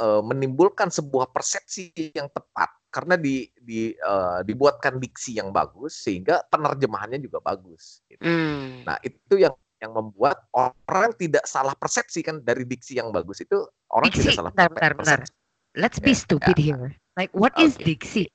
uh, 0.00 0.22
menimbulkan 0.24 0.90
sebuah 0.90 1.30
persepsi 1.30 1.92
yang 2.16 2.26
tepat 2.32 2.70
karena 2.90 3.18
di, 3.18 3.50
di 3.58 3.90
uh, 4.06 4.40
dibuatkan 4.46 5.02
diksi 5.02 5.36
yang 5.42 5.50
bagus 5.50 5.98
sehingga 5.98 6.46
penerjemahannya 6.46 7.18
juga 7.18 7.42
bagus. 7.42 8.06
Gitu. 8.06 8.22
Mm. 8.22 8.86
Nah 8.86 8.96
itu 9.02 9.34
yang 9.42 9.54
yang 9.82 9.92
membuat 9.92 10.46
orang 10.54 11.12
tidak 11.18 11.44
salah 11.44 11.74
persepsi 11.76 12.24
kan 12.24 12.40
dari 12.40 12.64
diksi 12.64 12.96
yang 12.96 13.12
bagus 13.12 13.42
itu 13.44 13.58
orang 13.92 14.08
Diksi, 14.08 14.32
tidak 14.32 14.34
salah 14.40 14.50
bentar, 14.54 14.70
bentar, 14.70 14.92
bentar. 14.96 15.18
persepsi. 15.20 15.32
Let's 15.74 15.98
be 15.98 16.14
Ya, 16.14 16.22
stupid 16.22 16.56
ya. 16.56 16.64
here. 16.72 16.88
Like, 17.18 17.34
what 17.34 17.52
is 17.58 17.74
Oke. 17.76 17.84
diksi? 17.92 18.30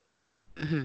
Mhm. 0.60 0.84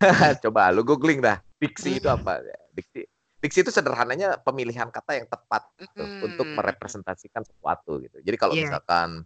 Coba 0.44 0.68
lu 0.74 0.82
googling 0.84 1.22
dah 1.22 1.40
diksi 1.56 2.02
itu 2.02 2.08
apa? 2.10 2.42
Diksi 2.74 3.06
diksi 3.36 3.62
itu 3.62 3.70
sederhananya 3.70 4.40
pemilihan 4.42 4.90
kata 4.90 5.16
yang 5.16 5.28
tepat 5.30 5.62
gitu, 5.78 6.02
untuk 6.24 6.46
Mm. 6.50 6.56
merepresentasikan 6.56 7.46
sesuatu 7.46 8.02
gitu. 8.02 8.18
Jadi 8.24 8.36
kalau 8.36 8.52
Iya. 8.56 8.66
misalkan 8.66 9.22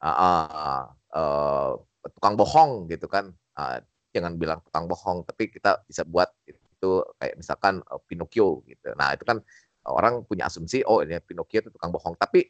uh, 0.00 0.06
uh, 0.06 0.82
uh, 1.16 1.70
tukang 2.14 2.36
bohong 2.38 2.86
gitu 2.86 3.10
kan, 3.10 3.32
uh, 3.58 3.80
jangan 4.14 4.38
bilang 4.38 4.60
tukang 4.62 4.86
bohong, 4.86 5.26
tapi 5.26 5.50
kita 5.50 5.82
bisa 5.88 6.06
buat 6.06 6.30
itu 6.46 7.02
kayak 7.18 7.34
misalkan 7.40 7.82
uh, 7.90 7.98
Pinocchio 8.06 8.62
gitu. 8.68 8.92
Nah 8.94 9.16
itu 9.16 9.24
kan 9.26 9.40
orang 9.88 10.22
punya 10.28 10.46
asumsi 10.46 10.84
oh 10.86 11.02
ini 11.02 11.18
Pinocchio 11.24 11.64
itu 11.64 11.70
tukang 11.72 11.90
bohong, 11.90 12.14
tapi 12.14 12.46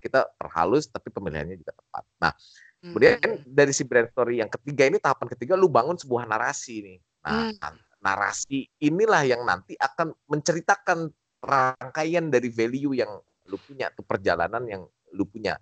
kita 0.00 0.32
perhalus 0.34 0.90
tapi 0.90 1.12
pemilihannya 1.12 1.60
juga 1.60 1.76
tepat. 1.76 2.04
Nah 2.18 2.32
kemudian 2.78 3.18
Mm. 3.18 3.42
dari 3.44 3.72
si 3.74 3.82
brand 3.82 4.06
story 4.10 4.38
yang 4.38 4.50
ketiga 4.50 4.86
ini 4.86 5.02
tahapan 5.02 5.28
ketiga 5.34 5.54
lu 5.58 5.66
bangun 5.66 5.98
sebuah 5.98 6.30
narasi 6.30 6.74
nih. 6.82 6.98
Nah 7.26 7.50
Hmm. 7.50 7.76
narasi 7.98 8.70
inilah 8.78 9.26
yang 9.26 9.42
nanti 9.42 9.74
akan 9.74 10.14
menceritakan 10.30 11.10
rangkaian 11.42 12.30
dari 12.30 12.46
value 12.46 12.94
yang 12.94 13.10
lu 13.50 13.58
punya, 13.58 13.90
tuh 13.90 14.06
perjalanan 14.06 14.62
yang 14.70 14.82
lu 15.10 15.26
punya. 15.26 15.58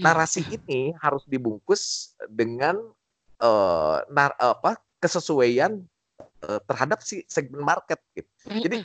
Narasi 0.00 0.42
ini 0.48 0.96
harus 0.98 1.28
dibungkus 1.28 2.14
dengan 2.26 2.80
eh, 3.36 3.96
nar, 4.08 4.32
apa 4.40 4.80
kesesuaian 4.96 5.76
eh, 6.48 6.60
terhadap 6.64 7.04
si 7.04 7.20
segmen 7.28 7.60
market 7.60 8.00
gitu. 8.16 8.28
Jadi 8.64 8.80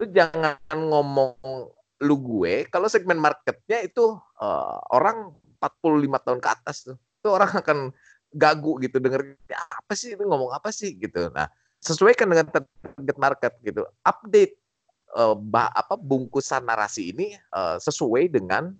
lu 0.00 0.04
jangan 0.12 0.56
ngomong 0.72 1.36
lu 2.00 2.16
gue 2.20 2.68
kalau 2.68 2.88
segmen 2.88 3.20
marketnya 3.20 3.84
itu 3.84 4.16
eh, 4.40 4.78
orang 4.96 5.36
45 5.56 6.24
tahun 6.24 6.38
ke 6.40 6.48
atas 6.48 6.76
tuh. 6.86 6.96
Itu 7.20 7.28
orang 7.32 7.52
akan 7.52 7.78
gagu 8.36 8.76
gitu 8.84 9.00
dengerin 9.00 9.34
"Ya, 9.48 9.60
apa 9.64 9.92
sih 9.96 10.12
itu 10.14 10.22
ngomong 10.22 10.52
apa 10.52 10.68
sih 10.70 10.92
gitu. 11.00 11.32
Nah, 11.32 11.48
sesuaikan 11.80 12.28
dengan 12.28 12.46
target 12.52 13.16
market 13.16 13.52
gitu. 13.64 13.86
Update 14.04 14.54
eh, 15.16 15.34
bah, 15.36 15.72
apa 15.72 15.94
bungkusan 15.96 16.66
narasi 16.66 17.16
ini 17.16 17.36
eh, 17.36 17.76
sesuai 17.80 18.28
dengan 18.32 18.74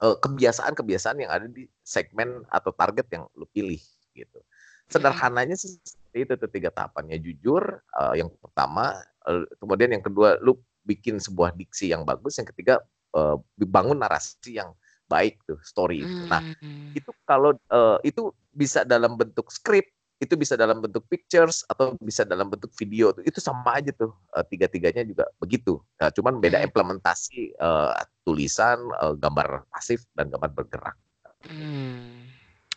eh, 0.00 0.16
kebiasaan-kebiasaan 0.18 1.20
yang 1.20 1.30
ada 1.30 1.46
di 1.50 1.68
segmen 1.84 2.42
atau 2.48 2.70
target 2.72 3.06
yang 3.12 3.24
lu 3.36 3.44
pilih 3.50 3.80
gitu. 4.14 4.40
Sederhananya 4.88 5.56
seperti 5.56 6.18
itu 6.28 6.32
tuh 6.36 6.50
tiga 6.52 6.70
tahapannya 6.70 7.18
jujur 7.20 7.62
eh, 7.80 8.14
yang 8.24 8.30
pertama, 8.40 8.94
eh, 9.28 9.44
kemudian 9.58 9.90
yang 9.92 10.04
kedua 10.04 10.38
lu 10.40 10.56
bikin 10.84 11.16
sebuah 11.16 11.56
diksi 11.56 11.90
yang 11.92 12.04
bagus, 12.04 12.36
yang 12.38 12.48
ketiga 12.48 12.80
eh, 13.16 13.36
dibangun 13.58 13.98
narasi 14.00 14.60
yang 14.60 14.72
baik 15.06 15.40
tuh 15.44 15.58
story 15.62 16.08
itu. 16.08 16.22
Nah 16.28 16.40
Mm. 16.62 16.94
itu 16.94 17.10
kalau 17.26 17.52
eh, 17.54 17.98
itu 18.06 18.30
bisa 18.54 18.86
dalam 18.86 19.18
bentuk 19.18 19.50
skrip, 19.50 19.82
itu 20.22 20.34
bisa 20.38 20.54
dalam 20.54 20.78
bentuk 20.78 21.02
pictures 21.10 21.66
atau 21.66 21.98
bisa 21.98 22.22
dalam 22.22 22.46
bentuk 22.46 22.70
video 22.78 23.10
tuh. 23.10 23.26
Itu 23.26 23.42
sama 23.42 23.82
aja 23.82 23.90
tuh 23.90 24.14
eh, 24.32 24.44
tiga-tiganya 24.46 25.02
juga 25.02 25.26
begitu. 25.42 25.82
Nah, 25.98 26.08
cuman 26.14 26.38
beda 26.38 26.62
Hmm. 26.62 26.68
implementasi 26.70 27.52
eh, 27.52 27.92
tulisan, 28.22 28.78
eh, 28.78 29.14
gambar 29.18 29.66
pasif 29.68 30.06
dan 30.14 30.30
gambar 30.30 30.50
bergerak. 30.54 30.96
Hmm. 31.44 32.30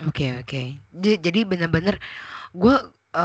Oke 0.06 0.34
oke. 0.38 0.62
J- 0.98 1.22
Jadi 1.22 1.40
bener-bener 1.46 1.98
gue 2.54 2.76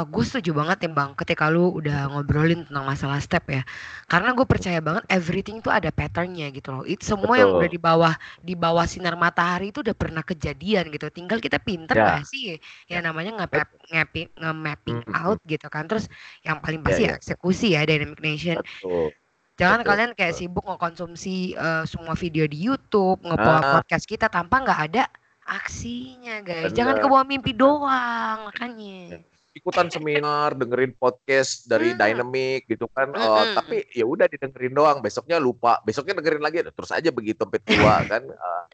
gue 0.09 0.25
setuju 0.25 0.57
banget 0.57 0.89
ya 0.89 0.91
bang 0.91 1.11
ketika 1.13 1.53
lu 1.53 1.77
udah 1.77 2.09
ngobrolin 2.09 2.65
tentang 2.65 2.85
masalah 2.89 3.21
step 3.21 3.45
ya 3.51 3.63
karena 4.09 4.33
gue 4.33 4.47
percaya 4.49 4.81
banget 4.81 5.05
everything 5.13 5.61
tuh 5.61 5.69
ada 5.69 5.93
patternnya 5.93 6.49
gitu 6.49 6.73
loh 6.73 6.85
itu 6.89 7.05
semua 7.05 7.37
yang 7.37 7.53
Betul. 7.53 7.61
udah 7.61 7.71
di 7.71 7.81
bawah 7.81 8.15
di 8.41 8.55
bawah 8.57 8.87
sinar 8.89 9.15
matahari 9.15 9.69
itu 9.69 9.85
udah 9.85 9.93
pernah 9.93 10.25
kejadian 10.25 10.89
gitu 10.89 11.13
tinggal 11.13 11.37
kita 11.39 11.61
pinter 11.61 11.93
Ya. 11.93 12.17
gak 12.17 12.25
sih 12.25 12.57
ya 12.89 12.99
namanya 12.99 13.37
nge 13.37 13.47
nge 13.93 14.05
nge-mapping 14.41 14.99
Mm, 15.03 15.13
mm, 15.13 15.23
out 15.29 15.39
gitu 15.45 15.67
kan 15.69 15.85
terus 15.85 16.09
yang 16.41 16.57
paling 16.59 16.81
Ya, 16.81 16.87
pasti 16.89 17.03
ya. 17.05 17.13
eksekusi 17.19 17.67
ya 17.77 17.85
dynamic 17.85 18.19
nation 18.19 18.57
Betul. 18.59 19.13
Jangan 19.53 19.85
Betul, 19.85 19.91
kalian 19.93 20.11
kayak 20.17 20.35
sibuk 20.35 20.65
ngekonsumsi 20.65 21.55
eh, 21.55 21.85
semua 21.85 22.17
video 22.17 22.49
di 22.49 22.57
YouTube, 22.57 23.21
ngepo 23.21 23.47
Ah. 23.47 23.79
podcast 23.79 24.09
kita 24.09 24.27
tanpa 24.27 24.65
nggak 24.65 24.81
ada 24.91 25.05
aksinya, 25.45 26.41
guys. 26.41 26.73
Jangan 26.73 26.99
Bener. 26.99 27.05
kebawa 27.05 27.23
mimpi 27.29 27.53
doang, 27.53 28.49
makanya. 28.49 29.21
Ikutan 29.53 29.89
seminar, 29.93 30.57
dengerin 30.57 30.93
podcast 30.97 31.67
dari 31.69 31.93
Hmm. 31.97 31.97
Dynamic 31.97 32.67
gitu 32.71 32.87
kan. 32.93 33.13
eh, 33.13 33.45
Mm-mm. 33.45 33.55
tapi 33.55 33.85
ya 33.93 34.05
udah 34.09 34.27
didengerin 34.31 34.73
doang, 34.75 34.99
besoknya 35.05 35.37
lupa, 35.41 35.79
besoknya 35.87 36.19
dengerin 36.21 36.43
lagi, 36.45 36.59
terus 36.73 36.91
aja 36.95 37.11
begitu 37.13 37.43
sampai 37.45 37.61
tua 37.65 38.03
kan. 38.11 38.23
eh, 38.27 38.65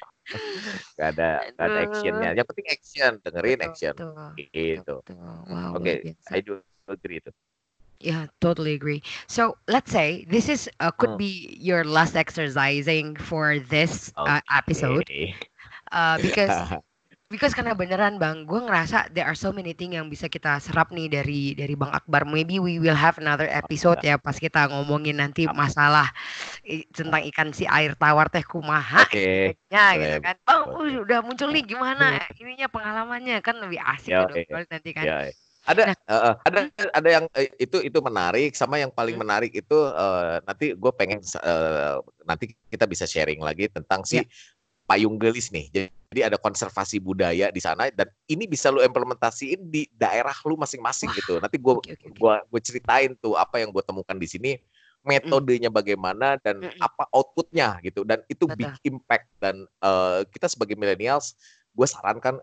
Gak 0.99 1.09
ada, 1.17 1.25
gak 1.57 1.67
ada 1.73 1.79
actionnya. 1.87 2.29
Yang 2.37 2.47
penting 2.53 2.69
action, 2.71 3.13
dengerin 3.25 3.61
Betul, 3.61 3.69
action. 3.69 3.95
betul, 3.97 4.39
Gitu. 4.39 4.97
betul. 5.05 5.29
Wow, 5.51 5.73
Oke, 5.77 5.81
luar 5.81 5.97
biasa. 6.03 6.35
I 6.35 6.41
do 6.45 6.61
agree 6.89 7.19
itu. 7.23 7.31
Yeah, 8.01 8.27
totally 8.41 8.75
agree. 8.75 9.03
So 9.27 9.57
let's 9.69 9.91
say 9.91 10.25
this 10.29 10.49
is 10.49 10.69
uh, 10.81 10.91
could 10.91 11.17
Hmm. 11.17 11.19
be 11.19 11.57
your 11.61 11.85
last 11.85 12.17
exercising 12.17 13.17
for 13.17 13.59
this 13.59 14.13
uh, 14.27 14.41
episode 14.51 15.11
Oke. 15.11 15.35
uh, 15.93 16.19
because 16.19 16.73
because 17.29 17.53
karena 17.53 17.77
beneran 17.77 18.17
bang, 18.17 18.49
gue 18.49 18.61
ngerasa 18.61 19.13
there 19.13 19.29
are 19.29 19.37
so 19.37 19.53
many 19.53 19.77
thing 19.77 19.93
yang 19.97 20.09
bisa 20.09 20.27
kita 20.33 20.57
serap 20.65 20.89
nih 20.91 21.13
dari 21.13 21.53
dari 21.53 21.77
bang 21.77 21.93
Akbar. 21.93 22.25
Maybe 22.25 22.57
we 22.57 22.81
will 22.81 22.97
have 22.97 23.21
another 23.21 23.45
episode 23.49 24.01
ya 24.01 24.17
pas 24.17 24.37
kita 24.41 24.69
ngomongin 24.73 25.21
nanti 25.21 25.45
masalah 25.45 26.09
i- 26.65 26.89
tentang 26.89 27.21
ikan 27.29 27.49
si 27.53 27.69
air 27.69 27.93
tawar 28.01 28.33
teh 28.33 28.41
kumaha 28.45 29.05
Oke. 29.05 29.55
ya 29.69 29.93
boleh, 29.93 30.01
gitu 30.01 30.19
kan. 30.25 30.37
Bang, 30.49 30.61
boleh. 30.65 30.93
uh, 30.97 31.05
udah 31.05 31.19
muncul 31.21 31.49
nih 31.53 31.65
gimana 31.69 32.05
ininya 32.41 32.69
pengalamannya 32.73 33.37
kan 33.45 33.57
lebih 33.61 33.81
asik 33.85 34.11
Ya, 34.13 34.25
gitu 34.25 34.35
oke. 34.35 34.43
kalau 34.49 34.67
nanti 34.73 34.91
kan. 34.97 35.05
Ya, 35.05 35.17
ya. 35.29 35.33
ada 35.69 35.83
Nah. 35.85 35.97
eh, 36.09 36.35
ada 36.49 36.61
ada 36.97 37.09
yang 37.13 37.25
eh, 37.37 37.53
itu 37.61 37.77
itu 37.85 37.99
menarik 38.01 38.57
sama 38.57 38.81
yang 38.81 38.89
paling 38.89 39.21
Hmm. 39.21 39.29
menarik 39.29 39.53
itu 39.53 39.77
eh, 39.77 40.41
nanti 40.49 40.73
gue 40.73 40.93
pengen 40.97 41.21
eh, 41.21 41.95
nanti 42.25 42.57
kita 42.73 42.89
bisa 42.89 43.05
sharing 43.05 43.45
lagi 43.45 43.69
tentang 43.69 44.01
si 44.09 44.17
Ya. 44.17 44.25
Payung 44.89 45.21
gelis 45.21 45.53
nih. 45.53 45.69
Jadi 45.69 46.21
ada 46.25 46.41
konservasi 46.41 46.97
budaya 47.05 47.53
di 47.53 47.61
sana 47.61 47.93
dan 47.93 48.09
ini 48.25 48.49
bisa 48.49 48.73
lu 48.73 48.81
implementasiin 48.81 49.69
di 49.69 49.85
daerah 49.93 50.33
lu 50.49 50.57
masing-masing 50.57 51.13
Wah, 51.13 51.17
gitu. 51.21 51.35
Nanti 51.37 51.61
gue 51.61 51.75
Oke, 51.77 51.93
oke, 51.93 52.07
oke. 52.09 52.17
gua 52.17 52.41
gue 52.49 52.61
ceritain 52.65 53.13
tuh 53.21 53.37
apa 53.37 53.61
yang 53.61 53.69
gue 53.69 53.85
temukan 53.85 54.17
di 54.17 54.25
sini 54.25 54.57
metodenya 55.05 55.71
bagaimana 55.71 56.41
dan 56.41 56.65
Mm-mm. 56.65 56.81
apa 56.81 57.07
outputnya 57.15 57.79
gitu 57.87 58.03
dan 58.03 58.25
itu 58.27 58.49
Betul. 58.49 58.59
big 58.59 58.73
impact 58.89 59.29
dan 59.39 59.63
eh, 59.85 60.21
kita 60.33 60.51
sebagai 60.51 60.75
millennials 60.75 61.39
gue 61.77 61.87
sarankan 61.87 62.43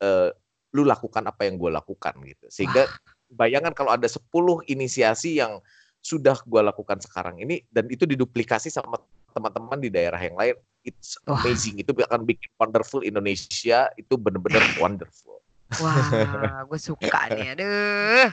eh, 0.00 0.30
lu 0.72 0.86
lakukan 0.86 1.26
apa 1.26 1.44
yang 1.44 1.58
gue 1.58 1.70
lakukan 1.70 2.14
gitu 2.24 2.46
sehingga 2.48 2.86
bayangan 3.30 3.74
kalau 3.74 3.94
ada 3.94 4.06
10 4.06 4.26
inisiasi 4.70 5.42
yang 5.42 5.58
sudah 6.00 6.40
gue 6.46 6.62
lakukan 6.64 6.98
sekarang 7.04 7.42
ini 7.42 7.62
dan 7.68 7.84
itu 7.90 8.08
diduplikasi 8.08 8.72
sama 8.72 8.96
teman-teman 9.30 9.78
di 9.78 9.92
daerah 9.92 10.18
yang 10.18 10.34
lain 10.34 10.56
it's 10.84 11.16
amazing 11.28 11.76
itu 11.78 11.92
akan 11.92 12.24
bikin 12.24 12.50
wonderful 12.56 13.00
Indonesia 13.04 13.88
itu 13.94 14.14
bener-bener 14.16 14.62
wonderful 14.82 15.40
Wah, 15.78 16.66
gue 16.66 16.80
suka 16.82 17.30
nih. 17.30 17.54
Aduh. 17.54 18.26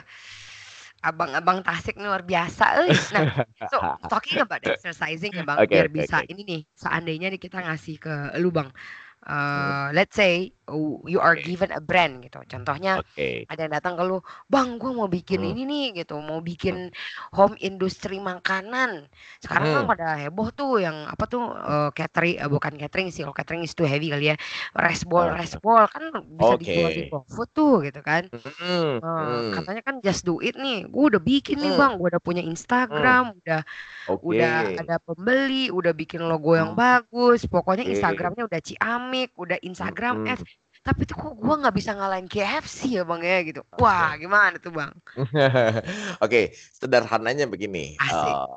Abang-abang 0.98 1.62
Tasik 1.62 1.94
luar 1.94 2.26
biasa. 2.26 2.82
euy. 2.82 2.90
Nah, 3.14 3.46
so 3.70 3.78
talking 4.10 4.42
about 4.42 4.58
exercising 4.66 5.38
ya 5.38 5.46
Bang, 5.46 5.58
Oke, 5.62 5.70
biar 5.70 5.86
oke, 5.86 5.94
bisa 5.94 6.18
oke. 6.18 6.34
ini 6.34 6.42
nih, 6.42 6.60
seandainya 6.74 7.30
nih 7.30 7.38
kita 7.38 7.62
ngasih 7.62 8.02
ke 8.02 8.14
lu 8.42 8.50
Bang. 8.50 8.74
eh, 9.22 9.86
let's 9.94 10.18
say 10.18 10.50
uh, 10.50 10.57
you 11.08 11.18
are 11.22 11.36
Oke. 11.36 11.40
given 11.40 11.70
a 11.74 11.80
brand 11.82 12.20
gitu. 12.24 12.38
Contohnya 12.48 13.00
oke 13.00 13.48
ada 13.48 13.60
yang 13.64 13.72
datang 13.76 13.94
ke 13.96 14.04
lu, 14.04 14.20
"Bang, 14.52 14.76
gua 14.80 14.92
mau 14.92 15.08
bikin 15.08 15.40
Hmm. 15.40 15.50
ini 15.50 15.62
nih," 15.64 15.84
gitu, 16.04 16.20
"mau 16.20 16.40
bikin 16.44 16.92
home 17.32 17.56
industry 17.64 18.20
makanan." 18.20 19.08
Sekarang 19.44 19.68
kan 19.74 19.82
Hmm. 19.82 19.88
pada 19.88 20.06
heboh 20.20 20.48
tuh 20.52 20.80
yang 20.84 20.96
apa 21.08 21.24
tuh 21.32 21.42
eh, 21.56 21.88
catering, 21.96 22.36
eh, 22.44 22.48
bukan 22.50 22.74
catering 22.80 23.08
sih, 23.14 23.22
kalau 23.24 23.36
catering 23.36 23.62
is 23.64 23.72
too 23.76 23.88
heavy 23.88 24.12
kali 24.12 24.32
ya. 24.32 24.36
Resbol, 24.76 25.26
Ah. 25.26 25.38
resbol 25.38 25.82
kan 25.92 26.04
bisa 26.40 26.54
dijual 26.60 26.90
di. 26.96 27.02
GoFood 27.08 27.48
tuh 27.56 27.74
gitu 27.86 28.00
kan. 28.04 28.28
Hmm, 28.32 29.00
Eh, 29.02 29.40
hmm, 29.40 29.54
katanya 29.54 29.82
kan 29.86 29.96
just 30.02 30.26
do 30.26 30.42
it 30.42 30.58
nih. 30.58 30.82
Gue 30.90 31.04
udah 31.14 31.22
bikin 31.22 31.62
nih 31.62 31.70
Hmm. 31.70 31.78
bang, 31.78 31.94
gue 32.02 32.08
udah 32.10 32.18
punya 32.22 32.42
Instagram, 32.42 33.38
udah 33.42 33.62
oke 34.06 34.34
udah 34.34 34.72
ada 34.80 34.96
pembeli, 35.02 35.70
udah 35.70 35.92
bikin 35.94 36.22
logo 36.26 36.54
yang 36.58 36.72
Hmm. 36.72 36.78
bagus. 36.78 37.46
Pokoknya 37.46 37.84
Oke. 37.84 37.92
Instagramnya 37.92 38.44
udah 38.50 38.60
ciamik, 38.62 39.30
udah 39.38 39.58
Instagram 39.62 40.16
Hmm. 40.20 40.38
Tapi 40.88 41.04
tuh 41.04 41.20
kok 41.20 41.36
gue 41.36 41.54
nggak 41.60 41.76
bisa 41.76 41.92
ngalahin 41.92 42.24
KFC 42.24 42.96
ya 42.96 43.04
bang 43.04 43.20
ya 43.20 43.38
gitu. 43.44 43.60
Wah 43.76 44.16
gimana 44.16 44.56
tuh 44.56 44.72
bang? 44.72 44.96
Oke, 46.24 46.56
sederhananya 46.72 47.44
begini. 47.44 48.00
Asik. 48.00 48.32
eh, 48.32 48.56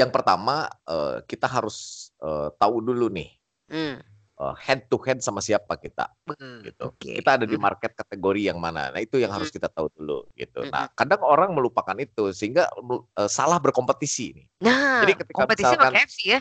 yang 0.00 0.08
pertama 0.08 0.64
eh, 0.88 1.20
kita 1.28 1.44
harus 1.44 2.08
eh, 2.24 2.48
tahu 2.56 2.80
dulu 2.80 3.12
nih 3.12 3.36
Hmm. 3.68 4.00
Eh, 4.38 4.54
head 4.62 4.86
to 4.86 4.96
head 5.02 5.18
sama 5.18 5.38
siapa 5.38 5.74
kita 5.74 6.06
Hmm, 6.28 6.62
gitu. 6.62 6.92
Oke. 6.92 7.18
Kita 7.18 7.34
ada 7.40 7.46
di 7.48 7.56
Hmm. 7.58 7.64
market 7.66 7.92
kategori 7.92 8.52
yang 8.52 8.58
mana. 8.58 8.94
Nah, 8.94 9.00
itu 9.00 9.18
yang 9.18 9.32
harus 9.32 9.48
Mm. 9.48 9.56
kita 9.58 9.68
tahu 9.72 9.86
dulu 9.96 10.28
gitu. 10.34 10.60
Mm-mm. 10.62 10.70
Nah, 10.70 10.86
kadang 10.92 11.24
orang 11.24 11.50
melupakan 11.52 11.96
itu 11.96 12.30
sehingga 12.30 12.68
eh, 13.16 13.30
salah 13.30 13.58
berkompetisi 13.58 14.26
nih. 14.36 14.46
Nah, 14.62 15.02
Jadi 15.02 15.12
ketika 15.24 15.38
kompetisi 15.42 15.66
misalkan 15.72 15.92
KFC 15.94 16.18
ya. 16.36 16.40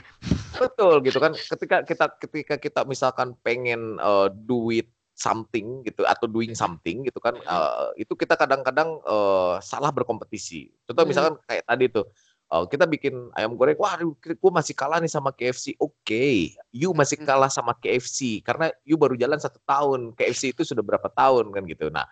betul 0.58 0.94
gitu 1.06 1.20
kan 1.22 1.32
ketika 1.38 1.76
kita 1.86 2.06
ketika 2.18 2.56
kita 2.58 2.82
misalkan 2.84 3.38
pengen 3.46 3.98
eh, 3.98 4.28
do 4.34 4.74
it 4.74 4.90
something 5.18 5.82
gitu 5.82 6.06
atau 6.06 6.30
doing 6.30 6.54
something 6.54 7.02
gitu 7.02 7.18
kan 7.18 7.34
eh, 7.34 7.88
itu 7.98 8.14
kita 8.14 8.38
kadang-kadang 8.38 9.02
eh, 9.02 9.56
salah 9.62 9.90
berkompetisi. 9.90 10.70
Contoh 10.86 11.04
Hmm. 11.06 11.10
misalkan 11.10 11.34
kayak 11.46 11.66
tadi 11.66 11.86
tuh 11.90 12.06
eh, 12.48 12.66
kita 12.72 12.88
bikin 12.88 13.32
ayam 13.36 13.54
goreng, 13.60 13.76
wah 13.76 14.00
gue 14.00 14.52
masih 14.52 14.72
kalah 14.72 15.04
nih 15.04 15.12
sama 15.12 15.36
KFC. 15.36 15.76
Oke, 15.78 16.56
you 16.72 16.96
masih 16.96 17.20
Hmm. 17.20 17.28
kalah 17.28 17.52
sama 17.52 17.76
KFC 17.76 18.40
karena 18.42 18.72
you 18.88 18.96
baru 18.96 19.20
jalan 19.20 19.38
satu 19.38 19.60
tahun. 19.64 20.16
KFC 20.16 20.56
itu 20.56 20.64
sudah 20.64 20.82
berapa 20.84 21.08
tahun 21.12 21.52
kan 21.52 21.64
gitu. 21.68 21.92
Nah, 21.92 22.08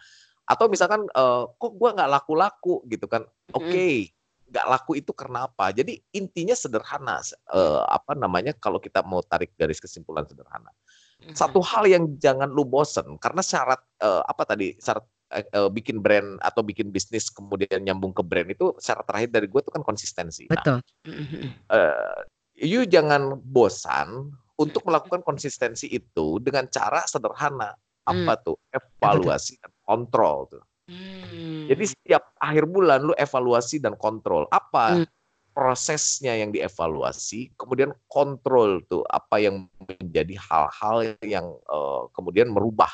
atau 0.45 0.67
misalkan 0.67 1.07
eh, 1.07 1.43
kok 1.55 1.71
gua 1.79 1.95
nggak 1.95 2.09
laku-laku 2.11 2.83
gitu 2.91 3.07
kan? 3.07 3.23
Oke, 3.55 4.11
nggak 4.51 4.65
laku 4.69 4.99
itu 4.99 5.09
karena 5.15 5.47
apa? 5.47 5.71
Jadi 5.71 5.97
intinya 6.13 6.53
sederhana. 6.53 7.23
eh, 7.55 7.81
apa 7.88 8.13
namanya? 8.13 8.51
Kalau 8.59 8.77
kita 8.83 9.01
mau 9.07 9.23
tarik 9.23 9.55
garis 9.55 9.79
kesimpulan 9.79 10.27
sederhana, 10.27 10.69
Hmm. 11.15 11.31
satu 11.31 11.63
hal 11.63 11.88
yang 11.88 12.19
jangan 12.19 12.51
lu 12.51 12.67
bosen 12.67 13.15
karena 13.23 13.39
syarat 13.39 13.79
eh, 14.03 14.21
apa 14.27 14.43
tadi 14.43 14.75
syarat 14.77 15.07
eh, 15.34 15.69
bikin 15.73 16.01
brand 16.03 16.38
atau 16.41 16.61
bikin 16.61 16.93
bisnis 16.93 17.34
kemudian 17.34 17.82
nyambung 17.82 18.13
ke 18.13 18.21
brand 18.21 18.49
itu 18.51 18.76
syarat 18.78 19.05
terakhir 19.07 19.30
dari 19.34 19.47
gue 19.49 19.61
itu 19.61 19.71
kan 19.73 19.82
konsistensi. 19.82 20.45
Nah, 20.49 20.61
Betul. 20.61 20.78
Hmm. 21.07 21.49
eh, 21.71 22.17
you 22.55 22.86
jangan 22.86 23.39
bosan 23.41 24.32
untuk 24.55 24.88
melakukan 24.88 25.19
konsistensi 25.26 25.91
itu 25.91 26.39
dengan 26.39 26.67
cara 26.71 27.03
sederhana. 27.03 27.76
Apa 28.05 28.38
tuh? 28.38 28.55
Evaluasi 28.69 29.57
dan 29.57 29.73
kontrol 29.82 30.45
tuh. 30.45 30.63
Hmm. 30.86 31.65
Jadi 31.65 31.84
setiap 31.89 32.30
akhir 32.38 32.69
bulan 32.69 33.01
lu 33.01 33.13
evaluasi 33.17 33.82
dan 33.82 33.97
kontrol. 33.97 34.45
Apa 34.53 35.01
Hmm. 35.01 35.07
prosesnya 35.55 36.36
yang 36.36 36.51
dievaluasi, 36.51 37.55
kemudian 37.55 37.95
kontrol 38.11 38.84
tuh 38.86 39.01
apa 39.07 39.39
yang 39.39 39.65
menjadi 39.82 40.36
hal-hal 40.38 41.17
yang 41.26 41.47
eh, 41.49 42.03
kemudian 42.13 42.51
merubah. 42.53 42.91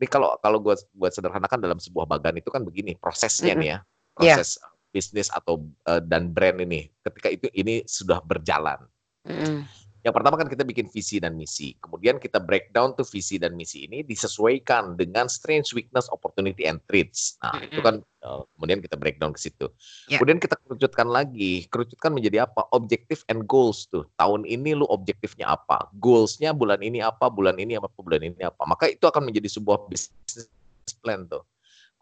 Ini 0.00 0.06
kalau 0.10 0.34
kalau 0.42 0.58
gua 0.58 0.74
buat 0.94 1.12
sederhanakan 1.14 1.58
dalam 1.62 1.78
sebuah 1.78 2.06
bagan 2.08 2.38
itu 2.38 2.50
kan 2.50 2.66
begini 2.66 2.98
prosesnya 2.98 3.54
Mm-mm. 3.54 3.62
nih 3.62 3.68
ya. 3.68 3.78
Iya. 3.78 3.84
Proses 4.14 4.48
bisnis 4.94 5.28
atau 5.30 5.66
eh, 5.90 6.02
dan 6.06 6.30
brand 6.30 6.62
ini 6.62 6.86
ketika 7.02 7.28
itu 7.30 7.46
ini 7.54 7.82
sudah 7.86 8.22
berjalan. 8.22 8.78
Hmm. 9.26 9.66
Yang 10.04 10.20
pertama 10.20 10.36
kan 10.36 10.48
kita 10.52 10.68
bikin 10.68 10.92
visi 10.92 11.16
dan 11.16 11.32
misi. 11.32 11.72
Kemudian 11.80 12.20
kita 12.20 12.36
breakdown 12.36 12.92
tuh 12.92 13.08
visi 13.08 13.40
dan 13.40 13.56
misi 13.56 13.88
ini 13.88 14.04
disesuaikan 14.04 15.00
dengan 15.00 15.32
strengths, 15.32 15.72
weakness, 15.72 16.12
opportunity, 16.12 16.68
and 16.68 16.76
threats. 16.92 17.40
Nah, 17.40 17.56
itu 17.64 17.80
kan 17.80 18.04
eh, 18.04 18.40
kemudian 18.52 18.84
kita 18.84 19.00
breakdown 19.00 19.32
ke 19.32 19.40
situ. 19.48 19.72
Ya. 20.12 20.20
Kemudian 20.20 20.36
kita 20.36 20.60
kerucutkan 20.60 21.08
lagi. 21.08 21.64
Kerucutkan 21.72 22.12
menjadi 22.12 22.44
apa? 22.44 22.68
Objective 22.76 23.24
and 23.32 23.48
goals 23.48 23.88
tuh. 23.88 24.04
Tahun 24.20 24.44
ini 24.44 24.76
lu 24.76 24.84
objektifnya 24.92 25.56
apa? 25.56 25.88
Goalsnya 25.96 26.52
bulan 26.52 26.84
ini 26.84 27.00
apa? 27.00 27.32
Bulan 27.32 27.56
ini 27.56 27.80
apa? 27.80 27.88
Bulan 27.96 28.20
ini 28.20 28.44
apa? 28.44 28.60
Maka 28.68 28.92
itu 28.92 29.08
akan 29.08 29.32
menjadi 29.32 29.56
sebuah 29.56 29.88
business 29.88 30.52
plan 31.00 31.24
tuh. 31.32 31.48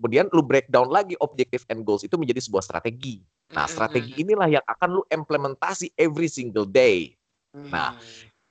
Kemudian 0.03 0.27
lu 0.35 0.43
breakdown 0.43 0.91
lagi 0.91 1.15
objective 1.23 1.63
and 1.71 1.87
goals 1.87 2.03
itu 2.03 2.19
menjadi 2.19 2.43
sebuah 2.43 2.67
strategi. 2.67 3.23
Nah, 3.55 3.71
strategi 3.71 4.19
inilah 4.19 4.51
yang 4.51 4.65
akan 4.67 4.99
lu 4.99 5.03
implementasi 5.07 5.95
every 5.95 6.27
single 6.27 6.67
day. 6.67 7.15
Nah, 7.53 7.97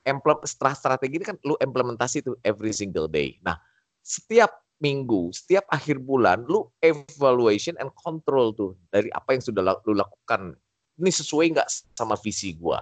emplem- 0.06 0.46
setelah 0.46 0.78
strategi 0.78 1.18
ini 1.18 1.26
kan 1.26 1.38
lu 1.42 1.58
implementasi 1.58 2.22
itu 2.22 2.38
every 2.46 2.74
single 2.74 3.10
day. 3.10 3.38
Nah, 3.42 3.58
setiap 4.02 4.62
minggu, 4.82 5.30
setiap 5.34 5.66
akhir 5.70 6.02
bulan 6.02 6.42
lu 6.50 6.66
evaluation 6.82 7.78
and 7.78 7.94
control 7.98 8.54
tuh 8.54 8.74
dari 8.90 9.10
apa 9.14 9.38
yang 9.38 9.44
sudah 9.46 9.62
lu 9.86 9.94
lakukan. 9.94 10.58
Ini 11.02 11.12
sesuai 11.14 11.46
nggak 11.58 11.70
sama 11.98 12.18
visi 12.18 12.54
gua? 12.58 12.82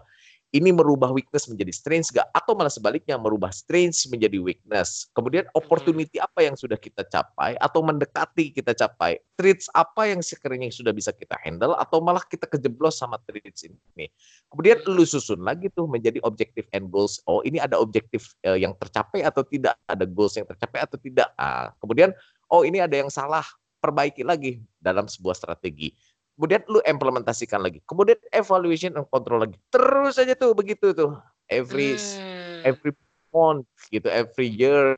Ini 0.50 0.74
merubah 0.74 1.14
weakness 1.14 1.46
menjadi 1.46 1.70
strength 1.70 2.10
nggak? 2.10 2.26
Atau 2.34 2.58
malah 2.58 2.74
sebaliknya 2.74 3.22
merubah 3.22 3.54
strength 3.54 4.10
menjadi 4.10 4.42
weakness. 4.42 5.06
Kemudian 5.14 5.46
opportunity 5.54 6.18
apa 6.18 6.42
yang 6.42 6.58
sudah 6.58 6.74
kita 6.74 7.06
capai 7.06 7.54
atau 7.62 7.86
mendekati 7.86 8.50
kita 8.50 8.74
capai? 8.74 9.22
Traits 9.38 9.70
apa 9.78 10.10
yang 10.10 10.26
sekiranya 10.26 10.74
sudah 10.74 10.90
bisa 10.90 11.14
kita 11.14 11.38
handle 11.46 11.78
atau 11.78 12.02
malah 12.02 12.26
kita 12.26 12.50
kejeblos 12.50 12.98
sama 12.98 13.22
traits 13.30 13.70
ini? 13.70 14.10
Kemudian 14.50 14.82
lu 14.90 15.06
susun 15.06 15.46
lagi 15.46 15.70
tuh 15.70 15.86
menjadi 15.86 16.18
objective 16.26 16.66
and 16.74 16.90
goals. 16.90 17.22
Oh, 17.30 17.46
ini 17.46 17.62
ada 17.62 17.78
objektif 17.78 18.34
eh, 18.42 18.58
yang 18.58 18.74
tercapai 18.74 19.22
atau 19.22 19.46
tidak, 19.46 19.78
ada 19.86 20.10
goals 20.10 20.34
yang 20.34 20.50
tercapai 20.50 20.82
atau 20.82 20.98
tidak. 20.98 21.30
Ah, 21.38 21.78
kemudian 21.78 22.10
oh 22.50 22.66
ini 22.66 22.82
ada 22.82 22.98
yang 22.98 23.14
salah, 23.14 23.46
perbaiki 23.80 24.26
lagi 24.26 24.60
dalam 24.82 25.06
sebuah 25.06 25.38
strategi. 25.38 25.96
Kemudian 26.40 26.64
lu 26.72 26.80
implementasikan 26.88 27.60
lagi. 27.60 27.84
Kemudian 27.84 28.16
evaluation 28.32 28.96
and 28.96 29.04
control 29.12 29.44
lagi. 29.44 29.60
Terus 29.76 30.16
aja 30.16 30.32
tuh 30.40 30.56
begitu 30.56 30.96
tuh. 30.96 31.20
Every 31.52 32.00
Hmm. 32.00 32.64
every 32.64 32.96
month 33.36 33.68
gitu, 33.92 34.08
every 34.08 34.48
year 34.48 34.96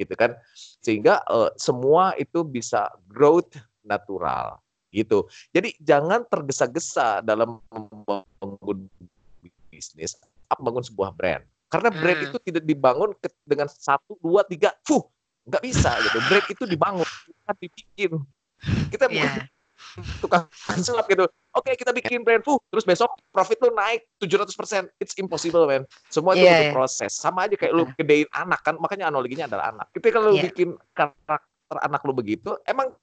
gitu 0.00 0.16
kan. 0.16 0.32
Sehingga 0.80 1.20
eh, 1.28 1.52
semua 1.60 2.16
itu 2.16 2.40
bisa 2.40 2.88
growth 3.04 3.52
natural. 3.84 4.64
gitu. 4.88 5.28
Jadi 5.52 5.76
jangan 5.84 6.24
tergesa-gesa 6.24 7.20
dalam 7.20 7.60
membangun 7.68 8.88
bisnis, 9.68 10.16
membangun 10.56 10.80
sebuah 10.80 11.12
brand. 11.12 11.44
Karena 11.68 11.92
brand 11.92 12.18
hmm. 12.24 12.26
itu 12.32 12.36
tidak 12.40 12.64
dibangun 12.64 13.12
dengan 13.44 13.68
satu, 13.68 14.16
dua, 14.24 14.40
tiga, 14.48 14.72
fuh, 14.80 15.04
nggak 15.44 15.60
bisa 15.60 15.92
gitu. 16.00 16.18
Brand 16.24 16.46
itu 16.48 16.64
dibangun, 16.64 17.04
kita 17.04 17.52
dibikin. 17.60 18.12
Kita 18.88 19.04
yeah. 19.12 19.44
Tukang 20.22 20.44
sulap 20.86 21.06
gitu. 21.10 21.24
Oke, 21.56 21.72
okay, 21.72 21.74
kita 21.80 21.90
bikin 21.90 22.22
brand, 22.22 22.44
fuh, 22.44 22.60
terus 22.70 22.86
besok 22.86 23.10
profit 23.34 23.58
lu 23.64 23.74
naik 23.74 24.06
700%. 24.22 24.92
It's 25.02 25.16
impossible, 25.18 25.66
man. 25.66 25.88
Semua 26.12 26.38
itu 26.38 26.46
yeah, 26.46 26.70
yeah. 26.70 26.74
proses. 26.74 27.14
Sama 27.16 27.48
aja 27.48 27.58
kayak 27.58 27.72
lu 27.74 27.88
gedein 27.98 28.28
anak 28.30 28.62
kan, 28.62 28.78
makanya 28.78 29.10
analoginya 29.10 29.50
adalah 29.50 29.74
anak. 29.74 29.86
Tapi 29.90 30.08
kalau 30.12 30.36
yeah. 30.36 30.46
bikin 30.46 30.76
karakter 30.94 31.78
anak 31.82 32.00
lu 32.06 32.12
begitu, 32.14 32.54
emang 32.68 32.94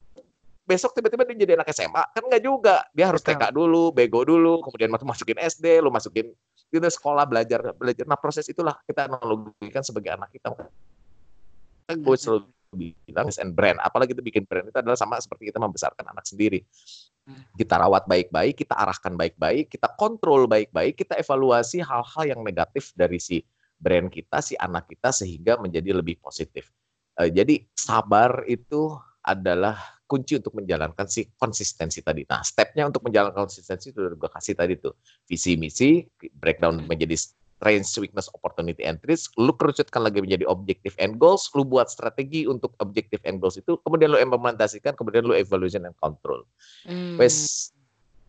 besok 0.66 0.98
tiba-tiba 0.98 1.30
dia 1.30 1.46
jadi 1.46 1.54
anak 1.62 1.70
SMA 1.70 2.04
kan 2.10 2.24
nggak 2.26 2.42
juga 2.42 2.82
dia 2.90 3.14
harus 3.14 3.22
TK 3.22 3.54
dulu 3.54 3.94
bego 3.94 4.26
dulu 4.26 4.66
kemudian 4.66 4.90
masukin 4.90 5.38
SD 5.38 5.78
lu 5.78 5.94
masukin 5.94 6.34
gitu 6.74 6.88
sekolah 6.90 7.30
belajar 7.30 7.70
belajar 7.78 8.10
nah 8.10 8.18
proses 8.18 8.50
itulah 8.50 8.74
kita 8.90 9.06
analogikan 9.06 9.86
sebagai 9.86 10.18
anak 10.18 10.34
kita 10.34 10.58
kan 11.86 11.98
gue 12.02 12.18
selalu 12.18 12.50
bilang 12.76 13.32
and 13.32 13.52
brand 13.56 13.80
apalagi 13.82 14.14
kita 14.14 14.24
bikin 14.24 14.44
brand 14.46 14.68
itu 14.70 14.78
adalah 14.78 15.00
sama 15.00 15.18
seperti 15.18 15.50
kita 15.50 15.58
membesarkan 15.58 16.06
anak 16.12 16.28
sendiri 16.28 16.60
hmm. 17.26 17.56
kita 17.58 17.80
rawat 17.80 18.06
baik-baik 18.06 18.60
kita 18.60 18.76
arahkan 18.76 19.16
baik-baik 19.16 19.72
kita 19.72 19.88
kontrol 19.96 20.46
baik-baik 20.46 21.00
kita 21.00 21.16
evaluasi 21.18 21.82
hal-hal 21.82 22.24
yang 22.28 22.42
negatif 22.44 22.92
dari 22.94 23.18
si 23.18 23.42
brand 23.80 24.12
kita 24.12 24.44
si 24.44 24.54
anak 24.60 24.86
kita 24.92 25.10
sehingga 25.10 25.58
menjadi 25.58 25.96
lebih 25.96 26.20
positif 26.20 26.70
uh, 27.18 27.28
jadi 27.32 27.64
sabar 27.74 28.46
itu 28.46 28.94
adalah 29.26 29.96
kunci 30.06 30.38
untuk 30.38 30.54
menjalankan 30.62 31.10
si 31.10 31.26
konsistensi 31.34 32.06
tadi. 32.06 32.22
Nah, 32.30 32.46
stepnya 32.46 32.86
untuk 32.86 33.02
menjalankan 33.10 33.50
konsistensi 33.50 33.90
itu 33.90 34.06
udah 34.06 34.14
gue 34.14 34.30
kasih 34.30 34.54
tadi 34.54 34.78
tuh. 34.78 34.94
Visi 35.26 35.58
misi, 35.58 36.06
breakdown 36.38 36.86
menjadi 36.86 37.18
strengths, 37.66 37.98
weakness, 37.98 38.30
opportunity, 38.38 38.86
and 38.86 39.02
risk. 39.10 39.34
Lu 39.42 39.50
kerucutkan 39.58 40.06
lagi 40.06 40.22
menjadi 40.22 40.46
objective 40.46 40.94
and 41.02 41.18
goals. 41.18 41.50
Lu 41.58 41.66
buat 41.66 41.90
strategi 41.90 42.46
untuk 42.46 42.78
objective 42.78 43.18
and 43.26 43.42
goals 43.42 43.58
itu. 43.58 43.82
Kemudian 43.82 44.14
lu 44.14 44.22
implementasikan, 44.22 44.94
kemudian 44.94 45.26
lu 45.26 45.34
evaluation 45.34 45.90
and 45.90 45.98
control. 45.98 46.46
Hmm. 46.86 47.18
Wes, 47.18 47.74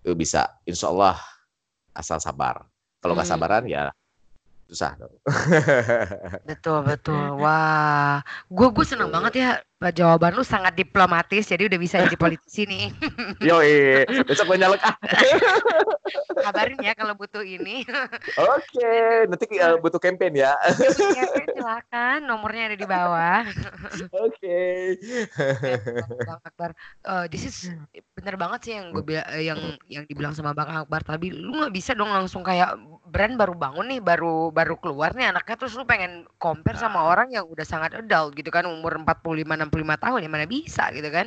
itu 0.00 0.16
bisa. 0.16 0.56
Insya 0.64 0.88
Allah 0.88 1.20
asal 1.92 2.16
sabar. 2.16 2.64
Kalau 3.04 3.12
nggak 3.12 3.28
hmm. 3.28 3.36
sabaran 3.36 3.64
ya 3.68 3.92
susah 4.72 4.96
dong. 4.96 5.12
betul 6.48 6.80
betul. 6.80 7.36
Wah, 7.36 8.24
gue 8.48 8.68
gue 8.72 8.84
seneng 8.88 9.12
banget 9.12 9.32
ya 9.36 9.50
jawaban 9.92 10.32
lu 10.32 10.40
sangat 10.40 10.72
diplomatis 10.72 11.44
jadi 11.52 11.68
udah 11.68 11.76
bisa 11.76 12.00
jadi 12.00 12.16
politisi 12.16 12.64
nih. 12.64 12.88
Yo 13.48 13.60
besok 14.24 14.48
gue 14.48 14.56
nyalek 14.56 14.80
ah. 14.80 14.96
Kabarin 16.46 16.80
ya 16.80 16.96
kalau 16.96 17.12
butuh 17.12 17.44
ini. 17.44 17.84
Oke, 18.40 18.80
okay. 18.80 19.26
nanti 19.28 19.44
uh, 19.60 19.76
butuh 19.80 20.00
campaign 20.00 20.38
ya. 20.38 20.54
campaign 20.76 21.48
silakan, 21.52 22.18
nomornya 22.24 22.72
ada 22.72 22.76
di 22.78 22.86
bawah. 22.86 23.42
Oke. 24.14 24.60
Bang 26.24 26.40
Akbar, 26.44 26.70
uh, 27.08 27.24
this 27.28 27.44
is 27.44 27.56
bener 28.14 28.38
banget 28.38 28.60
sih 28.68 28.72
yang 28.78 28.94
gue 28.94 29.04
bilang 29.04 29.26
eh, 29.34 29.44
yang 29.48 29.60
yang 29.90 30.04
dibilang 30.06 30.32
sama 30.32 30.56
Bang 30.56 30.70
Akbar 30.70 31.02
tadi. 31.04 31.34
Lu 31.34 31.56
nggak 31.56 31.74
bisa 31.74 31.92
dong 31.92 32.12
langsung 32.12 32.46
kayak 32.46 32.78
brand 33.10 33.34
baru 33.36 33.52
bangun 33.56 33.90
nih, 33.90 34.00
baru 34.00 34.54
baru 34.54 34.78
keluar 34.78 35.12
nih 35.16 35.34
anaknya 35.34 35.56
terus 35.58 35.74
lu 35.74 35.84
pengen 35.88 36.24
compare 36.38 36.78
sama 36.78 37.02
nah. 37.02 37.10
orang 37.12 37.28
yang 37.34 37.44
udah 37.48 37.66
sangat 37.66 37.96
adult 37.96 38.36
gitu 38.38 38.48
kan 38.54 38.68
umur 38.68 38.94
45 39.02 39.65
65 39.68 40.04
tahun 40.04 40.24
ya 40.24 40.30
mana 40.30 40.46
bisa 40.46 40.88
gitu 40.94 41.10
kan. 41.10 41.26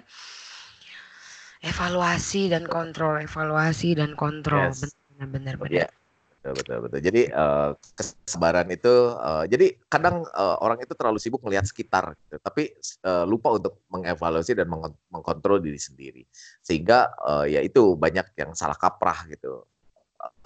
Evaluasi 1.60 2.48
dan 2.48 2.64
kontrol, 2.66 3.20
evaluasi 3.20 3.96
dan 4.00 4.16
kontrol. 4.16 4.72
Yes. 4.72 4.96
Benar-benar 5.16 5.56
benar. 5.60 5.76
Yeah. 5.88 5.92
Betul, 6.40 6.56
betul, 6.56 6.78
betul. 6.88 7.00
Jadi 7.04 7.22
uh, 7.36 7.76
kesabaran 8.00 8.72
itu, 8.72 9.12
uh, 9.20 9.44
jadi 9.44 9.76
kadang 9.92 10.24
uh, 10.32 10.56
orang 10.64 10.80
itu 10.80 10.96
terlalu 10.96 11.20
sibuk 11.20 11.44
melihat 11.44 11.68
sekitar, 11.68 12.16
gitu, 12.16 12.40
tapi 12.40 12.72
uh, 13.04 13.28
lupa 13.28 13.60
untuk 13.60 13.84
mengevaluasi 13.92 14.56
dan 14.56 14.72
meng 14.72 14.88
mengkontrol 15.12 15.60
diri 15.60 15.76
sendiri, 15.76 16.24
sehingga 16.64 17.12
uh, 17.20 17.44
ya 17.44 17.60
itu 17.60 18.00
banyak 18.00 18.24
yang 18.40 18.56
salah 18.56 18.80
kaprah 18.80 19.28
gitu, 19.28 19.68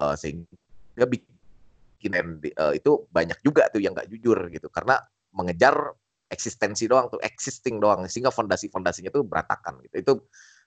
uh, 0.01 0.17
sehingga 0.17 1.05
bikin 1.05 2.41
uh, 2.57 2.73
itu 2.73 3.05
banyak 3.13 3.37
juga 3.45 3.69
tuh 3.69 3.77
yang 3.77 3.93
nggak 3.93 4.09
jujur 4.09 4.49
gitu, 4.49 4.73
karena 4.73 4.97
mengejar 5.29 5.93
eksistensi 6.33 6.89
doang 6.89 7.13
tuh 7.13 7.21
existing 7.21 7.77
doang. 7.77 8.09
Sehingga 8.09 8.33
fondasi-fondasinya 8.33 9.13
tuh 9.13 9.21
berantakan 9.21 9.77
gitu. 9.85 9.95
Itu 10.01 10.13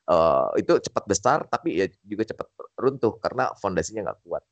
uh, 0.07 0.55
itu 0.55 0.79
cepat 0.79 1.05
besar 1.11 1.39
tapi 1.51 1.83
ya 1.83 1.87
juga 2.07 2.23
cepat 2.31 2.47
runtuh 2.79 3.19
karena 3.19 3.51
fondasinya 3.59 4.11
nggak 4.11 4.21
kuat. 4.23 4.43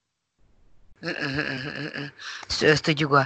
Setuju 2.49 3.05
gue. 3.11 3.25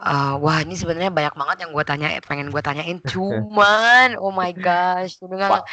Uh, 0.00 0.34
wah 0.42 0.58
ini 0.66 0.74
sebenarnya 0.74 1.14
banyak 1.14 1.34
banget 1.38 1.56
yang 1.62 1.70
gue 1.70 1.84
tanya, 1.86 2.08
pengen 2.26 2.50
gue 2.50 2.62
tanyain, 2.62 2.98
cuman 3.12 4.18
oh 4.18 4.34
my 4.34 4.50
gosh, 4.50 5.20
udah 5.22 5.36
nggak 5.38 5.64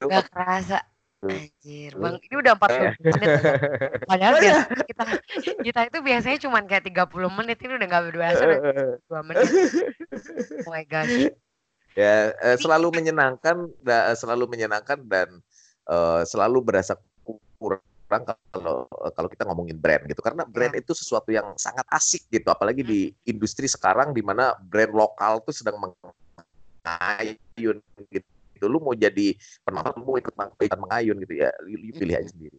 nggak 0.00 0.24
kerasa. 0.32 0.80
Anjir, 1.22 1.94
Bang, 2.02 2.18
ini 2.18 2.34
udah 2.34 2.58
40 2.58 2.98
menit. 2.98 3.30
Padahal 4.10 4.42
biasa 4.42 4.74
kita 4.90 5.04
kita 5.62 5.80
itu 5.86 5.98
biasanya 6.02 6.38
cuma 6.42 6.58
kayak 6.66 6.90
30 6.90 7.38
menit, 7.38 7.62
ini 7.62 7.78
udah 7.78 7.86
nggak 7.86 8.04
berasa 8.10 8.42
udah 8.42 8.58
2 9.06 9.28
menit. 9.30 9.46
Oh 10.66 10.74
my 10.74 10.82
gosh. 10.82 11.30
Ya, 11.94 12.34
eh, 12.42 12.58
selalu 12.58 12.90
menyenangkan, 12.90 13.70
selalu 14.18 14.50
menyenangkan 14.50 14.98
dan 15.06 15.38
uh, 15.86 16.26
selalu 16.26 16.58
berasa 16.58 16.98
kurang 17.54 18.26
kalau 18.52 18.84
kalau 19.16 19.28
kita 19.30 19.48
ngomongin 19.48 19.80
brand 19.80 20.04
gitu 20.04 20.20
karena 20.20 20.44
brand 20.44 20.76
ya. 20.76 20.84
itu 20.84 20.92
sesuatu 20.92 21.32
yang 21.32 21.56
sangat 21.56 21.88
asik 21.88 22.28
gitu 22.28 22.44
apalagi 22.52 22.84
di 22.84 23.08
industri 23.24 23.64
sekarang 23.64 24.12
di 24.12 24.20
mana 24.20 24.52
brand 24.68 24.92
lokal 24.92 25.40
tuh 25.40 25.56
sedang 25.56 25.80
mengayun 25.80 27.80
gitu 28.12 28.31
gitu. 28.62 28.70
Lu 28.70 28.78
mau 28.78 28.94
jadi 28.94 29.34
penonton 29.66 30.06
mau 30.06 30.14
ikut 30.14 30.30
ikutan 30.38 30.78
mengayun 30.78 31.18
gitu 31.26 31.34
ya. 31.42 31.50
Lu 31.66 31.74
pilih 31.98 32.14
aja 32.14 32.30
sendiri. 32.30 32.54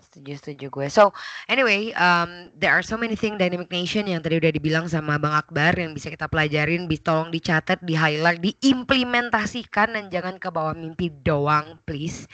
Setuju 0.00 0.32
setuju 0.36 0.66
gue. 0.68 0.86
So 0.92 1.16
anyway 1.48 1.96
um, 1.96 2.52
there 2.56 2.72
are 2.76 2.84
so 2.84 3.00
many 3.00 3.16
things 3.16 3.40
dynamic 3.40 3.72
nation 3.72 4.04
yang 4.04 4.20
tadi 4.20 4.36
udah 4.36 4.52
dibilang 4.52 4.84
sama 4.88 5.16
bang 5.16 5.32
Akbar 5.32 5.72
yang 5.76 5.96
bisa 5.96 6.12
kita 6.12 6.28
pelajarin 6.28 6.88
bisa 6.90 7.08
tolong 7.08 7.30
dicatat 7.32 7.80
di 7.84 7.96
highlight 7.96 8.42
diimplementasikan 8.44 9.96
dan 9.96 10.04
jangan 10.12 10.36
ke 10.36 10.48
bawah 10.52 10.76
mimpi 10.76 11.08
doang 11.24 11.80
please. 11.88 12.28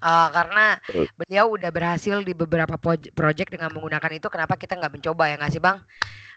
Uh, 0.00 0.32
karena 0.32 0.80
beliau 1.20 1.60
udah 1.60 1.68
berhasil 1.68 2.24
di 2.24 2.32
beberapa 2.32 2.80
project 3.12 3.52
dengan 3.52 3.68
menggunakan 3.68 4.16
itu 4.16 4.32
kenapa 4.32 4.56
kita 4.56 4.80
nggak 4.80 4.96
mencoba 4.96 5.28
ya 5.28 5.36
nggak 5.36 5.52
sih 5.52 5.60
bang? 5.60 5.76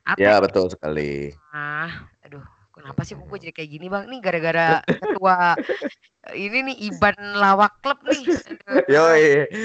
Apa 0.04 0.20
ya 0.20 0.36
betul 0.44 0.68
sekali. 0.68 1.32
Ah 1.56 2.12
kenapa 2.74 3.06
sih 3.06 3.14
gue 3.14 3.40
jadi 3.40 3.54
kayak 3.54 3.70
gini 3.70 3.88
bang? 3.88 4.10
Nih 4.10 4.20
gara-gara 4.20 4.82
ketua 5.02 5.56
ini 6.34 6.74
nih 6.74 6.78
Iban 6.90 7.18
lawak 7.38 7.78
klub 7.86 8.02
nih. 8.10 8.26
Yo 8.90 9.06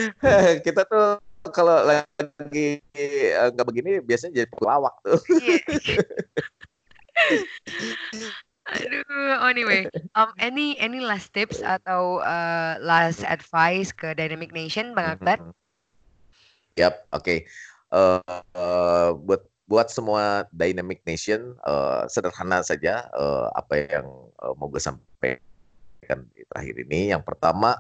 kita 0.67 0.85
tuh 0.87 1.17
kalau 1.49 1.81
lagi 1.89 2.85
eh, 2.93 3.33
nggak 3.33 3.67
begini 3.67 4.05
biasanya 4.05 4.45
jadi 4.45 4.53
pelawak 4.53 4.95
tuh. 5.01 5.21
Iya. 5.33 5.59
Aduh, 8.69 9.49
anyway, 9.49 9.89
um, 10.13 10.29
any 10.37 10.77
any 10.77 11.01
last 11.01 11.33
tips 11.33 11.65
atau 11.65 12.21
uh, 12.21 12.77
last 12.85 13.25
advice 13.25 13.97
ke 13.97 14.13
Dynamic 14.13 14.53
Nation, 14.53 14.93
Bang 14.93 15.17
Akbar? 15.17 15.41
Yap, 16.77 17.09
oke. 17.17 17.25
Okay. 17.25 17.39
Uh, 17.89 18.21
uh, 18.53 19.17
buat 19.17 19.49
buat 19.69 19.93
semua 19.93 20.49
dynamic 20.49 21.05
nation 21.05 21.53
uh, 21.69 22.09
sederhana 22.09 22.65
saja 22.65 23.05
uh, 23.13 23.53
apa 23.53 23.85
yang 23.85 24.09
uh, 24.41 24.57
mau 24.57 24.73
gue 24.73 24.81
sampaikan 24.81 26.25
di 26.33 26.43
terakhir 26.49 26.89
ini. 26.89 27.13
Yang 27.13 27.23
pertama 27.29 27.77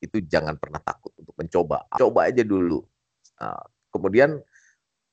itu 0.00 0.24
jangan 0.24 0.56
pernah 0.56 0.80
takut 0.80 1.12
untuk 1.20 1.36
mencoba, 1.36 1.84
coba 2.00 2.32
aja 2.32 2.40
dulu. 2.40 2.80
Uh, 3.36 3.64
kemudian 3.92 4.40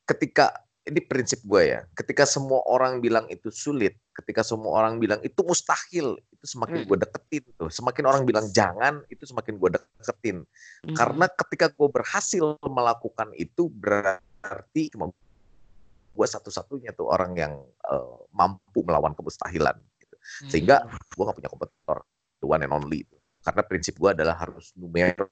ketika 0.07 0.55
ini 0.87 1.03
prinsip 1.03 1.43
gue 1.43 1.77
ya, 1.77 1.83
ketika 1.93 2.23
semua 2.23 2.63
orang 2.65 3.03
bilang 3.03 3.27
itu 3.27 3.51
sulit, 3.51 3.99
ketika 4.15 4.41
semua 4.41 4.79
orang 4.79 4.97
bilang 4.97 5.19
itu 5.21 5.37
mustahil, 5.45 6.17
itu 6.31 6.45
semakin 6.47 6.81
hmm. 6.81 6.87
gue 6.89 6.97
deketin 7.03 7.43
tuh. 7.59 7.69
Semakin 7.69 8.03
orang 8.07 8.23
bilang 8.23 8.47
jangan, 8.49 9.03
itu 9.11 9.27
semakin 9.27 9.59
gue 9.59 9.69
deketin. 9.75 10.37
Hmm. 10.87 10.95
Karena 10.95 11.27
ketika 11.29 11.69
gue 11.69 11.89
berhasil 11.91 12.55
melakukan 12.63 13.29
itu 13.37 13.69
berarti 13.69 14.89
cuma 14.95 15.13
gue 16.19 16.27
satu-satunya 16.27 16.91
tuh 16.91 17.07
orang 17.07 17.31
yang 17.39 17.53
uh, 17.87 18.19
mampu 18.35 18.83
melawan 18.83 19.15
kemustahilan 19.15 19.79
gitu. 20.03 20.15
sehingga 20.51 20.83
hmm. 20.83 21.15
gue 21.15 21.23
gak 21.23 21.37
punya 21.39 21.47
kompetitor 21.47 21.97
the 22.43 22.47
one 22.47 22.59
and 22.59 22.75
only 22.75 23.07
itu 23.07 23.15
karena 23.39 23.63
prinsip 23.63 23.95
gue 23.95 24.11
adalah 24.11 24.35
harus 24.35 24.75
numero 24.75 25.31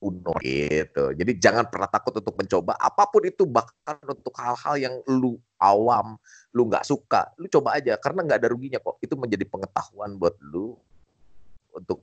uno 0.00 0.32
gitu 0.40 1.12
jadi 1.12 1.32
jangan 1.36 1.68
pernah 1.68 1.84
takut 1.88 2.16
untuk 2.16 2.32
mencoba 2.32 2.72
apa 2.80 3.04
pun 3.12 3.22
itu 3.28 3.44
bahkan 3.44 4.00
untuk 4.08 4.32
hal-hal 4.40 4.80
yang 4.80 4.94
lu 5.04 5.36
awam 5.60 6.16
lu 6.56 6.68
nggak 6.72 6.88
suka 6.88 7.28
lu 7.36 7.44
coba 7.52 7.76
aja 7.76 8.00
karena 8.00 8.24
nggak 8.24 8.38
ada 8.40 8.48
ruginya 8.48 8.80
kok 8.80 8.96
itu 9.04 9.12
menjadi 9.20 9.44
pengetahuan 9.44 10.16
buat 10.16 10.36
lu 10.40 10.76
untuk 11.76 12.00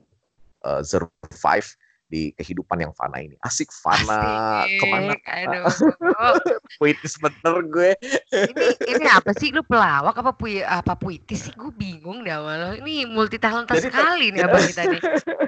uh, 0.62 0.82
survive 0.86 1.74
di 2.08 2.32
kehidupan 2.32 2.80
yang 2.80 2.92
fana 2.96 3.20
ini. 3.20 3.36
Asik 3.44 3.68
fana 3.68 4.64
Asik, 4.64 4.80
ke 4.80 4.84
mana? 4.88 5.12
aduh. 5.28 5.68
Puitis 6.80 7.20
bener 7.20 7.54
gue. 7.68 7.92
Ini 8.32 8.64
ini 8.96 9.06
apa 9.06 9.36
sih 9.36 9.52
lu 9.52 9.60
pelawak 9.60 10.16
apa 10.16 10.32
pui 10.32 10.64
apa 10.64 10.96
puitis 10.96 11.46
sih? 11.46 11.54
Gue 11.54 11.68
bingung 11.76 12.24
dah 12.24 12.40
malah. 12.40 12.72
Ini 12.80 13.04
multi 13.04 13.36
talenta 13.36 13.76
sekali 13.76 14.32
nih 14.32 14.40
abang 14.48 14.64
kita 14.64 14.88
nih. 14.88 15.00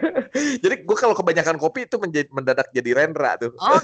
Jadi 0.62 0.74
gue 0.84 0.96
kalau 1.00 1.16
kebanyakan 1.16 1.56
kopi 1.56 1.88
itu 1.88 1.96
menjadi 1.96 2.28
mendadak 2.30 2.68
jadi 2.70 2.92
Rendra 2.94 3.34
tuh. 3.40 3.50
Oh. 3.58 3.80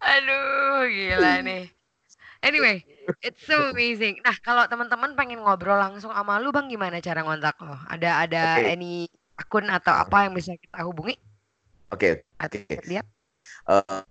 Aduh, 0.00 0.84
gila 0.90 1.40
nih. 1.46 1.70
Anyway, 2.40 2.80
it's 3.20 3.44
so 3.44 3.68
amazing. 3.68 4.16
Nah, 4.24 4.32
kalau 4.40 4.64
teman-teman 4.64 5.12
pengen 5.12 5.44
ngobrol 5.44 5.76
langsung 5.76 6.08
sama 6.08 6.40
lu, 6.40 6.48
Bang, 6.52 6.72
gimana 6.72 6.96
cara 7.04 7.20
ngontak 7.20 7.60
lo? 7.60 7.76
Ada 7.84 8.24
ada 8.24 8.42
Oke. 8.56 8.64
any 8.64 9.04
akun 9.40 9.66
atau 9.72 9.96
apa 9.96 10.28
yang 10.28 10.36
bisa 10.36 10.52
kita 10.54 10.84
hubungi? 10.84 11.16
Oke, 11.90 12.22
Atau 12.36 12.60
Oke. 12.60 12.76
lihat? 12.86 13.06
eh, 13.72 14.02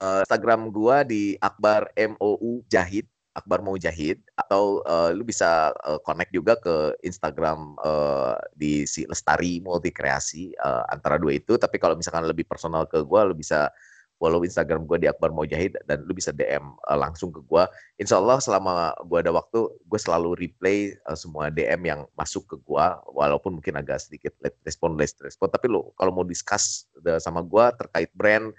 eh, 0.00 0.20
Instagram 0.24 0.72
gua 0.72 1.04
di 1.04 1.36
Akbar 1.38 1.92
MOU 1.94 2.64
Jahid, 2.66 3.06
Akbar 3.36 3.60
Mau 3.60 3.76
Jahid 3.76 4.24
atau 4.32 4.80
eh, 4.80 5.10
lu 5.12 5.22
bisa 5.22 5.70
eh, 5.84 6.00
connect 6.02 6.32
juga 6.32 6.56
ke 6.56 6.96
Instagram 7.04 7.76
eh, 7.84 8.34
di 8.56 8.72
si 8.88 9.04
Lestari 9.04 9.60
Multi 9.60 9.92
Kreasi 9.92 10.56
eh, 10.56 10.82
antara 10.88 11.20
dua 11.20 11.36
itu. 11.36 11.60
Tapi 11.60 11.76
kalau 11.76 11.94
misalkan 12.00 12.24
lebih 12.24 12.48
personal 12.48 12.88
ke 12.88 13.04
gua, 13.04 13.28
lu 13.28 13.36
bisa 13.36 13.68
follow 14.16 14.42
Instagram 14.42 14.88
gua 14.88 14.96
di 14.96 15.08
Akbar 15.08 15.32
Mau 15.32 15.44
Jahid 15.44 15.76
dan 15.84 16.04
lu 16.04 16.12
bisa 16.16 16.32
DM 16.32 16.64
eh, 16.76 16.98
langsung 16.98 17.32
ke 17.32 17.40
gua. 17.44 17.68
Insya 18.00 18.20
Allah 18.20 18.40
selama 18.40 18.92
gua 19.04 19.20
ada 19.20 19.32
waktu, 19.32 19.68
gue 19.86 20.00
selalu 20.00 20.36
replay 20.36 20.92
eh, 20.92 21.16
semua 21.16 21.52
DM 21.52 21.80
yang 21.84 22.00
masuk 22.16 22.44
ke 22.48 22.56
gua, 22.64 23.00
walaupun 23.08 23.60
mungkin 23.60 23.76
agak 23.76 24.00
sedikit 24.02 24.32
late 24.40 24.58
respon, 24.64 24.96
late 24.96 25.16
respon. 25.20 25.48
Tapi 25.52 25.66
lu 25.68 25.92
kalau 25.96 26.12
mau 26.12 26.24
discuss 26.26 26.88
sama 27.20 27.44
gua 27.44 27.72
terkait 27.76 28.10
brand, 28.16 28.52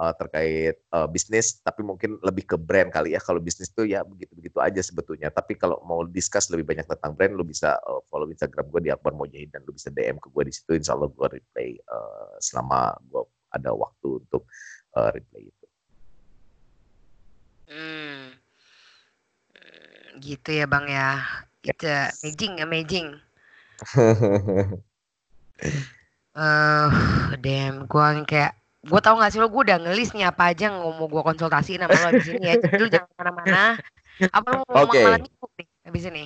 uh, 0.00 0.12
terkait 0.16 0.76
uh, 0.94 1.08
bisnis, 1.08 1.60
tapi 1.60 1.84
mungkin 1.84 2.16
lebih 2.24 2.48
ke 2.48 2.56
brand 2.56 2.88
kali 2.88 3.12
ya. 3.12 3.20
Kalau 3.20 3.42
bisnis 3.42 3.72
tuh 3.72 3.84
ya 3.84 4.00
begitu-begitu 4.06 4.58
aja 4.62 4.80
sebetulnya. 4.80 5.28
Tapi 5.28 5.58
kalau 5.58 5.82
mau 5.84 6.06
discuss 6.06 6.48
lebih 6.48 6.64
banyak 6.72 6.86
tentang 6.88 7.12
brand, 7.12 7.36
lu 7.36 7.44
bisa 7.44 7.76
uh, 7.84 8.00
follow 8.08 8.28
Instagram 8.30 8.68
gue 8.72 8.80
di 8.88 8.90
Akbar 8.92 9.12
Mojahid 9.12 9.52
dan 9.52 9.62
lu 9.66 9.76
bisa 9.76 9.92
DM 9.92 10.16
ke 10.16 10.28
gue 10.32 10.42
di 10.48 10.52
situ. 10.54 10.72
Insya 10.76 10.96
Allah 10.96 11.10
gue 11.12 11.26
replay 11.28 11.76
uh, 11.88 12.36
selama 12.40 12.96
gue 13.04 13.22
ada 13.52 13.70
waktu 13.76 14.24
untuk 14.24 14.48
uh, 14.96 15.10
replay 15.12 15.48
itu. 15.48 15.66
Hmm. 17.72 18.36
Gitu 20.20 20.50
ya, 20.52 20.66
Bang 20.68 20.86
ya. 20.86 21.20
It's 21.62 21.84
uh, 21.86 22.10
amazing, 22.20 22.54
amazing. 22.60 23.08
Eh, 26.32 26.88
damn, 27.44 27.84
gua 27.84 28.16
kayak 28.24 28.56
gue 28.82 29.00
tau 29.04 29.14
gak 29.14 29.30
sih 29.30 29.38
lo 29.38 29.46
gue 29.46 29.62
udah 29.68 29.78
ngelis 29.78 30.10
nih 30.10 30.26
apa 30.26 30.50
aja 30.50 30.72
yang 30.72 30.82
mau 30.82 31.06
gue 31.06 31.22
konsultasiin 31.22 31.84
sama 31.84 32.08
lo 32.08 32.10
di 32.16 32.24
sini 32.24 32.44
ya. 32.48 32.54
Jadi 32.56 32.80
lu 32.80 32.88
jangan 32.88 33.08
ke 33.12 33.14
mana-mana. 33.20 33.64
Apa 34.32 34.48
lo 34.56 34.64
mau 34.64 34.88
Oke. 34.88 35.04
malah 35.04 35.20
ngikut 35.20 35.50
nih 35.60 35.66
abis 35.86 36.02
ini? 36.08 36.24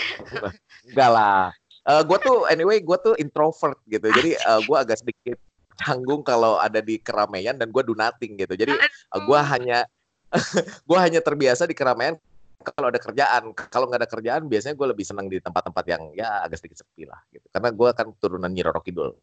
Enggak 0.88 1.10
lah. 1.12 1.52
Uh, 1.86 2.02
gue 2.02 2.18
tuh 2.18 2.48
anyway 2.50 2.80
gue 2.80 2.98
tuh 3.04 3.14
introvert 3.20 3.76
gitu. 3.86 4.08
Jadi 4.08 4.40
uh, 4.48 4.58
gue 4.64 4.76
agak 4.76 4.98
sedikit 5.04 5.36
canggung 5.76 6.24
kalau 6.24 6.58
ada 6.58 6.80
di 6.80 6.98
keramaian 6.98 7.54
dan 7.56 7.70
gue 7.70 7.82
do 7.84 7.94
nothing 7.94 8.36
gitu. 8.40 8.56
Jadi 8.56 8.72
uh, 8.76 9.20
gue 9.20 9.40
hanya 9.40 9.84
gue 10.88 10.98
hanya 10.98 11.20
terbiasa 11.22 11.68
di 11.68 11.76
keramaian 11.76 12.16
kalau 12.60 12.90
ada 12.90 12.98
kerjaan. 12.98 13.54
Kalau 13.54 13.86
nggak 13.86 14.00
ada 14.02 14.10
kerjaan 14.10 14.42
biasanya 14.50 14.74
gue 14.74 14.86
lebih 14.90 15.04
senang 15.06 15.30
di 15.30 15.38
tempat-tempat 15.38 15.84
yang 15.86 16.02
ya 16.16 16.42
agak 16.42 16.58
sedikit 16.58 16.82
sepi 16.82 17.06
lah 17.06 17.20
gitu. 17.30 17.46
Karena 17.52 17.70
gue 17.70 17.88
kan 17.94 18.06
turunan 18.18 18.50
Nyi 18.50 18.64
Roro 18.66 18.80
Kidul. 18.82 19.14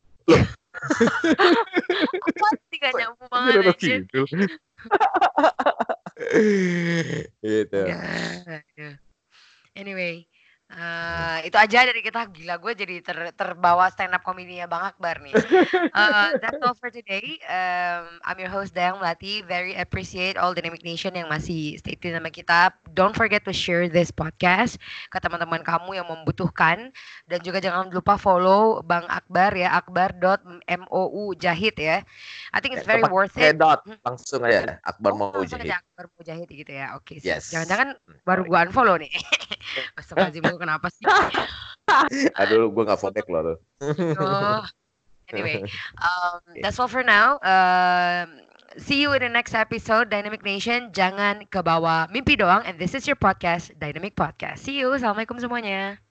Apa 2.24 2.48
sih 2.72 2.78
gak 2.80 2.94
nyambung 2.98 3.30
banget 3.30 3.76
aja. 3.76 3.96
gitu. 7.44 7.82
Ya, 7.84 8.00
aduh. 8.48 8.96
Anyway, 9.74 10.30
eh, 10.74 11.38
itu 11.46 11.56
aja 11.56 11.86
dari 11.86 12.02
kita 12.02 12.26
gila 12.30 12.58
gue 12.58 12.74
jadi 12.74 12.96
ter- 13.00 13.34
terbawa 13.38 13.88
stand 13.94 14.12
up 14.12 14.26
komedinya 14.26 14.66
Bang 14.66 14.90
Akbar 14.90 15.22
nih. 15.22 15.34
Eh, 15.94 16.30
that's 16.42 16.58
all 16.66 16.74
for 16.74 16.90
today. 16.90 17.38
Um, 17.46 18.18
I'm 18.26 18.38
your 18.42 18.50
host 18.50 18.74
Dayang 18.74 18.98
Melati. 18.98 19.46
Very 19.46 19.78
appreciate 19.78 20.36
all 20.36 20.58
Dynamic 20.58 20.82
Nation 20.82 21.14
yang 21.14 21.30
masih 21.30 21.78
stay 21.78 21.94
tune 21.94 22.18
sama 22.18 22.34
kita. 22.34 22.74
Don't 22.98 23.14
forget 23.14 23.46
to 23.46 23.54
share 23.54 23.86
this 23.86 24.10
podcast 24.10 24.82
ke 25.14 25.18
teman-teman 25.22 25.62
kamu 25.62 26.02
yang 26.02 26.08
membutuhkan 26.10 26.90
dan 27.30 27.40
juga 27.46 27.62
jangan 27.62 27.94
lupa 27.94 28.18
follow 28.18 28.82
Bang 28.82 29.06
Akbar 29.06 29.54
ya 29.54 29.70
akbar.mou 29.78 31.34
jahit 31.38 31.78
ya. 31.78 32.02
I 32.52 32.60
think 32.60 32.74
it's 32.74 32.88
very 32.88 33.06
worth 33.06 33.38
it. 33.38 33.56
dot 33.62 33.86
langsung 34.02 34.42
aja 34.44 34.82
Akbar 34.82 35.14
Oh, 35.14 35.18
mau 35.18 35.30
langsung 35.30 35.62
Akbar 35.94 36.10
Mujahid 36.18 36.50
gitu 36.50 36.74
ya. 36.74 36.98
Oke. 36.98 37.22
sip. 37.22 37.30
Yes. 37.30 37.54
Jangan-jangan 37.54 37.94
baru 38.26 38.50
gua 38.50 38.66
unfollow 38.66 38.98
nih. 38.98 39.14
Astagfirullahaladzim 40.02 40.42
lu 40.50 40.58
kenapa 40.58 40.90
sih? 40.90 41.06
Aduh, 42.42 42.74
gue 42.74 42.84
nggak 42.84 42.98
follow 42.98 43.22
lo 43.30 43.40
tuh. 43.46 43.58
Oh. 44.18 44.66
Anyway, 45.30 45.62
um, 46.06 46.42
that's 46.66 46.82
all 46.82 46.90
for 46.90 47.06
now. 47.06 47.38
Um, 47.46 48.42
see 48.82 49.06
you 49.06 49.14
in 49.14 49.22
the 49.22 49.30
next 49.30 49.54
episode, 49.54 50.10
Dynamic 50.10 50.42
Nation. 50.42 50.90
Jangan 50.90 51.46
ke 51.46 51.62
bawah 51.62 52.10
mimpi 52.10 52.42
doang. 52.42 52.66
And 52.66 52.82
this 52.82 52.98
is 52.98 53.06
your 53.06 53.18
podcast, 53.22 53.78
Dynamic 53.78 54.18
Podcast. 54.18 54.66
See 54.66 54.82
you. 54.82 54.90
Assalamualaikum 54.98 55.38
semuanya. 55.38 56.02